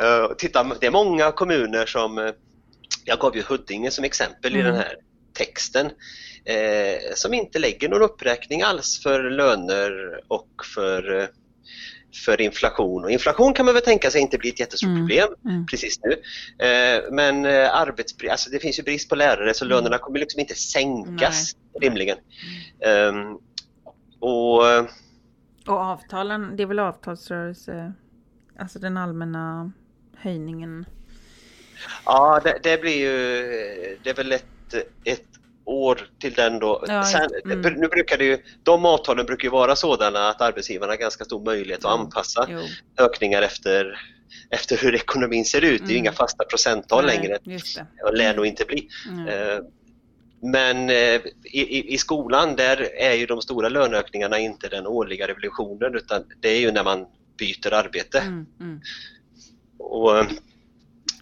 Eh, 0.00 0.32
titta, 0.38 0.76
det 0.80 0.86
är 0.86 0.90
många 0.90 1.32
kommuner 1.32 1.86
som, 1.86 2.18
eh, 2.18 2.32
jag 3.04 3.18
gav 3.18 3.36
ju 3.36 3.42
Huddinge 3.42 3.90
som 3.90 4.04
exempel 4.04 4.56
i 4.56 4.60
Mm. 4.60 4.72
den 4.72 4.82
här 4.82 4.96
texten, 5.32 5.86
eh, 6.44 7.14
som 7.14 7.34
inte 7.34 7.58
lägger 7.58 7.88
någon 7.88 8.02
uppräkning 8.02 8.62
alls 8.62 9.02
för 9.02 9.30
löner 9.30 10.20
och 10.28 10.48
för, 10.74 11.20
eh, 11.20 11.26
för 12.24 12.40
inflation. 12.40 13.04
Och 13.04 13.10
inflation 13.10 13.54
kan 13.54 13.64
man 13.66 13.74
väl 13.74 13.82
tänka 13.84 14.10
sig 14.10 14.20
inte 14.20 14.38
blir 14.38 14.52
ett 14.52 14.60
jättestort 14.60 14.88
Mm. 14.88 14.98
problem 15.00 15.28
Mm. 15.44 15.66
precis 15.66 16.00
nu. 16.02 16.12
Eh, 16.66 17.02
men 17.10 17.44
eh, 17.44 17.74
arbetsbrist, 17.74 18.30
alltså 18.32 18.50
det 18.50 18.58
finns 18.58 18.78
ju 18.78 18.82
brist 18.82 19.08
på 19.08 19.14
lärare 19.14 19.54
så 19.54 19.64
Mm. 19.64 19.76
lönerna 19.76 19.98
kommer 19.98 20.18
liksom 20.18 20.40
inte 20.40 20.54
sänkas 20.54 21.56
rimligen. 21.80 22.18
Ehm, 22.84 23.34
och 24.20 24.64
Och 25.66 25.80
avtalen, 25.80 26.56
det 26.56 26.62
är 26.62 26.66
väl 26.66 26.78
avtalsrörelse, 26.78 27.92
alltså 28.58 28.78
den 28.78 28.96
allmänna 28.96 29.72
höjningen. 30.16 30.86
ja, 32.04 32.40
det, 32.44 32.58
det 32.62 32.80
blir 32.80 32.98
ju, 32.98 33.98
det 34.02 34.10
är 34.10 34.14
väl 34.14 34.32
ett, 34.32 34.74
ett 35.04 35.24
år 35.68 36.08
till 36.20 36.32
den 36.34 36.58
då. 36.58 36.84
Ja, 36.88 37.04
Sen, 37.04 37.28
mm. 37.44 37.72
Nu 37.74 37.88
brukar 37.88 38.18
det 38.18 38.24
ju, 38.24 38.38
de 38.62 38.86
avtalen 38.86 39.26
brukar 39.26 39.44
ju 39.44 39.50
vara 39.50 39.76
sådana 39.76 40.28
att 40.28 40.40
arbetsgivarna 40.40 40.92
har 40.92 40.96
ganska 40.98 41.24
stor 41.24 41.44
möjlighet 41.44 41.84
att 41.84 41.94
Mm. 41.94 42.00
anpassa 42.06 42.46
Jo. 42.50 42.60
ökningar 43.04 43.42
efter, 43.42 44.00
efter 44.50 44.76
hur 44.76 44.94
ekonomin 44.94 45.44
ser 45.44 45.64
ut. 45.64 45.80
Det 45.80 45.84
är 45.86 45.88
ju 45.88 45.94
Mm. 45.94 45.96
inga 46.04 46.12
fasta 46.12 46.44
procenttal 46.44 47.06
Nej, 47.06 47.16
längre. 47.16 47.38
Det. 47.44 48.12
Lär 48.18 48.36
nog 48.36 48.46
inte 48.46 48.64
bli. 48.64 48.88
Mm. 49.08 49.28
Eh, 49.28 49.58
Men 50.42 50.90
eh, 50.90 51.20
i, 51.44 51.60
i, 51.60 51.94
i 51.94 51.98
skolan 51.98 52.56
där 52.56 52.88
är 53.00 53.14
ju 53.14 53.26
de 53.26 53.42
stora 53.42 53.68
löneökningarna 53.68 54.38
inte 54.38 54.68
den 54.68 54.86
årliga 54.86 55.28
revolutionen 55.28 55.94
utan 55.94 56.24
det 56.40 56.48
är 56.48 56.60
ju 56.60 56.70
när 56.72 56.84
man 56.84 57.06
byter 57.38 57.72
arbete. 57.74 58.18
Mm. 58.20 58.46
Mm. 58.60 58.80
Och, 59.78 60.18
eh, 60.18 60.26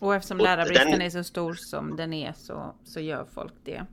Och 0.01 0.15
eftersom 0.15 0.41
Och 0.41 0.45
lärarbristen 0.45 0.91
den- 0.91 1.03
är 1.03 1.11
så 1.11 1.25
stor 1.25 1.55
som 1.55 1.97
den 1.97 2.13
är 2.13 2.33
så, 2.39 2.75
så 2.85 3.01
gör 3.01 3.27
folk 3.35 3.53
det 3.65 3.87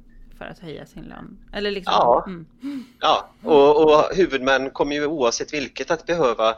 för 0.44 0.52
att 0.52 0.60
höja 0.60 0.86
sin 0.86 1.04
lön. 1.04 1.38
Eller 1.54 1.72
liksom, 1.72 1.94
Ja. 1.94 2.24
mm. 2.28 2.86
ja, 3.00 3.30
och, 3.44 3.84
och 3.84 4.16
huvudmän 4.16 4.70
kommer 4.70 4.96
ju 4.96 5.06
oavsett 5.06 5.54
vilket 5.54 5.92
att 5.92 6.06
behöva 6.06 6.56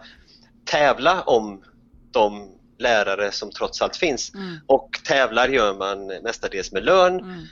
tävla 0.65 1.21
om 1.21 1.63
de 2.11 2.51
lärare 2.77 3.31
som 3.31 3.51
trots 3.51 3.81
allt 3.81 3.95
finns. 3.95 4.33
Mm. 4.33 4.57
Och 4.67 4.89
tävlar 5.03 5.49
gör 5.49 5.73
man 5.77 6.07
mestadels 6.23 6.71
med 6.71 6.85
lön, 6.85 7.19
Mm. 7.19 7.43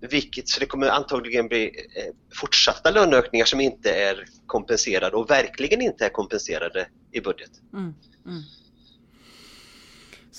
vilket, 0.00 0.48
så 0.48 0.60
det 0.60 0.66
kommer 0.66 0.88
antagligen 0.88 1.48
bli 1.48 1.64
eh, 1.64 2.14
fortsatta 2.34 2.90
löneökningar 2.90 3.44
som 3.44 3.60
inte 3.60 3.90
är 3.94 4.24
kompenserade 4.46 5.16
och 5.16 5.30
verkligen 5.30 5.82
inte 5.82 6.04
är 6.04 6.08
kompenserade 6.08 6.88
i 7.12 7.20
budget. 7.20 7.50
Mm. 7.72 7.94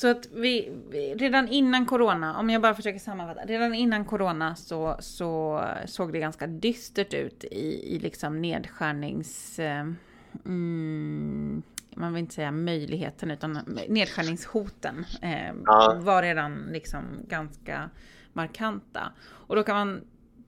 Så 0.02 0.08
att 0.08 0.28
vi, 0.32 0.72
redan 1.16 1.48
innan 1.48 1.86
corona, 1.86 2.40
om 2.40 2.50
jag 2.50 2.62
bara 2.62 2.76
försöker 2.76 3.00
sammanfatta, 3.00 3.46
redan 3.46 3.74
innan 3.74 4.06
corona 4.06 4.56
så, 4.56 4.98
så 5.00 5.64
såg 5.86 6.14
det 6.14 6.20
ganska 6.20 6.48
dystert 6.48 7.14
ut 7.14 7.44
i, 7.44 7.96
i 7.96 8.00
liksom 8.00 8.42
nedskärnings... 8.42 9.60
Eh, 9.60 9.88
mm, 10.46 11.64
man 11.96 12.14
vill 12.14 12.20
inte 12.20 12.34
säga 12.34 12.52
möjligheten 12.52 13.32
utan 13.32 13.60
nedskärningshoten 13.90 15.06
eh, 15.22 15.54
var 15.96 16.22
redan 16.22 16.70
liksom 16.72 17.04
ganska 17.28 17.90
markanta. 18.34 19.12
Och 19.24 19.56
då 19.56 19.64
kan 19.64 19.76
man 19.76 20.02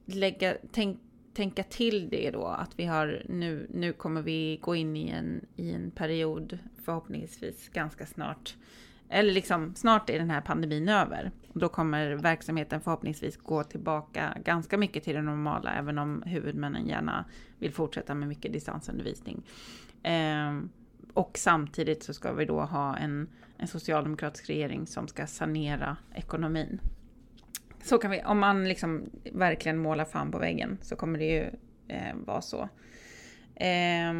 lägga, 0.05 0.57
tänk, 0.71 0.99
tänka 1.33 1.63
till 1.63 2.09
det 2.09 2.31
då 2.31 2.45
att 2.45 2.79
vi 2.79 2.85
har 2.85 3.25
nu, 3.29 3.67
nu 3.73 3.93
kommer 3.93 4.21
vi 4.21 4.59
gå 4.61 4.75
in 4.75 4.95
i 4.97 5.09
en, 5.09 5.45
i 5.55 5.71
en 5.71 5.91
period 5.91 6.59
förhoppningsvis 6.85 7.69
ganska 7.69 8.05
snart. 8.05 8.55
Eller 9.13 9.33
liksom 9.33 9.75
snart 9.75 10.09
är 10.09 10.19
den 10.19 10.29
här 10.29 10.41
pandemin 10.41 10.89
över. 10.89 11.31
Då 11.53 11.69
kommer 11.69 12.11
verksamheten 12.11 12.81
förhoppningsvis 12.81 13.37
gå 13.37 13.63
tillbaka 13.63 14.37
ganska 14.45 14.77
mycket 14.77 15.03
till 15.03 15.15
det 15.15 15.21
normala 15.21 15.73
även 15.73 15.97
om 15.97 16.23
huvudmännen 16.25 16.87
gärna 16.87 17.25
vill 17.59 17.73
fortsätta 17.73 18.13
med 18.13 18.27
mycket 18.27 18.53
distansundervisning. 18.53 19.43
Eh, 20.03 20.59
och 21.13 21.37
samtidigt 21.37 22.03
så 22.03 22.13
ska 22.13 22.33
vi 22.33 22.45
då 22.45 22.61
ha 22.61 22.97
en, 22.97 23.27
en 23.57 23.67
socialdemokratisk 23.67 24.49
regering 24.49 24.87
som 24.87 25.07
ska 25.07 25.27
sanera 25.27 25.97
ekonomin. 26.15 26.81
Så 27.83 27.97
kan 27.97 28.11
vi, 28.11 28.23
om 28.23 28.39
man 28.39 28.67
liksom 28.69 29.09
verkligen 29.33 29.77
målar 29.77 30.05
fan 30.05 30.31
på 30.31 30.37
väggen 30.37 30.77
så 30.81 30.95
kommer 30.95 31.19
det 31.19 31.25
ju 31.25 31.49
eh, 31.87 32.15
vara 32.15 32.41
så. 32.41 32.69
Eh, 33.55 34.13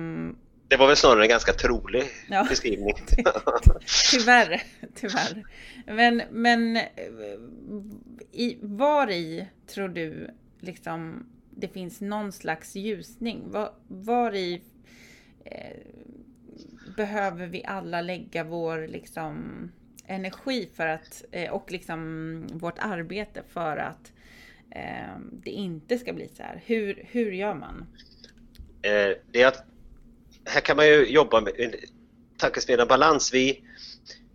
det 0.73 0.77
var 0.77 0.87
väl 0.87 0.95
snarare 0.97 1.23
en 1.23 1.29
ganska 1.29 1.53
trolig 1.53 2.03
Ja. 2.29 2.45
beskrivning. 2.49 2.93
tyvärr, 4.11 4.63
tyvärr. 4.95 5.43
Men, 5.85 6.21
men 6.31 6.77
eh, 6.77 6.83
i, 8.31 8.57
var 8.61 9.11
i 9.11 9.47
tror 9.67 9.87
du 9.87 10.29
liksom 10.59 11.25
det 11.49 11.67
finns 11.67 12.01
någon 12.01 12.31
slags 12.31 12.75
ljusning? 12.75 13.43
Var, 13.51 13.73
var 13.87 14.35
i 14.35 14.61
eh, 15.45 15.77
behöver 16.97 17.47
vi 17.47 17.63
alla 17.65 18.01
lägga 18.01 18.43
vår 18.43 18.87
liksom 18.87 19.41
energi 20.07 20.69
för 20.75 20.87
att 20.87 21.23
eh, 21.31 21.51
och 21.51 21.71
liksom 21.71 22.47
vårt 22.53 22.79
arbete 22.79 23.43
för 23.49 23.77
att 23.77 24.13
eh, 24.71 25.17
det 25.31 25.51
inte 25.51 25.97
ska 25.97 26.13
bli 26.13 26.29
så 26.37 26.43
här? 26.43 26.61
Hur, 26.65 27.05
hur 27.11 27.31
gör 27.31 27.53
man? 27.53 27.85
Eh, 28.81 29.17
det 29.31 29.41
är 29.41 29.47
att 29.47 29.65
här 30.45 30.61
kan 30.61 30.77
man 30.77 30.87
ju 30.87 31.05
jobba 31.05 31.41
med 31.41 31.53
en 31.57 31.73
tankesmedjan 32.37 32.87
balans. 32.87 33.33
Vi, 33.33 33.61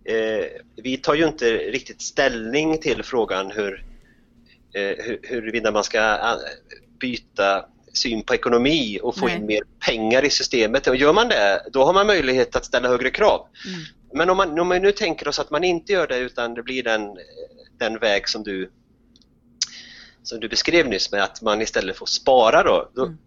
eh, 0.05 0.45
vi 0.75 0.97
tar 0.97 1.15
ju 1.15 1.27
inte 1.27 1.57
riktigt 1.57 2.01
ställning 2.01 2.77
till 2.77 3.03
frågan 3.03 3.51
hur, 3.51 3.85
eh, 4.73 5.05
hur, 5.05 5.19
huruvida 5.23 5.71
man 5.71 5.83
ska 5.83 5.99
eh, 5.99 6.35
byta 6.99 7.65
syn 7.93 8.23
på 8.23 8.33
ekonomi 8.33 8.99
och 9.03 9.17
få 9.17 9.25
Nej. 9.25 9.35
in 9.35 9.45
mer 9.45 9.63
pengar 9.85 10.25
i 10.25 10.29
systemet. 10.29 10.87
Och 10.87 10.95
gör 10.95 11.13
man 11.13 11.27
det, 11.27 11.65
då 11.71 11.83
har 11.83 11.93
man 11.93 12.07
möjlighet 12.07 12.55
att 12.55 12.65
ställa 12.65 12.89
högre 12.89 13.09
krav. 13.09 13.47
Mm. 13.67 13.79
Men 14.13 14.29
om 14.29 14.37
man, 14.37 14.59
om 14.59 14.67
man 14.67 14.81
nu 14.81 14.91
tänker 14.91 15.27
oss 15.27 15.39
att 15.39 15.51
man 15.51 15.63
inte 15.63 15.93
gör 15.93 16.07
det 16.07 16.17
utan 16.17 16.53
det 16.53 16.63
blir 16.63 16.83
den, 16.83 17.17
den 17.79 17.99
väg 17.99 18.29
som 18.29 18.43
du, 18.43 18.71
som 20.23 20.39
du 20.39 20.49
beskrev 20.49 20.87
nyss 20.87 21.11
med 21.11 21.23
att 21.23 21.41
man 21.41 21.61
istället 21.61 21.97
får 21.97 22.05
spara 22.05 22.63
då. 22.63 22.89
Då, 22.95 23.03
Mm. 23.03 23.17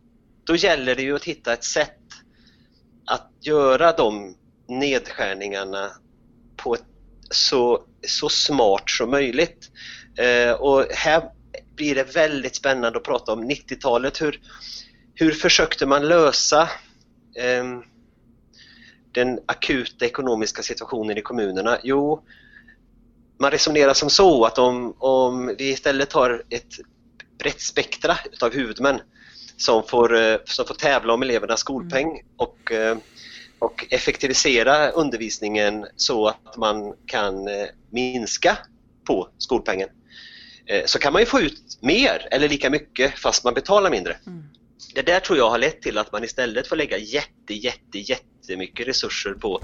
då 0.44 0.56
gäller 0.56 0.94
det 0.94 1.02
ju 1.02 1.16
att 1.16 1.24
hitta 1.24 1.52
ett 1.52 1.64
sätt 1.64 2.01
att 3.06 3.30
göra 3.40 3.92
de 3.92 4.34
nedskärningarna 4.68 5.90
på 6.56 6.74
ett 6.74 6.84
så, 7.30 7.84
så 8.06 8.28
smart 8.28 8.90
som 8.90 9.10
möjligt. 9.10 9.70
Eh, 10.18 10.52
och 10.52 10.86
här 10.90 11.22
blir 11.76 11.94
det 11.94 12.16
väldigt 12.16 12.56
spännande 12.56 12.98
att 12.98 13.04
prata 13.04 13.32
om 13.32 13.50
90-talet. 13.50 14.22
Hur, 14.22 14.40
hur 15.14 15.32
försökte 15.32 15.86
man 15.86 16.08
lösa 16.08 16.62
eh, 17.36 17.64
den 19.12 19.40
akuta 19.46 20.04
ekonomiska 20.04 20.62
situationen 20.62 21.18
i 21.18 21.22
kommunerna? 21.22 21.78
Jo, 21.82 22.24
man 23.40 23.50
resonerar 23.50 23.94
som 23.94 24.10
så 24.10 24.44
att 24.44 24.58
om, 24.58 24.94
om 24.98 25.54
vi 25.58 25.70
istället 25.70 26.12
har 26.12 26.42
ett 26.50 26.72
brett 27.38 27.60
spektra 27.60 28.18
utav 28.32 28.52
huvudmän 28.52 29.00
som 29.62 29.82
får, 29.82 30.16
eh, 30.16 30.36
som 30.44 30.66
får 30.66 30.74
tävla 30.74 31.12
om 31.12 31.22
elevernas 31.22 31.60
skolpeng 31.60 32.22
och, 32.36 32.72
eh, 32.72 32.96
och 33.58 33.86
effektivisera 33.90 34.90
undervisningen 34.90 35.86
så 35.96 36.28
att 36.28 36.56
man 36.56 36.94
kan 37.06 37.48
eh, 37.48 37.66
minska 37.90 38.58
på 39.06 39.28
skolpengen 39.38 39.88
så 40.86 40.98
kan 40.98 41.12
man 41.12 41.22
ju 41.22 41.26
få 41.26 41.40
ut 41.40 41.78
mer 41.80 42.28
eller 42.30 42.48
lika 42.48 42.70
mycket 42.70 43.18
fast 43.18 43.44
man 43.44 43.54
betalar 43.54 43.90
mindre. 43.90 44.16
Mm. 44.26 44.44
Det 44.94 45.02
där 45.02 45.20
tror 45.20 45.38
jag 45.38 45.50
har 45.50 45.58
lett 45.58 45.82
till 45.82 45.98
att 45.98 46.12
man 46.12 46.24
istället 46.24 46.66
får 46.66 46.76
lägga 46.76 46.98
jätte, 46.98 47.54
jätte, 47.54 47.98
jättemycket 47.98 48.88
resurser 48.88 49.34
på 49.34 49.60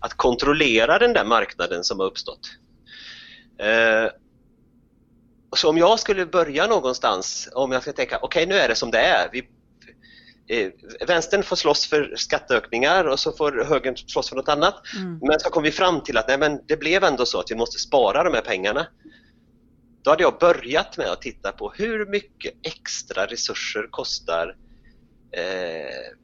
att 0.00 0.14
kontrollera 0.14 0.98
den 0.98 1.12
där 1.12 1.24
marknaden 1.24 1.84
som 1.84 2.00
har 2.00 2.06
uppstått. 2.06 2.50
Så 5.56 5.68
om 5.68 5.78
jag 5.78 5.98
skulle 5.98 6.26
börja 6.26 6.66
någonstans, 6.66 7.48
om 7.54 7.72
jag 7.72 7.82
ska 7.82 7.92
tänka 7.92 8.18
okej 8.22 8.46
nu 8.46 8.54
är 8.54 8.68
det 8.68 8.74
som 8.74 8.90
det 8.90 8.98
är. 8.98 9.28
Vi, 9.32 9.48
eh, 10.48 10.70
vänstern 11.06 11.42
får 11.42 11.56
slåss 11.56 11.86
för 11.86 12.14
skatteökningar 12.16 13.04
och 13.04 13.20
så 13.20 13.32
får 13.32 13.64
högern 13.64 13.96
slåss 13.96 14.28
för 14.28 14.36
något 14.36 14.48
annat. 14.48 14.74
Mm. 14.96 15.18
Men 15.22 15.40
så 15.40 15.50
kom 15.50 15.62
vi 15.62 15.70
fram 15.70 16.00
till 16.00 16.16
att 16.16 16.28
nej, 16.28 16.38
men 16.38 16.60
det 16.66 16.76
blev 16.76 17.04
ändå 17.04 17.26
så 17.26 17.40
att 17.40 17.50
vi 17.50 17.54
måste 17.54 17.78
spara 17.78 18.24
de 18.24 18.34
här 18.34 18.42
pengarna. 18.42 18.86
då 20.02 20.10
hade 20.10 20.22
jag 20.22 20.38
börjat 20.38 20.96
med 20.96 21.06
att 21.06 21.22
titta 21.22 21.52
på 21.52 21.72
hur 21.76 22.06
mycket 22.06 22.54
extra 22.62 23.26
resurser 23.26 23.88
kostar 23.90 24.56
eh, 25.32 26.16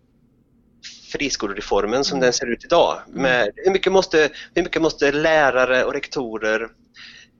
friskolereformen 1.12 2.04
som 2.04 2.16
mm. 2.16 2.22
den 2.22 2.32
ser 2.32 2.52
ut 2.52 2.64
idag. 2.64 2.98
Mm. 3.08 3.22
Med 3.22 3.52
hur, 3.56 3.72
mycket 3.72 3.92
måste, 3.92 4.30
hur 4.54 4.62
mycket 4.62 4.82
måste 4.82 5.12
lärare 5.12 5.84
och 5.84 5.92
rektorer, 5.92 6.58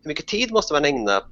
hur 0.03 0.09
mycket 0.09 0.27
tid 0.27 0.53
måste 0.53 0.73
man 0.73 0.85
ägna 0.85 1.23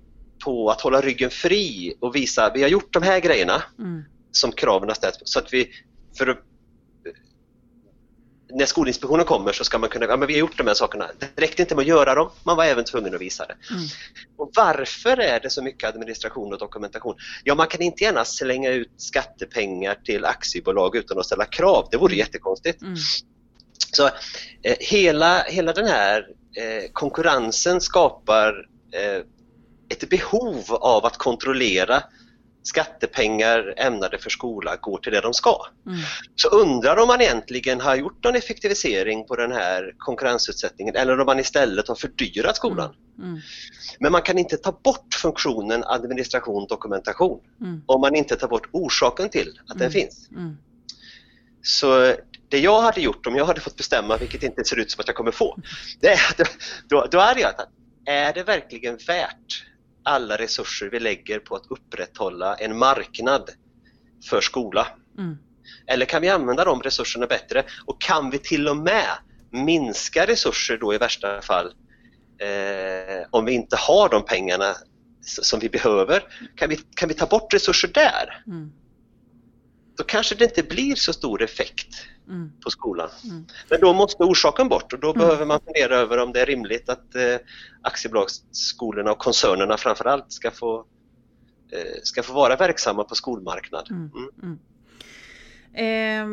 på 0.44 0.70
att 0.70 0.80
hålla 0.80 1.00
ryggen 1.00 1.30
fri 1.30 1.94
och 2.00 2.16
visa 2.16 2.50
vi 2.54 2.62
har 2.62 2.68
gjort 2.68 2.92
de 2.92 3.02
här 3.02 3.20
grejerna 3.20 3.62
mm. 3.78 4.04
som 4.32 4.52
kraven 4.52 4.88
har 4.88 4.94
ställt 4.94 5.18
så 5.24 5.38
att 5.38 5.52
vi 5.52 5.70
för 6.18 6.26
att 6.26 6.38
när 8.54 8.66
Skolinspektionen 8.66 9.26
kommer 9.26 9.52
så 9.52 9.64
ska 9.64 9.78
man 9.78 9.90
kunna, 9.90 10.06
ja 10.06 10.16
men 10.16 10.28
vi 10.28 10.34
har 10.34 10.40
gjort 10.40 10.58
de 10.58 10.66
här 10.66 10.74
sakerna. 10.74 11.10
Det 11.18 11.42
räckte 11.42 11.62
inte 11.62 11.74
med 11.74 11.82
att 11.82 11.88
göra 11.88 12.14
dem, 12.14 12.30
man 12.42 12.56
var 12.56 12.64
även 12.64 12.84
tvungen 12.84 13.14
att 13.14 13.20
visa 13.20 13.46
det. 13.46 13.56
Mm. 13.70 13.84
Och 14.36 14.50
varför 14.56 15.20
är 15.20 15.40
det 15.40 15.50
så 15.50 15.62
mycket 15.62 15.88
administration 15.88 16.52
och 16.52 16.58
dokumentation? 16.58 17.16
Ja, 17.44 17.54
man 17.54 17.66
kan 17.66 17.82
inte 17.82 18.04
gärna 18.04 18.24
slänga 18.24 18.70
ut 18.70 18.90
skattepengar 18.96 19.94
till 20.04 20.24
aktiebolag 20.24 20.96
utan 20.96 21.18
att 21.18 21.26
ställa 21.26 21.44
krav, 21.44 21.88
det 21.90 21.96
vore 21.96 22.12
mm. 22.12 22.18
jättekonstigt. 22.18 22.82
Mm. 22.82 22.96
Så 23.92 24.06
eh, 24.62 24.76
hela, 24.80 25.42
hela 25.42 25.72
den 25.72 25.86
här 25.86 26.26
eh, 26.56 26.90
konkurrensen 26.92 27.80
skapar 27.80 28.66
eh, 28.92 29.22
ett 30.02 30.10
behov 30.10 30.64
av 30.70 31.06
att 31.06 31.16
kontrollera 31.16 32.02
skattepengar 32.66 33.74
ämnade 33.76 34.18
för 34.18 34.30
skola 34.30 34.76
går 34.76 34.98
till 34.98 35.12
det 35.12 35.20
de 35.20 35.34
ska. 35.34 35.66
Mm. 35.86 35.98
Så 36.36 36.48
undrar 36.48 36.96
om 36.96 37.08
man 37.08 37.20
egentligen 37.20 37.80
har 37.80 37.96
gjort 37.96 38.24
någon 38.24 38.36
effektivisering 38.36 39.26
på 39.26 39.36
den 39.36 39.52
här 39.52 39.94
konkurrensutsättningen 39.98 40.96
eller 40.96 41.20
om 41.20 41.26
man 41.26 41.40
istället 41.40 41.88
har 41.88 41.94
fördyrat 41.94 42.56
skolan. 42.56 42.94
Mm. 43.18 43.28
Mm. 43.28 43.40
Men 43.98 44.12
man 44.12 44.22
kan 44.22 44.38
inte 44.38 44.56
ta 44.56 44.72
bort 44.84 45.14
funktionen 45.14 45.84
administration 45.84 46.66
dokumentation 46.68 47.40
mm. 47.60 47.82
om 47.86 48.00
man 48.00 48.14
inte 48.14 48.36
tar 48.36 48.48
bort 48.48 48.68
orsaken 48.72 49.28
till 49.28 49.60
att 49.66 49.78
den 49.78 49.90
mm. 49.90 49.92
finns. 49.92 50.28
Så 51.62 52.14
det 52.48 52.58
jag 52.58 52.82
hade 52.82 53.00
gjort 53.00 53.26
om 53.26 53.36
jag 53.36 53.44
hade 53.44 53.60
fått 53.60 53.76
bestämma, 53.76 54.16
vilket 54.16 54.42
inte 54.42 54.64
ser 54.64 54.78
ut 54.78 54.90
som 54.90 55.00
att 55.00 55.06
jag 55.06 55.16
kommer 55.16 55.30
få, 55.30 55.58
det 56.00 56.08
är 56.08 56.30
att 56.30 56.48
då, 56.88 57.08
då 57.10 57.18
hade 57.18 57.40
jag 57.40 57.56
tagit, 57.56 57.70
är 58.06 58.32
det 58.32 58.42
verkligen 58.42 58.98
värt 59.06 59.64
alla 60.04 60.36
resurser 60.36 60.90
vi 60.90 61.00
lägger 61.00 61.38
på 61.38 61.56
att 61.56 61.66
upprätthålla 61.70 62.54
en 62.54 62.78
marknad 62.78 63.50
för 64.30 64.40
skola? 64.40 64.86
Mm. 65.18 65.36
Eller 65.86 66.06
kan 66.06 66.22
vi 66.22 66.28
använda 66.28 66.64
de 66.64 66.82
resurserna 66.82 67.26
bättre? 67.26 67.64
Och 67.86 68.00
kan 68.00 68.30
vi 68.30 68.38
till 68.38 68.68
och 68.68 68.76
med 68.76 69.08
minska 69.50 70.26
resurser 70.26 70.78
då 70.78 70.94
i 70.94 70.98
värsta 70.98 71.42
fall 71.42 71.66
eh, 72.38 73.26
om 73.30 73.44
vi 73.44 73.52
inte 73.52 73.76
har 73.76 74.08
de 74.08 74.24
pengarna 74.24 74.74
som 75.20 75.60
vi 75.60 75.68
behöver? 75.68 76.22
Kan 76.56 76.68
vi, 76.68 76.76
kan 76.76 77.08
vi 77.08 77.14
ta 77.14 77.26
bort 77.26 77.54
resurser 77.54 77.88
där? 77.88 78.42
Mm. 78.46 78.72
Då 79.96 80.04
kanske 80.04 80.34
det 80.34 80.44
inte 80.44 80.62
blir 80.62 80.94
så 80.94 81.12
stor 81.12 81.42
effekt 81.42 82.06
mm. 82.28 82.52
på 82.64 82.70
skolan. 82.70 83.08
Mm. 83.24 83.46
Men 83.70 83.80
då 83.80 83.94
måste 83.94 84.22
orsaken 84.22 84.68
bort 84.68 84.92
och 84.92 85.00
då 85.00 85.10
mm. 85.10 85.18
behöver 85.18 85.46
man 85.46 85.60
fundera 85.64 85.96
över 85.96 86.18
om 86.18 86.32
det 86.32 86.40
är 86.40 86.46
rimligt 86.46 86.88
att 86.88 87.14
eh, 87.14 87.36
aktiebolagsskolorna 87.82 89.12
och 89.12 89.18
koncernerna 89.18 89.76
framförallt 89.76 90.32
ska 90.32 90.50
få, 90.50 90.84
eh, 91.72 92.00
ska 92.02 92.22
få 92.22 92.32
vara 92.32 92.56
verksamma 92.56 93.04
på 93.04 93.14
skolmarknad. 93.14 93.88
Eh, 95.74 96.26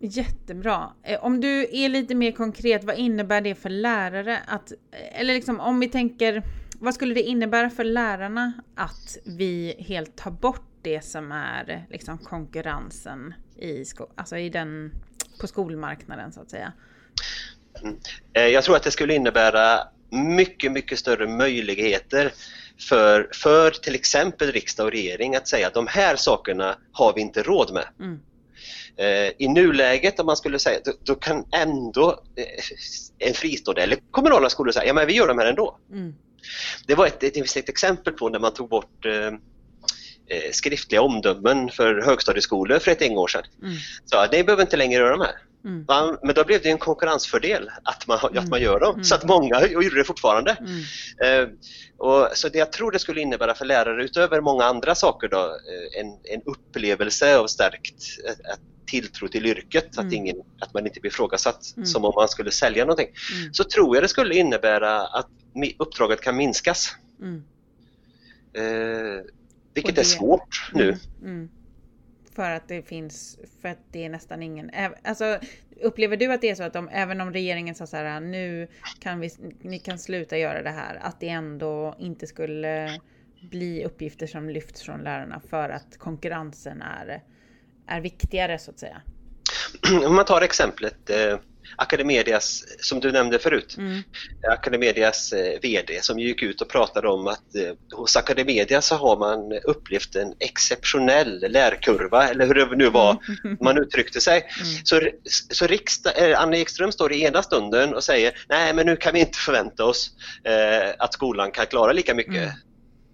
jättebra. 0.00 0.90
Eh, 1.02 1.24
om 1.24 1.40
du 1.40 1.68
är 1.72 1.88
lite 1.88 2.14
mer 2.14 2.32
konkret, 2.32 2.84
vad 2.84 2.98
innebär 2.98 3.40
det 3.40 3.54
för 3.54 3.70
lärare 3.70 4.38
att, 4.46 4.72
eller 5.12 5.34
liksom 5.34 5.60
om 5.60 5.80
vi 5.80 5.88
tänker, 5.88 6.42
vad 6.80 6.94
skulle 6.94 7.14
det 7.14 7.22
innebära 7.22 7.70
för 7.70 7.84
lärarna 7.84 8.52
att 8.74 9.16
vi 9.24 9.76
helt 9.78 10.16
tar 10.16 10.30
bort 10.30 10.69
det 10.82 11.04
som 11.04 11.32
är 11.32 11.86
liksom 11.90 12.18
konkurrensen 12.18 13.34
i, 13.56 13.84
alltså 14.14 14.36
i 14.36 14.48
den, 14.48 14.92
på 15.40 15.46
skolmarknaden 15.46 16.32
så 16.32 16.40
att 16.40 16.50
säga? 16.50 16.72
Mm. 17.82 17.96
Eh, 18.32 18.46
jag 18.46 18.64
tror 18.64 18.76
att 18.76 18.82
det 18.82 18.90
skulle 18.90 19.14
innebära 19.14 19.80
mycket, 20.10 20.72
mycket 20.72 20.98
större 20.98 21.26
möjligheter 21.26 22.32
för, 22.88 23.28
för 23.32 23.70
till 23.70 23.94
exempel 23.94 24.52
riksdag 24.52 24.86
och 24.86 24.92
regering 24.92 25.36
att 25.36 25.48
säga 25.48 25.66
att 25.66 25.74
de 25.74 25.86
här 25.86 26.16
sakerna 26.16 26.76
har 26.92 27.14
vi 27.14 27.20
inte 27.20 27.42
råd 27.42 27.72
med. 27.72 27.84
Mm. 28.00 28.20
Eh, 28.96 29.32
I 29.38 29.48
nuläget 29.48 30.20
om 30.20 30.26
man 30.26 30.36
skulle 30.36 30.58
säga, 30.58 30.78
då, 30.84 30.92
då 31.04 31.14
kan 31.14 31.44
ändå 31.52 32.22
eh, 32.36 33.28
en 33.28 33.34
fristående 33.34 33.82
eller 33.82 33.98
kommunala 34.10 34.50
skolor 34.50 34.72
säga, 34.72 34.86
ja 34.86 34.94
men 34.94 35.06
vi 35.06 35.12
gör 35.12 35.28
de 35.28 35.38
här 35.38 35.46
ändå. 35.46 35.78
Mm. 35.92 36.14
Det 36.86 36.94
var 36.94 37.06
ett, 37.06 37.22
ett, 37.22 37.56
ett 37.56 37.68
exempel 37.68 38.12
på 38.12 38.28
när 38.28 38.38
man 38.38 38.54
tog 38.54 38.68
bort 38.68 39.04
Eh, 39.04 39.32
skriftliga 40.52 41.02
omdömen 41.02 41.70
för 41.70 42.02
högstadieskolor 42.02 42.78
för 42.78 42.90
ett 42.90 43.02
år 43.02 43.28
sedan. 43.28 43.42
Mm. 43.62 43.74
Så 44.04 44.26
det 44.30 44.44
behöver 44.44 44.62
inte 44.62 44.76
längre 44.76 45.00
göra 45.00 45.10
de 45.10 45.20
här. 45.20 45.34
Mm. 45.64 46.16
Men 46.22 46.34
då 46.34 46.44
blev 46.44 46.62
det 46.62 46.70
en 46.70 46.78
konkurrensfördel 46.78 47.70
att 47.82 48.06
man, 48.06 48.18
mm. 48.18 48.44
att 48.44 48.50
man 48.50 48.62
gör 48.62 48.80
dem, 48.80 48.94
mm. 48.94 49.04
så 49.04 49.14
att 49.14 49.24
många 49.24 49.66
gjorde 49.66 49.96
det 49.96 50.04
fortfarande. 50.04 50.56
Mm. 50.60 51.42
Eh, 51.42 51.48
och, 51.98 52.28
så 52.34 52.48
det 52.48 52.58
jag 52.58 52.72
tror 52.72 52.90
det 52.90 52.98
skulle 52.98 53.20
innebära 53.20 53.54
för 53.54 53.64
lärare 53.64 54.04
utöver 54.04 54.40
många 54.40 54.64
andra 54.64 54.94
saker 54.94 55.28
då, 55.28 55.38
eh, 55.38 56.00
en, 56.00 56.06
en 56.34 56.42
upplevelse 56.44 57.36
av 57.36 57.46
stärkt 57.46 58.04
eh, 58.28 58.54
tilltro 58.86 59.28
till 59.28 59.46
yrket, 59.46 59.98
att, 59.98 60.12
ingen, 60.12 60.36
att 60.60 60.74
man 60.74 60.86
inte 60.86 61.00
blir 61.00 61.10
ifrågasatt 61.10 61.64
som 61.84 62.04
om 62.04 62.12
man 62.16 62.28
skulle 62.28 62.50
sälja 62.50 62.84
någonting. 62.84 63.08
Så 63.52 63.64
tror 63.64 63.96
jag 63.96 64.04
det 64.04 64.08
skulle 64.08 64.34
innebära 64.34 65.06
att 65.06 65.28
uppdraget 65.78 66.20
kan 66.20 66.36
minskas. 66.36 66.94
Eh, 68.52 69.24
vilket 69.74 69.94
det, 69.94 70.00
är 70.00 70.04
svårt 70.04 70.70
nu. 70.74 70.88
Mm, 70.88 70.98
mm. 71.22 71.50
För 72.34 72.50
att 72.50 72.68
det 72.68 72.82
finns, 72.82 73.38
för 73.62 73.68
att 73.68 73.78
det 73.92 74.04
är 74.04 74.08
nästan 74.08 74.42
ingen, 74.42 74.70
alltså 75.04 75.38
upplever 75.80 76.16
du 76.16 76.32
att 76.32 76.40
det 76.40 76.50
är 76.50 76.54
så 76.54 76.62
att 76.62 76.72
de, 76.72 76.88
även 76.88 77.20
om 77.20 77.32
regeringen 77.32 77.74
sa 77.74 77.86
så 77.86 77.96
här, 77.96 78.20
nu 78.20 78.68
kan 79.00 79.20
vi, 79.20 79.30
ni 79.62 79.78
kan 79.78 79.98
sluta 79.98 80.38
göra 80.38 80.62
det 80.62 80.70
här, 80.70 80.98
att 81.02 81.20
det 81.20 81.28
ändå 81.28 81.94
inte 81.98 82.26
skulle 82.26 83.00
bli 83.40 83.84
uppgifter 83.84 84.26
som 84.26 84.48
lyfts 84.50 84.82
från 84.82 85.00
lärarna 85.00 85.40
för 85.50 85.68
att 85.68 85.98
konkurrensen 85.98 86.82
är, 86.82 87.22
är 87.86 88.00
viktigare 88.00 88.58
så 88.58 88.70
att 88.70 88.78
säga? 88.78 89.02
Om 90.06 90.14
man 90.14 90.24
tar 90.24 90.42
exemplet 90.42 91.10
eh, 91.10 91.38
Academedias, 91.76 92.64
som 92.80 93.00
du 93.00 93.12
nämnde 93.12 93.38
förut, 93.38 93.74
mm. 93.78 94.02
Academedias 94.52 95.32
eh, 95.32 95.60
VD 95.62 96.02
som 96.02 96.18
gick 96.18 96.42
ut 96.42 96.60
och 96.60 96.68
pratade 96.68 97.08
om 97.08 97.26
att 97.26 97.54
eh, 97.56 97.98
hos 97.98 98.16
Academedia 98.16 98.82
så 98.82 98.94
har 98.94 99.16
man 99.16 99.52
upplevt 99.64 100.16
en 100.16 100.34
exceptionell 100.38 101.40
lärkurva 101.48 102.28
eller 102.28 102.46
hur 102.46 102.54
det 102.54 102.76
nu 102.76 102.90
var 102.90 103.18
mm. 103.44 103.58
man 103.60 103.78
uttryckte 103.78 104.20
sig. 104.20 104.36
Mm. 104.38 104.84
Så, 104.84 105.00
så 105.50 105.66
riksdag, 105.66 106.30
eh, 106.30 106.40
Anna 106.40 106.56
Ekström 106.56 106.92
står 106.92 107.12
i 107.12 107.22
ena 107.22 107.42
stunden 107.42 107.94
och 107.94 108.04
säger 108.04 108.32
nej 108.48 108.74
men 108.74 108.86
nu 108.86 108.96
kan 108.96 109.14
vi 109.14 109.20
inte 109.20 109.38
förvänta 109.38 109.84
oss 109.84 110.10
eh, 110.44 110.94
att 110.98 111.14
skolan 111.14 111.50
kan 111.50 111.66
klara 111.66 111.92
lika 111.92 112.14
mycket. 112.14 112.34
Mm. 112.34 112.50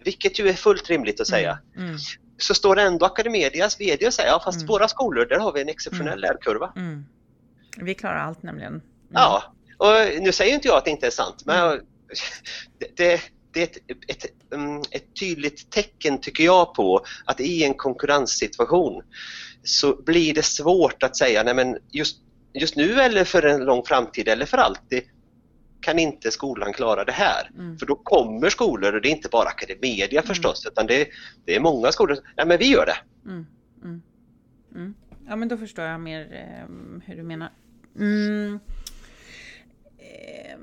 Vilket 0.04 0.38
ju 0.38 0.48
är 0.48 0.52
fullt 0.52 0.90
rimligt 0.90 1.20
att 1.20 1.26
säga 1.26 1.58
mm. 1.76 1.88
Mm. 1.88 1.98
så 2.38 2.54
står 2.54 2.78
ändå 2.78 3.06
Academedias 3.06 3.80
VD 3.80 4.06
och 4.06 4.14
säger 4.14 4.30
ja 4.30 4.40
fast 4.44 4.56
mm. 4.56 4.66
våra 4.66 4.88
skolor 4.88 5.26
där 5.26 5.38
har 5.38 5.52
vi 5.52 5.60
en 5.60 5.68
exceptionell 5.68 6.18
mm. 6.18 6.20
lärkurva. 6.20 6.72
Mm. 6.76 7.04
Vi 7.76 7.94
klarar 7.94 8.18
allt 8.18 8.42
nämligen. 8.42 8.72
Mm. 8.72 8.82
Ja, 9.10 9.54
och 9.78 10.22
nu 10.22 10.32
säger 10.32 10.54
inte 10.54 10.68
jag 10.68 10.76
att 10.76 10.84
det 10.84 10.90
inte 10.90 11.06
är 11.06 11.10
sant, 11.10 11.42
men 11.46 11.66
mm. 11.66 11.84
det, 12.96 13.20
det, 13.52 13.62
är 13.62 13.64
ett, 13.64 13.76
ett, 14.08 14.52
mm, 14.52 14.82
ett, 14.90 15.16
tydligt 15.20 15.70
tecken 15.70 16.20
tycker 16.20 16.44
jag 16.44 16.74
på 16.74 17.04
att 17.24 17.40
i 17.40 17.64
en 17.64 17.74
konkurrenssituation 17.74 19.02
så 19.62 20.02
blir 20.02 20.34
det 20.34 20.44
svårt 20.44 21.02
att 21.02 21.16
säga 21.16 21.42
nej 21.42 21.54
men 21.54 21.78
just, 21.90 22.20
just 22.52 22.76
nu 22.76 23.00
eller 23.00 23.24
för 23.24 23.42
en 23.42 23.64
lång 23.64 23.82
framtid 23.84 24.28
eller 24.28 24.46
för 24.46 24.58
alltid 24.58 25.02
kan 25.80 25.98
inte 25.98 26.30
skolan 26.30 26.72
klara 26.72 27.04
det 27.04 27.12
här. 27.12 27.50
Mm. 27.54 27.78
För 27.78 27.86
då 27.86 27.96
kommer 27.96 28.50
skolor, 28.50 28.94
och 28.94 29.02
det 29.02 29.08
är 29.08 29.10
inte 29.10 29.28
bara 29.28 29.48
Academedia 29.48 30.20
mm. 30.20 30.26
förstås, 30.26 30.66
utan 30.66 30.86
det, 30.86 31.08
det 31.44 31.56
är 31.56 31.60
många 31.60 31.92
skolor, 31.92 32.18
nej 32.36 32.46
men 32.46 32.58
vi 32.58 32.66
gör 32.66 32.86
det. 32.86 32.96
Mm. 33.30 33.46
mm. 34.74 34.94
Ja 35.28 35.36
men 35.36 35.48
då 35.48 35.56
förstår 35.56 35.84
jag 35.84 36.00
mer 36.00 36.20
eh, 36.20 36.74
hur 37.06 37.16
du 37.16 37.22
menar. 37.22 37.50
Mm. 37.98 38.58
Eh, 39.98 40.58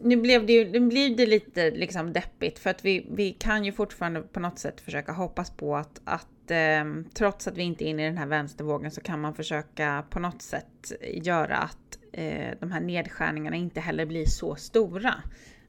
nu 0.00 0.16
blev 0.16 0.46
det 0.46 0.52
ju 0.52 0.80
nu 0.80 0.80
blev 0.80 1.16
det 1.16 1.26
lite 1.26 1.70
liksom 1.70 2.12
deppigt 2.12 2.58
för 2.58 2.70
att 2.70 2.84
vi, 2.84 3.06
vi 3.10 3.32
kan 3.32 3.64
ju 3.64 3.72
fortfarande 3.72 4.20
på 4.20 4.40
något 4.40 4.58
sätt 4.58 4.80
försöka 4.80 5.12
hoppas 5.12 5.50
på 5.50 5.76
att, 5.76 6.00
att 6.04 6.50
eh, 6.50 6.84
trots 7.14 7.48
att 7.48 7.56
vi 7.56 7.62
inte 7.62 7.84
är 7.84 7.86
inne 7.86 8.02
i 8.02 8.06
den 8.06 8.18
här 8.18 8.26
vänstervågen 8.26 8.90
så 8.90 9.00
kan 9.00 9.20
man 9.20 9.34
försöka 9.34 10.04
på 10.10 10.20
något 10.20 10.42
sätt 10.42 10.92
göra 11.12 11.56
att 11.56 11.98
eh, 12.12 12.50
de 12.60 12.72
här 12.72 12.80
nedskärningarna 12.80 13.56
inte 13.56 13.80
heller 13.80 14.06
blir 14.06 14.26
så 14.26 14.56
stora. 14.56 15.14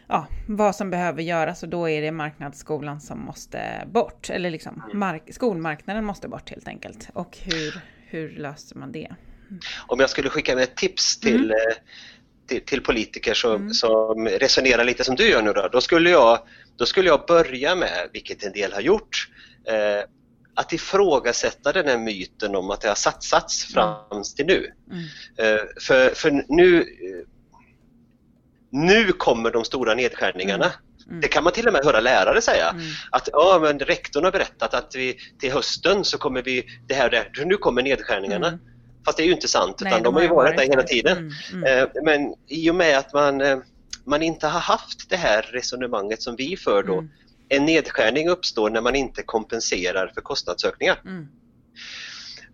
ja, 0.08 0.28
vad 0.48 0.76
som 0.76 0.90
behöver 0.90 1.22
göras 1.22 1.64
och 1.64 1.70
då 1.70 1.90
är 1.90 2.02
det 2.02 2.12
marknadsskolan 2.12 3.02
som 3.02 3.20
måste 3.20 3.88
bort. 3.92 4.30
Eller 4.30 4.50
liksom 4.50 4.84
mm. 4.86 5.00
mark 5.00 5.24
skolmarknaden 5.32 6.06
måste 6.06 6.28
bort 6.28 6.50
helt 6.50 6.68
enkelt. 6.68 7.10
Och 7.14 7.38
hur, 7.38 7.82
hur 8.08 8.30
löser 8.30 8.76
man 8.76 8.92
det? 8.92 9.16
Om 9.88 10.00
jag 10.00 10.10
skulle 10.10 10.30
skicka 10.30 10.56
med 10.56 10.64
ett 10.64 10.76
tips 10.76 11.20
till, 11.20 11.44
mm. 11.44 11.52
Eh, 11.52 11.76
till, 12.48 12.66
till, 12.66 12.82
politiker 12.82 13.34
som, 13.34 13.56
mm. 13.56 13.74
som 13.74 14.28
resonerar 14.28 14.84
lite 14.84 15.04
som 15.04 15.16
du 15.16 15.30
gör 15.30 15.42
nu 15.42 15.54
då, 15.54 15.70
då 15.72 15.82
skulle 15.82 16.10
jag, 16.10 16.40
då 16.78 16.86
skulle 16.86 17.10
jag 17.10 17.26
börja 17.28 17.76
med, 17.76 18.10
vilket 18.14 18.44
en 18.44 18.52
del 18.52 18.74
har 18.74 18.82
gjort, 18.82 19.30
eh, 19.68 20.04
att 20.56 20.74
ifrågasätta 20.74 21.72
den 21.72 21.88
här 21.88 21.98
myten 21.98 22.56
om 22.56 22.70
att 22.70 22.82
det 22.82 22.88
har 22.88 22.96
satsats 22.96 23.66
fram 23.66 24.12
mm. 24.12 24.24
till 24.36 24.46
nu. 24.46 24.72
Mm. 24.92 25.04
Eh, 25.38 25.62
för, 25.82 26.10
för 26.10 26.44
nu 26.48 26.86
nu 28.74 29.12
kommer 29.12 29.52
de 29.52 29.66
stora 29.66 29.94
nedskärningarna. 29.94 30.66
Mm. 30.66 30.78
Mm. 31.08 31.22
Det 31.22 31.28
kan 31.28 31.44
man 31.44 31.54
till 31.54 31.68
och 31.68 31.74
med 31.74 31.86
höra 31.86 32.00
lärare 32.00 32.42
säga. 32.42 32.70
Mm. 32.70 32.84
Att 33.12 33.30
ja, 33.32 33.60
men 33.62 33.80
rektorn 33.80 34.24
har 34.24 34.32
berättat 34.32 34.74
att 34.74 34.96
vi, 34.96 35.18
till 35.40 35.52
hösten 35.52 36.04
så 36.04 36.18
kommer 36.18 36.42
vi, 36.42 36.66
det 36.88 36.94
här 36.94 37.10
det, 37.10 37.46
nu 37.46 37.58
kommer 37.58 37.84
nedskärningarna. 37.84 38.48
Mm. 38.48 38.60
Fast 39.06 39.18
det 39.18 39.24
är 39.24 39.28
ju 39.28 39.34
inte 39.34 39.48
sant, 39.48 39.76
utan 39.82 39.92
Nej, 39.92 40.02
de, 40.02 40.04
de 40.04 40.16
har 40.16 40.22
ju 40.22 40.28
varit 40.28 40.58
där 40.58 40.64
hela 40.64 40.84
tiden. 40.84 41.18
Mm, 41.18 41.64
mm. 41.64 41.84
Eh, 41.84 41.90
men 42.04 42.34
i 42.48 42.70
och 42.70 42.76
med 42.76 42.98
att 42.98 43.14
man, 43.14 43.42
eh, 43.42 43.58
man 44.06 44.22
inte 44.22 44.48
har 44.48 44.60
haft 44.60 45.10
det 45.10 45.18
här 45.18 45.42
resonemanget 45.42 46.22
som 46.22 46.36
vi 46.36 46.58
för 46.58 46.84
då, 46.84 47.08
en 47.50 47.66
nedskärning 47.66 48.30
uppstår 48.30 48.70
när 48.70 48.82
man 48.82 48.96
inte 48.96 49.24
kompenserar 49.24 50.12
för 50.14 50.22
kostnadsökningar. 50.22 51.00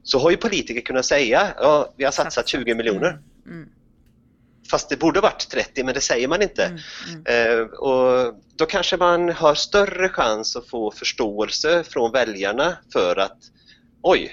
Så 0.04 0.20
har 0.20 0.32
ju 0.32 0.38
politiker 0.38 0.82
kunnat 0.82 1.06
säga, 1.06 1.48
ja 1.58 1.94
vi 1.98 2.04
har 2.04 2.12
satsat 2.12 2.48
20 2.48 2.76
miljoner. 2.76 3.20
Fast 4.72 4.90
det 4.90 4.98
borde 4.98 5.22
varit 5.22 5.50
30 5.50 5.84
men 5.84 5.94
det 5.94 6.02
säger 6.02 6.28
man 6.28 6.42
inte. 6.42 6.66
Mm, 6.66 6.80
mm. 7.26 7.60
Eh, 7.60 7.66
och 7.66 8.36
då 8.56 8.66
kanske 8.66 8.98
man 8.98 9.30
har 9.30 9.56
större 9.56 10.10
chans 10.10 10.56
att 10.56 10.68
få 10.68 10.92
förståelse 10.92 11.84
från 11.84 12.12
väljarna 12.12 12.78
för 12.94 13.16
att 13.16 13.38
oj, 14.02 14.32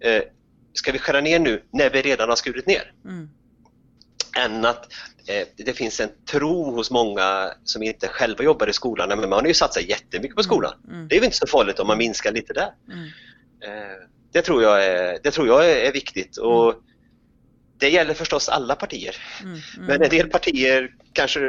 eh, 0.00 0.22
ska 0.72 0.92
vi 0.92 0.98
skära 0.98 1.20
ner 1.20 1.38
nu 1.38 1.62
när 1.72 1.90
vi 1.90 2.02
redan 2.02 2.28
har 2.28 2.36
skurit 2.36 2.66
ner? 2.66 2.92
Mm. 3.04 3.28
Än 4.36 4.64
att 4.64 4.92
eh, 5.26 5.46
det 5.56 5.72
finns 5.72 6.00
en 6.00 6.08
tro 6.30 6.74
hos 6.74 6.90
många 6.90 7.52
som 7.64 7.82
inte 7.82 8.08
själva 8.08 8.44
jobbar 8.44 8.68
i 8.68 8.72
skolan, 8.72 9.08
men 9.08 9.28
man 9.28 9.40
har 9.40 9.46
ju 9.46 9.54
satsat 9.54 9.88
jättemycket 9.88 10.36
på 10.36 10.40
mm, 10.40 10.44
skolan. 10.44 10.74
Mm. 10.88 11.08
Det 11.08 11.16
är 11.16 11.20
väl 11.20 11.24
inte 11.24 11.36
så 11.36 11.46
farligt 11.46 11.78
om 11.78 11.86
man 11.86 11.98
minskar 11.98 12.32
lite 12.32 12.52
där. 12.52 12.70
Mm. 12.92 13.04
Eh, 13.64 13.96
det, 14.32 14.42
tror 14.42 14.62
jag 14.62 14.86
är, 14.86 15.18
det 15.22 15.30
tror 15.30 15.46
jag 15.46 15.70
är 15.70 15.92
viktigt. 15.92 16.36
Och 16.36 16.74
det 17.78 17.90
gäller 17.90 18.14
förstås 18.14 18.48
alla 18.48 18.74
partier. 18.74 19.16
Mm, 19.42 19.52
mm. 19.52 19.86
Men 19.86 20.02
en 20.02 20.10
del 20.10 20.28
partier 20.28 20.94
kanske 21.12 21.46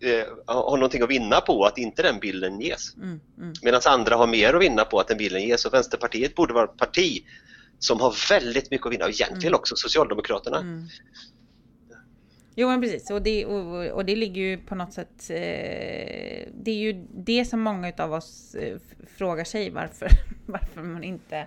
eh, 0.00 0.24
har 0.46 0.76
någonting 0.76 1.02
att 1.02 1.10
vinna 1.10 1.40
på 1.40 1.64
att 1.64 1.78
inte 1.78 2.02
den 2.02 2.18
bilden 2.18 2.60
ges. 2.60 2.96
Mm, 2.96 3.20
mm. 3.38 3.52
Medan 3.62 3.80
andra 3.86 4.16
har 4.16 4.26
mer 4.26 4.54
att 4.54 4.62
vinna 4.62 4.84
på 4.84 5.00
att 5.00 5.08
den 5.08 5.18
bilden 5.18 5.42
ges. 5.42 5.64
Och 5.64 5.74
Vänsterpartiet 5.74 6.34
borde 6.34 6.54
vara 6.54 6.64
ett 6.64 6.76
parti 6.76 7.24
som 7.78 8.00
har 8.00 8.14
väldigt 8.30 8.70
mycket 8.70 8.86
att 8.86 8.92
vinna, 8.92 9.04
och 9.04 9.10
egentligen 9.10 9.52
mm. 9.52 9.58
också 9.58 9.76
Socialdemokraterna. 9.76 10.58
Mm. 10.58 10.88
Jo 12.56 12.68
men 12.68 12.80
precis, 12.80 13.10
och 13.10 13.22
det, 13.22 13.46
och, 13.46 13.86
och, 13.86 14.04
det 14.04 14.16
ligger 14.16 14.42
ju 14.42 14.58
på 14.58 14.74
något 14.74 14.92
sätt... 14.92 15.30
Eh, 15.30 16.48
det 16.54 16.70
är 16.70 16.78
ju 16.78 17.06
det 17.14 17.44
som 17.44 17.60
många 17.60 17.92
av 17.98 18.12
oss 18.12 18.54
eh, 18.54 18.78
frågar 19.16 19.44
sig 19.44 19.70
varför, 19.70 20.08
varför 20.46 20.82
man 20.82 21.04
inte 21.04 21.46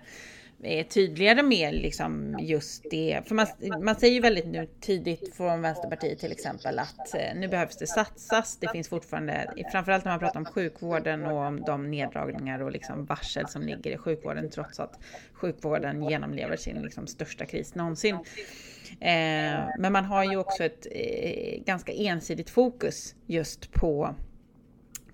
är 0.63 0.83
tydligare 0.83 1.43
med 1.43 1.73
liksom 1.73 2.37
just 2.39 2.83
det. 2.91 3.21
För 3.25 3.35
man, 3.35 3.47
man 3.81 3.95
säger 3.95 4.13
ju 4.13 4.19
väldigt 4.19 4.47
nu 4.47 4.67
tydligt 4.81 5.35
från 5.35 5.61
Vänsterpartiet 5.61 6.19
till 6.19 6.31
exempel 6.31 6.79
att 6.79 7.15
eh, 7.15 7.35
nu 7.35 7.47
behövs 7.47 7.77
det 7.77 7.87
satsas. 7.87 8.57
Det 8.57 8.69
finns 8.71 8.89
fortfarande, 8.89 9.53
framförallt 9.71 10.05
när 10.05 10.11
man 10.11 10.19
pratar 10.19 10.39
om 10.39 10.45
sjukvården 10.45 11.25
och 11.25 11.37
om 11.37 11.61
de 11.61 11.91
neddragningar 11.91 12.59
och 12.59 12.71
liksom 12.71 13.05
varsel 13.05 13.47
som 13.47 13.61
ligger 13.61 13.91
i 13.91 13.97
sjukvården 13.97 14.49
trots 14.49 14.79
att 14.79 14.99
sjukvården 15.33 16.09
genomlever 16.09 16.57
sin 16.57 16.81
liksom 16.81 17.07
största 17.07 17.45
kris 17.45 17.75
någonsin. 17.75 18.15
Eh, 18.99 19.69
men 19.79 19.93
man 19.93 20.05
har 20.05 20.23
ju 20.23 20.37
också 20.37 20.63
ett 20.63 20.87
eh, 20.91 21.63
ganska 21.63 21.91
ensidigt 21.91 22.49
fokus 22.49 23.15
just 23.25 23.71
på 23.71 24.15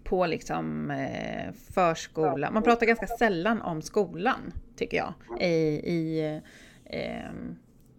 på 0.03 0.25
liksom 0.25 0.91
eh, 0.91 1.53
förskola. 1.73 2.51
Man 2.51 2.63
pratar 2.63 2.85
ganska 2.85 3.07
sällan 3.07 3.61
om 3.61 3.81
skolan, 3.81 4.53
tycker 4.75 4.97
jag, 4.97 5.13
i, 5.39 5.53
i 5.93 6.41
ehm, 6.85 7.55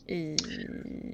i, 0.06 0.36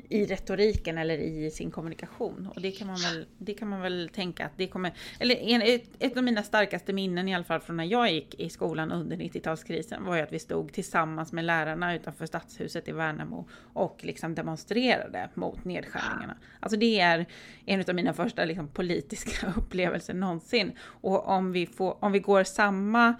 i 0.08 0.26
retoriken 0.26 0.98
eller 0.98 1.18
i 1.18 1.50
sin 1.50 1.70
kommunikation. 1.70 2.48
Och 2.54 2.60
det 2.60 2.70
kan 2.70 2.86
man 2.86 2.96
väl, 2.96 3.26
det 3.38 3.54
kan 3.54 3.68
man 3.68 3.80
väl 3.80 4.10
tänka 4.14 4.46
att 4.46 4.52
det 4.56 4.66
kommer... 4.66 4.92
Eller 5.18 5.36
en, 5.36 5.62
ett, 5.62 5.88
ett 5.98 6.16
av 6.16 6.24
mina 6.24 6.42
starkaste 6.42 6.92
minnen 6.92 7.28
i 7.28 7.34
alla 7.34 7.44
fall 7.44 7.60
från 7.60 7.76
när 7.76 7.84
jag 7.84 8.12
gick 8.12 8.34
i 8.40 8.48
skolan 8.48 8.92
under 8.92 9.16
90-talskrisen 9.16 10.04
var 10.04 10.16
ju 10.16 10.22
att 10.22 10.32
vi 10.32 10.38
stod 10.38 10.72
tillsammans 10.72 11.32
med 11.32 11.44
lärarna 11.44 11.94
utanför 11.94 12.26
Stadshuset 12.26 12.88
i 12.88 12.92
Värnamo 12.92 13.48
och 13.72 13.98
liksom 14.00 14.34
demonstrerade 14.34 15.28
mot 15.34 15.64
nedskärningarna. 15.64 16.36
Alltså 16.60 16.78
det 16.78 17.00
är 17.00 17.26
en 17.66 17.84
av 17.88 17.94
mina 17.94 18.12
första 18.12 18.44
liksom, 18.44 18.68
politiska 18.68 19.52
upplevelser 19.56 20.14
någonsin. 20.14 20.72
Och 20.80 21.28
om 21.28 21.52
vi, 21.52 21.66
får, 21.66 22.04
om 22.04 22.12
vi 22.12 22.18
går 22.18 22.44
samma 22.44 23.14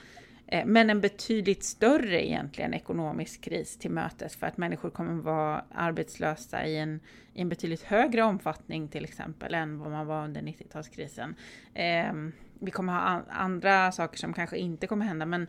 Eh, 0.50 0.66
men 0.66 0.90
en 0.90 1.00
betydligt 1.00 1.64
större 1.64 2.26
egentligen 2.26 2.74
ekonomisk 2.74 3.40
kris 3.40 3.78
till 3.78 3.90
mötes 3.90 4.36
för 4.36 4.46
att 4.46 4.56
människor 4.56 4.90
kommer 4.90 5.22
vara 5.22 5.64
arbetslösa 5.74 6.66
i 6.66 6.78
en, 6.78 7.00
i 7.34 7.40
en 7.40 7.48
betydligt 7.48 7.82
högre 7.82 8.22
omfattning 8.22 8.88
till 8.88 9.04
exempel 9.04 9.54
än 9.54 9.78
vad 9.78 9.90
man 9.90 10.06
var 10.06 10.24
under 10.24 10.40
90-talskrisen. 10.40 11.34
Eh, 11.74 12.32
vi 12.58 12.70
kommer 12.70 12.92
ha 12.92 13.22
andra 13.28 13.92
saker 13.92 14.18
som 14.18 14.32
kanske 14.32 14.58
inte 14.58 14.86
kommer 14.86 15.06
hända 15.06 15.26
men 15.26 15.46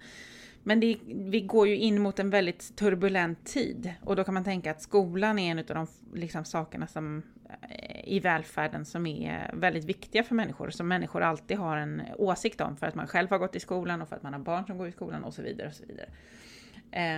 men 0.64 0.80
det, 0.80 0.97
vi 1.06 1.41
går 1.41 1.68
ju 1.68 1.78
in 1.78 2.02
mot 2.02 2.20
en 2.20 2.30
väldigt 2.30 2.76
turbulent 2.76 3.45
tid 3.45 3.93
och 4.02 4.16
då 4.16 4.24
kan 4.24 4.34
man 4.34 4.43
tänka 4.43 4.72
att 4.72 4.82
skolan 4.82 5.39
är 5.39 5.52
en 5.52 5.60
av 5.60 5.66
de 5.66 5.88
liksom, 6.14 6.45
sakerna 6.45 6.88
som 6.88 7.24
eh, 7.70 7.91
i 8.04 8.20
välfärden 8.20 8.86
som 8.86 9.06
är 9.06 9.52
väldigt 9.54 9.86
viktiga 9.86 10.24
för 10.24 10.36
människor, 10.36 10.70
som 10.70 10.88
människor 10.88 11.22
alltid 11.22 11.58
har 11.58 11.78
en 11.78 12.02
åsikt 12.18 12.62
om 12.62 12.78
för 12.78 12.88
att 12.88 12.95
man 12.95 13.08
själv 13.08 13.30
har 13.30 13.38
gått 13.38 13.56
i 13.56 13.60
skolan 13.60 14.02
och 14.02 14.10
för 14.10 14.16
att 14.16 14.24
man 14.24 14.34
har 14.34 14.39
barn 14.39 14.66
som 14.66 14.78
går 14.78 14.88
i 14.88 14.91
skolan 14.91 15.24
och 15.24 15.34
så 15.34 15.41
vidare. 15.41 15.68
Och 15.68 15.74
så 15.74 15.84
vidare. 15.86 16.10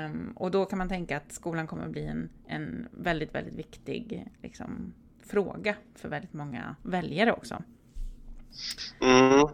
Um, 0.05 0.33
och 0.35 0.51
då 0.51 0.65
kan 0.65 0.77
man 0.77 0.89
tänka 0.89 1.17
att 1.17 1.31
skolan 1.31 1.67
kommer 1.67 1.87
bli 1.87 2.05
en, 2.05 2.29
en 2.47 2.87
väldigt, 2.91 3.35
väldigt 3.35 3.55
viktig 3.55 4.27
liksom, 4.41 4.93
fråga 5.25 5.75
för 5.95 6.09
väldigt 6.09 6.33
många 6.33 6.75
väljare 6.83 7.33
också. 7.33 7.63
Mm. 9.01 9.47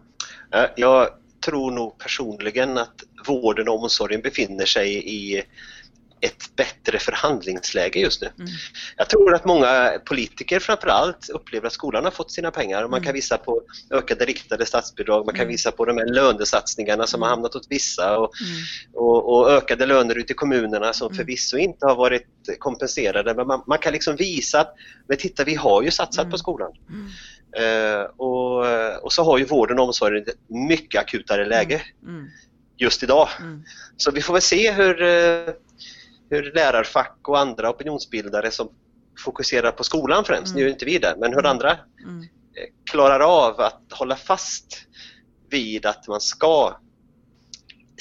Eh, 0.51 0.69
jag 0.75 1.09
tror 1.45 1.71
nog 1.71 1.97
personligen 1.97 2.77
att 2.77 3.03
vården 3.27 3.67
och 3.69 3.83
omsorgen 3.83 4.21
befinner 4.21 4.65
sig 4.65 5.03
i 5.05 5.43
ett 6.21 6.55
bättre 6.55 6.99
förhandlingsläge 6.99 7.99
just 7.99 8.21
nu. 8.21 8.27
Mm. 8.39 8.51
Jag 8.97 9.09
tror 9.09 9.35
att 9.35 9.45
många 9.45 9.99
politiker 10.05 10.59
framförallt 10.59 11.29
upplever 11.29 11.67
att 11.67 11.73
skolan 11.73 12.03
har 12.03 12.11
fått 12.11 12.31
sina 12.31 12.51
pengar. 12.51 12.81
Man 12.87 12.99
kan 12.99 13.03
mm. 13.03 13.13
visa 13.13 13.37
på 13.37 13.61
ökade 13.91 14.25
riktade 14.25 14.65
statsbidrag, 14.65 15.25
man 15.25 15.35
kan 15.35 15.41
mm. 15.41 15.51
visa 15.51 15.71
på 15.71 15.85
de 15.85 15.97
här 15.97 16.05
lönesatsningarna 16.05 17.07
som 17.07 17.21
har 17.21 17.29
mm. 17.29 17.37
hamnat 17.37 17.55
åt 17.55 17.67
vissa 17.69 18.17
och, 18.17 18.31
mm. 18.41 18.55
och, 18.93 19.33
och, 19.33 19.51
ökade 19.51 19.85
löner 19.85 20.17
ute 20.17 20.33
i 20.33 20.35
kommunerna 20.35 20.93
som 20.93 21.13
förvisso 21.13 21.57
inte 21.57 21.85
har 21.85 21.95
varit 21.95 22.27
kompenserade. 22.59 23.33
Men 23.33 23.47
man, 23.47 23.63
man 23.67 23.77
kan 23.77 23.93
liksom 23.93 24.15
visa 24.15 24.59
att 24.59 24.75
men 25.07 25.17
titta, 25.17 25.43
vi 25.43 25.55
har 25.55 25.81
ju 25.81 25.91
satsat 25.91 26.31
på 26.31 26.37
skolan. 26.37 26.71
Uh, 27.59 28.03
och, 28.17 28.65
och, 29.03 29.13
så 29.13 29.23
har 29.23 29.37
ju 29.37 29.45
vården 29.45 29.79
och 29.79 29.85
omsorgen 29.85 30.23
ett 30.27 30.35
mycket 30.69 31.01
akutare 31.01 31.45
läge 31.45 31.81
just 32.77 33.03
idag. 33.03 33.29
Så 33.97 34.11
vi 34.11 34.21
får 34.21 34.33
väl 34.33 34.41
se 34.41 34.71
hur 34.71 35.01
uh, 35.01 35.53
hur 36.29 36.51
lärarfack 36.53 37.17
och 37.27 37.39
andra 37.39 37.69
opinionsbildare 37.69 38.51
som 38.51 38.69
fokuserar 39.17 39.71
på 39.71 39.83
skolan 39.83 40.25
främst, 40.25 40.51
mm. 40.51 40.59
nu 40.59 40.67
är 40.67 40.71
inte 40.71 40.85
vi 40.85 40.97
där, 40.97 41.15
men 41.17 41.31
hur 41.31 41.39
mm. 41.39 41.51
andra 41.51 41.77
mm. 42.03 42.25
klarar 42.91 43.19
av 43.19 43.61
att 43.61 43.83
hålla 43.91 44.15
fast 44.15 44.85
vid 45.49 45.85
att 45.85 46.07
man 46.07 46.21
ska 46.21 46.79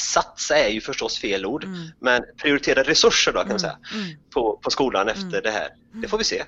satsa 0.01 0.59
är 0.59 0.69
ju 0.69 0.81
förstås 0.81 1.19
fel 1.19 1.47
ord, 1.47 1.65
mm. 1.65 1.89
men 2.01 2.23
prioritera 2.43 2.83
resurser 2.83 3.33
då 3.33 3.39
kan 3.39 3.49
man 3.49 3.51
mm. 3.51 3.59
säga 3.59 3.79
mm. 3.95 4.17
på, 4.31 4.61
på 4.63 4.71
skolan 4.71 5.09
efter 5.09 5.43
det 5.43 5.51
här. 5.51 5.69
Det 5.93 6.09
får 6.09 6.19
vi 6.19 6.25
se. 6.25 6.45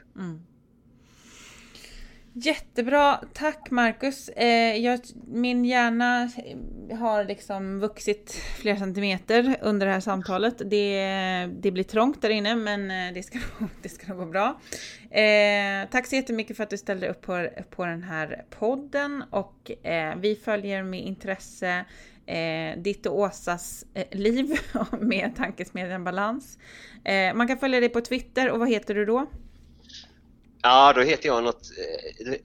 Jättebra, 2.33 3.21
tack 3.33 3.71
Marcus. 3.71 4.29
Eh, 4.29 4.77
jag, 4.77 5.01
min 5.27 5.65
hjärna 5.65 6.31
har 6.99 7.25
liksom 7.25 7.81
vuxit 7.81 8.33
flera 8.61 8.77
centimeter 8.77 9.57
under 9.61 9.87
det 9.87 9.93
här 9.93 10.01
samtalet. 10.01 10.63
Det, 10.71 11.49
det 11.61 11.71
blir 11.71 11.85
trångt 11.85 12.23
där 12.23 12.31
inne 12.31 12.57
men 12.57 12.91
eh, 12.91 13.15
det 13.15 13.23
ska, 13.23 13.39
det 13.83 13.89
ska 13.89 14.07
nog 14.07 14.19
gå 14.19 14.27
bra. 14.27 14.61
Eh, 15.11 15.89
tack 15.91 16.07
så 16.07 16.15
jättemycket 16.15 16.57
för 16.57 16.65
att 16.65 16.71
du 16.71 16.77
ställde 16.77 17.09
upp 17.09 17.21
på, 17.21 17.49
på 17.71 17.87
den 17.87 18.03
här 18.03 18.45
podden 18.51 19.25
och 19.31 19.87
eh, 19.87 20.17
vi 20.17 20.35
följer 20.35 20.83
med 20.83 21.01
intresse 21.01 21.85
eh, 22.27 22.79
ditt 22.79 23.07
och 23.07 23.19
Åsas 23.19 23.85
eh, 23.95 24.19
liv 24.19 24.59
med 25.01 25.37
Tankesmedjan 25.37 26.05
Balans. 26.05 26.59
Eh, 27.05 27.35
man 27.35 27.49
kan 27.49 27.59
följa 27.59 27.81
dig 27.81 27.89
på 27.89 28.01
Twitter 28.01 28.51
och 28.51 28.59
vad 28.59 28.69
heter 28.69 28.95
du 28.95 29.05
då? 29.05 29.27
Ja, 30.63 30.93
då 30.93 31.03
heter 31.03 31.27
jag 31.27 31.45
något, 31.45 31.71
eh, 32.27 32.43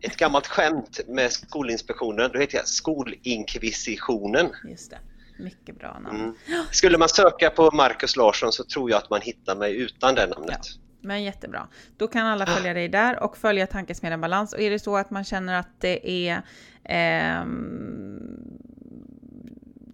ett 0.00 0.16
gammalt 0.16 0.46
skämt 0.46 1.00
med 1.08 1.32
Skolinspektionen. 1.32 2.30
Då 2.32 2.38
heter 2.38 2.56
jag 2.56 2.68
Skolinkvisitionen. 2.68 4.48
Just 4.68 4.90
det. 4.90 4.98
Mycket 5.38 5.78
bra 5.78 5.98
namn. 5.98 6.20
Mm. 6.20 6.64
Skulle 6.70 6.98
man 6.98 7.08
söka 7.08 7.50
på 7.50 7.70
Marcus 7.70 8.16
Larsson 8.16 8.52
så 8.52 8.64
tror 8.64 8.90
jag 8.90 8.98
att 8.98 9.10
man 9.10 9.20
hittar 9.20 9.56
mig 9.56 9.76
utan 9.76 10.14
det 10.14 10.26
namnet. 10.26 10.60
Ja. 10.62 10.80
Men 11.00 11.22
jättebra. 11.22 11.68
Då 11.96 12.08
kan 12.08 12.26
alla 12.26 12.46
följa 12.46 12.74
dig 12.74 12.88
där 12.88 13.22
och 13.22 13.36
följa 13.36 13.66
Tankesmedjan 13.66 14.20
Balans. 14.20 14.52
Och 14.52 14.60
är 14.60 14.70
det 14.70 14.78
så 14.78 14.96
att 14.96 15.10
man 15.10 15.24
känner 15.24 15.58
att 15.58 15.80
det 15.80 16.28
är 16.28 16.42
eh, 16.84 17.46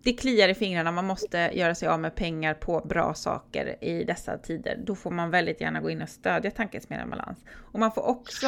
det 0.03 0.13
kliar 0.13 0.49
i 0.49 0.55
fingrarna, 0.55 0.93
man 0.93 1.05
måste 1.05 1.51
göra 1.53 1.75
sig 1.75 1.89
av 1.89 2.01
med 2.01 2.15
pengar 2.15 2.55
på 2.55 2.81
bra 2.81 3.15
saker 3.15 3.85
i 3.85 4.05
dessa 4.05 4.39
tider. 4.39 4.81
Då 4.85 4.95
får 4.95 5.11
man 5.11 5.31
väldigt 5.31 5.61
gärna 5.61 5.81
gå 5.81 5.91
in 5.91 6.03
och 6.03 6.09
stödja 6.09 6.51
Tankesmedjan 6.51 7.11
Balans. 7.11 7.39
Och 7.57 7.81
man 7.81 7.93
får 7.93 8.03
också 8.03 8.47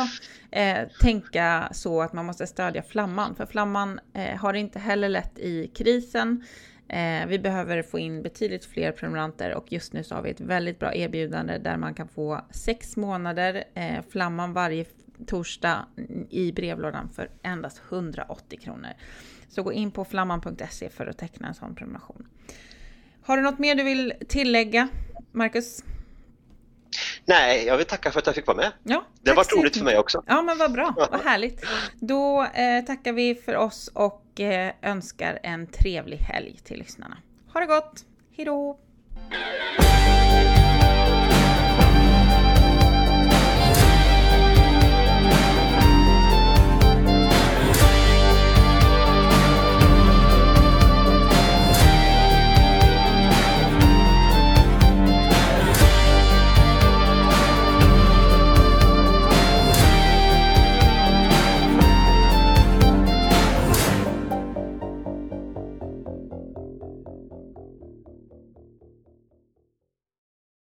eh, 0.50 0.88
tänka 1.00 1.68
så 1.72 2.02
att 2.02 2.12
man 2.12 2.26
måste 2.26 2.46
stödja 2.46 2.82
Flamman, 2.82 3.34
för 3.34 3.46
Flamman 3.46 4.00
eh, 4.14 4.36
har 4.36 4.54
inte 4.54 4.78
heller 4.78 5.08
lätt 5.08 5.38
i 5.38 5.66
krisen. 5.74 6.44
Eh, 6.88 7.26
vi 7.26 7.38
behöver 7.38 7.82
få 7.82 7.98
in 7.98 8.22
betydligt 8.22 8.64
fler 8.64 8.92
prenumeranter 8.92 9.54
och 9.54 9.72
just 9.72 9.92
nu 9.92 10.04
så 10.04 10.14
har 10.14 10.22
vi 10.22 10.30
ett 10.30 10.40
väldigt 10.40 10.78
bra 10.78 10.94
erbjudande 10.94 11.58
där 11.58 11.76
man 11.76 11.94
kan 11.94 12.08
få 12.08 12.40
sex 12.50 12.96
månader 12.96 13.64
eh, 13.74 14.02
Flamman 14.10 14.52
varje 14.52 14.84
torsdag 15.26 15.86
i 16.30 16.52
brevlådan 16.52 17.08
för 17.08 17.30
endast 17.42 17.82
180 17.88 18.58
kronor. 18.62 18.90
Så 19.50 19.62
gå 19.62 19.72
in 19.72 19.90
på 19.90 20.04
flamman.se 20.04 20.88
för 20.88 21.06
att 21.06 21.18
teckna 21.18 21.48
en 21.48 21.54
sån 21.54 21.74
prenumeration. 21.74 22.28
Har 23.22 23.36
du 23.36 23.42
något 23.42 23.58
mer 23.58 23.74
du 23.74 23.82
vill 23.82 24.12
tillägga, 24.28 24.88
Marcus? 25.32 25.84
Nej, 27.24 27.66
jag 27.66 27.76
vill 27.76 27.86
tacka 27.86 28.10
för 28.12 28.18
att 28.18 28.26
jag 28.26 28.34
fick 28.34 28.46
vara 28.46 28.56
med. 28.56 28.72
Ja, 28.82 29.04
det 29.22 29.32
var 29.32 29.56
roligt 29.56 29.76
för 29.76 29.84
mig 29.84 29.98
också. 29.98 30.22
Ja, 30.26 30.42
men 30.42 30.58
vad 30.58 30.72
bra. 30.72 30.94
Vad 31.10 31.20
härligt. 31.20 31.64
Då 32.00 32.44
eh, 32.44 32.84
tackar 32.84 33.12
vi 33.12 33.34
för 33.34 33.56
oss 33.56 33.90
och 33.94 34.40
eh, 34.40 34.72
önskar 34.82 35.38
en 35.42 35.66
trevlig 35.66 36.16
helg 36.16 36.60
till 36.64 36.78
lyssnarna. 36.78 37.16
Ha 37.52 37.60
det 37.60 37.66
gott! 37.66 38.04
Hejdå! 38.36 38.78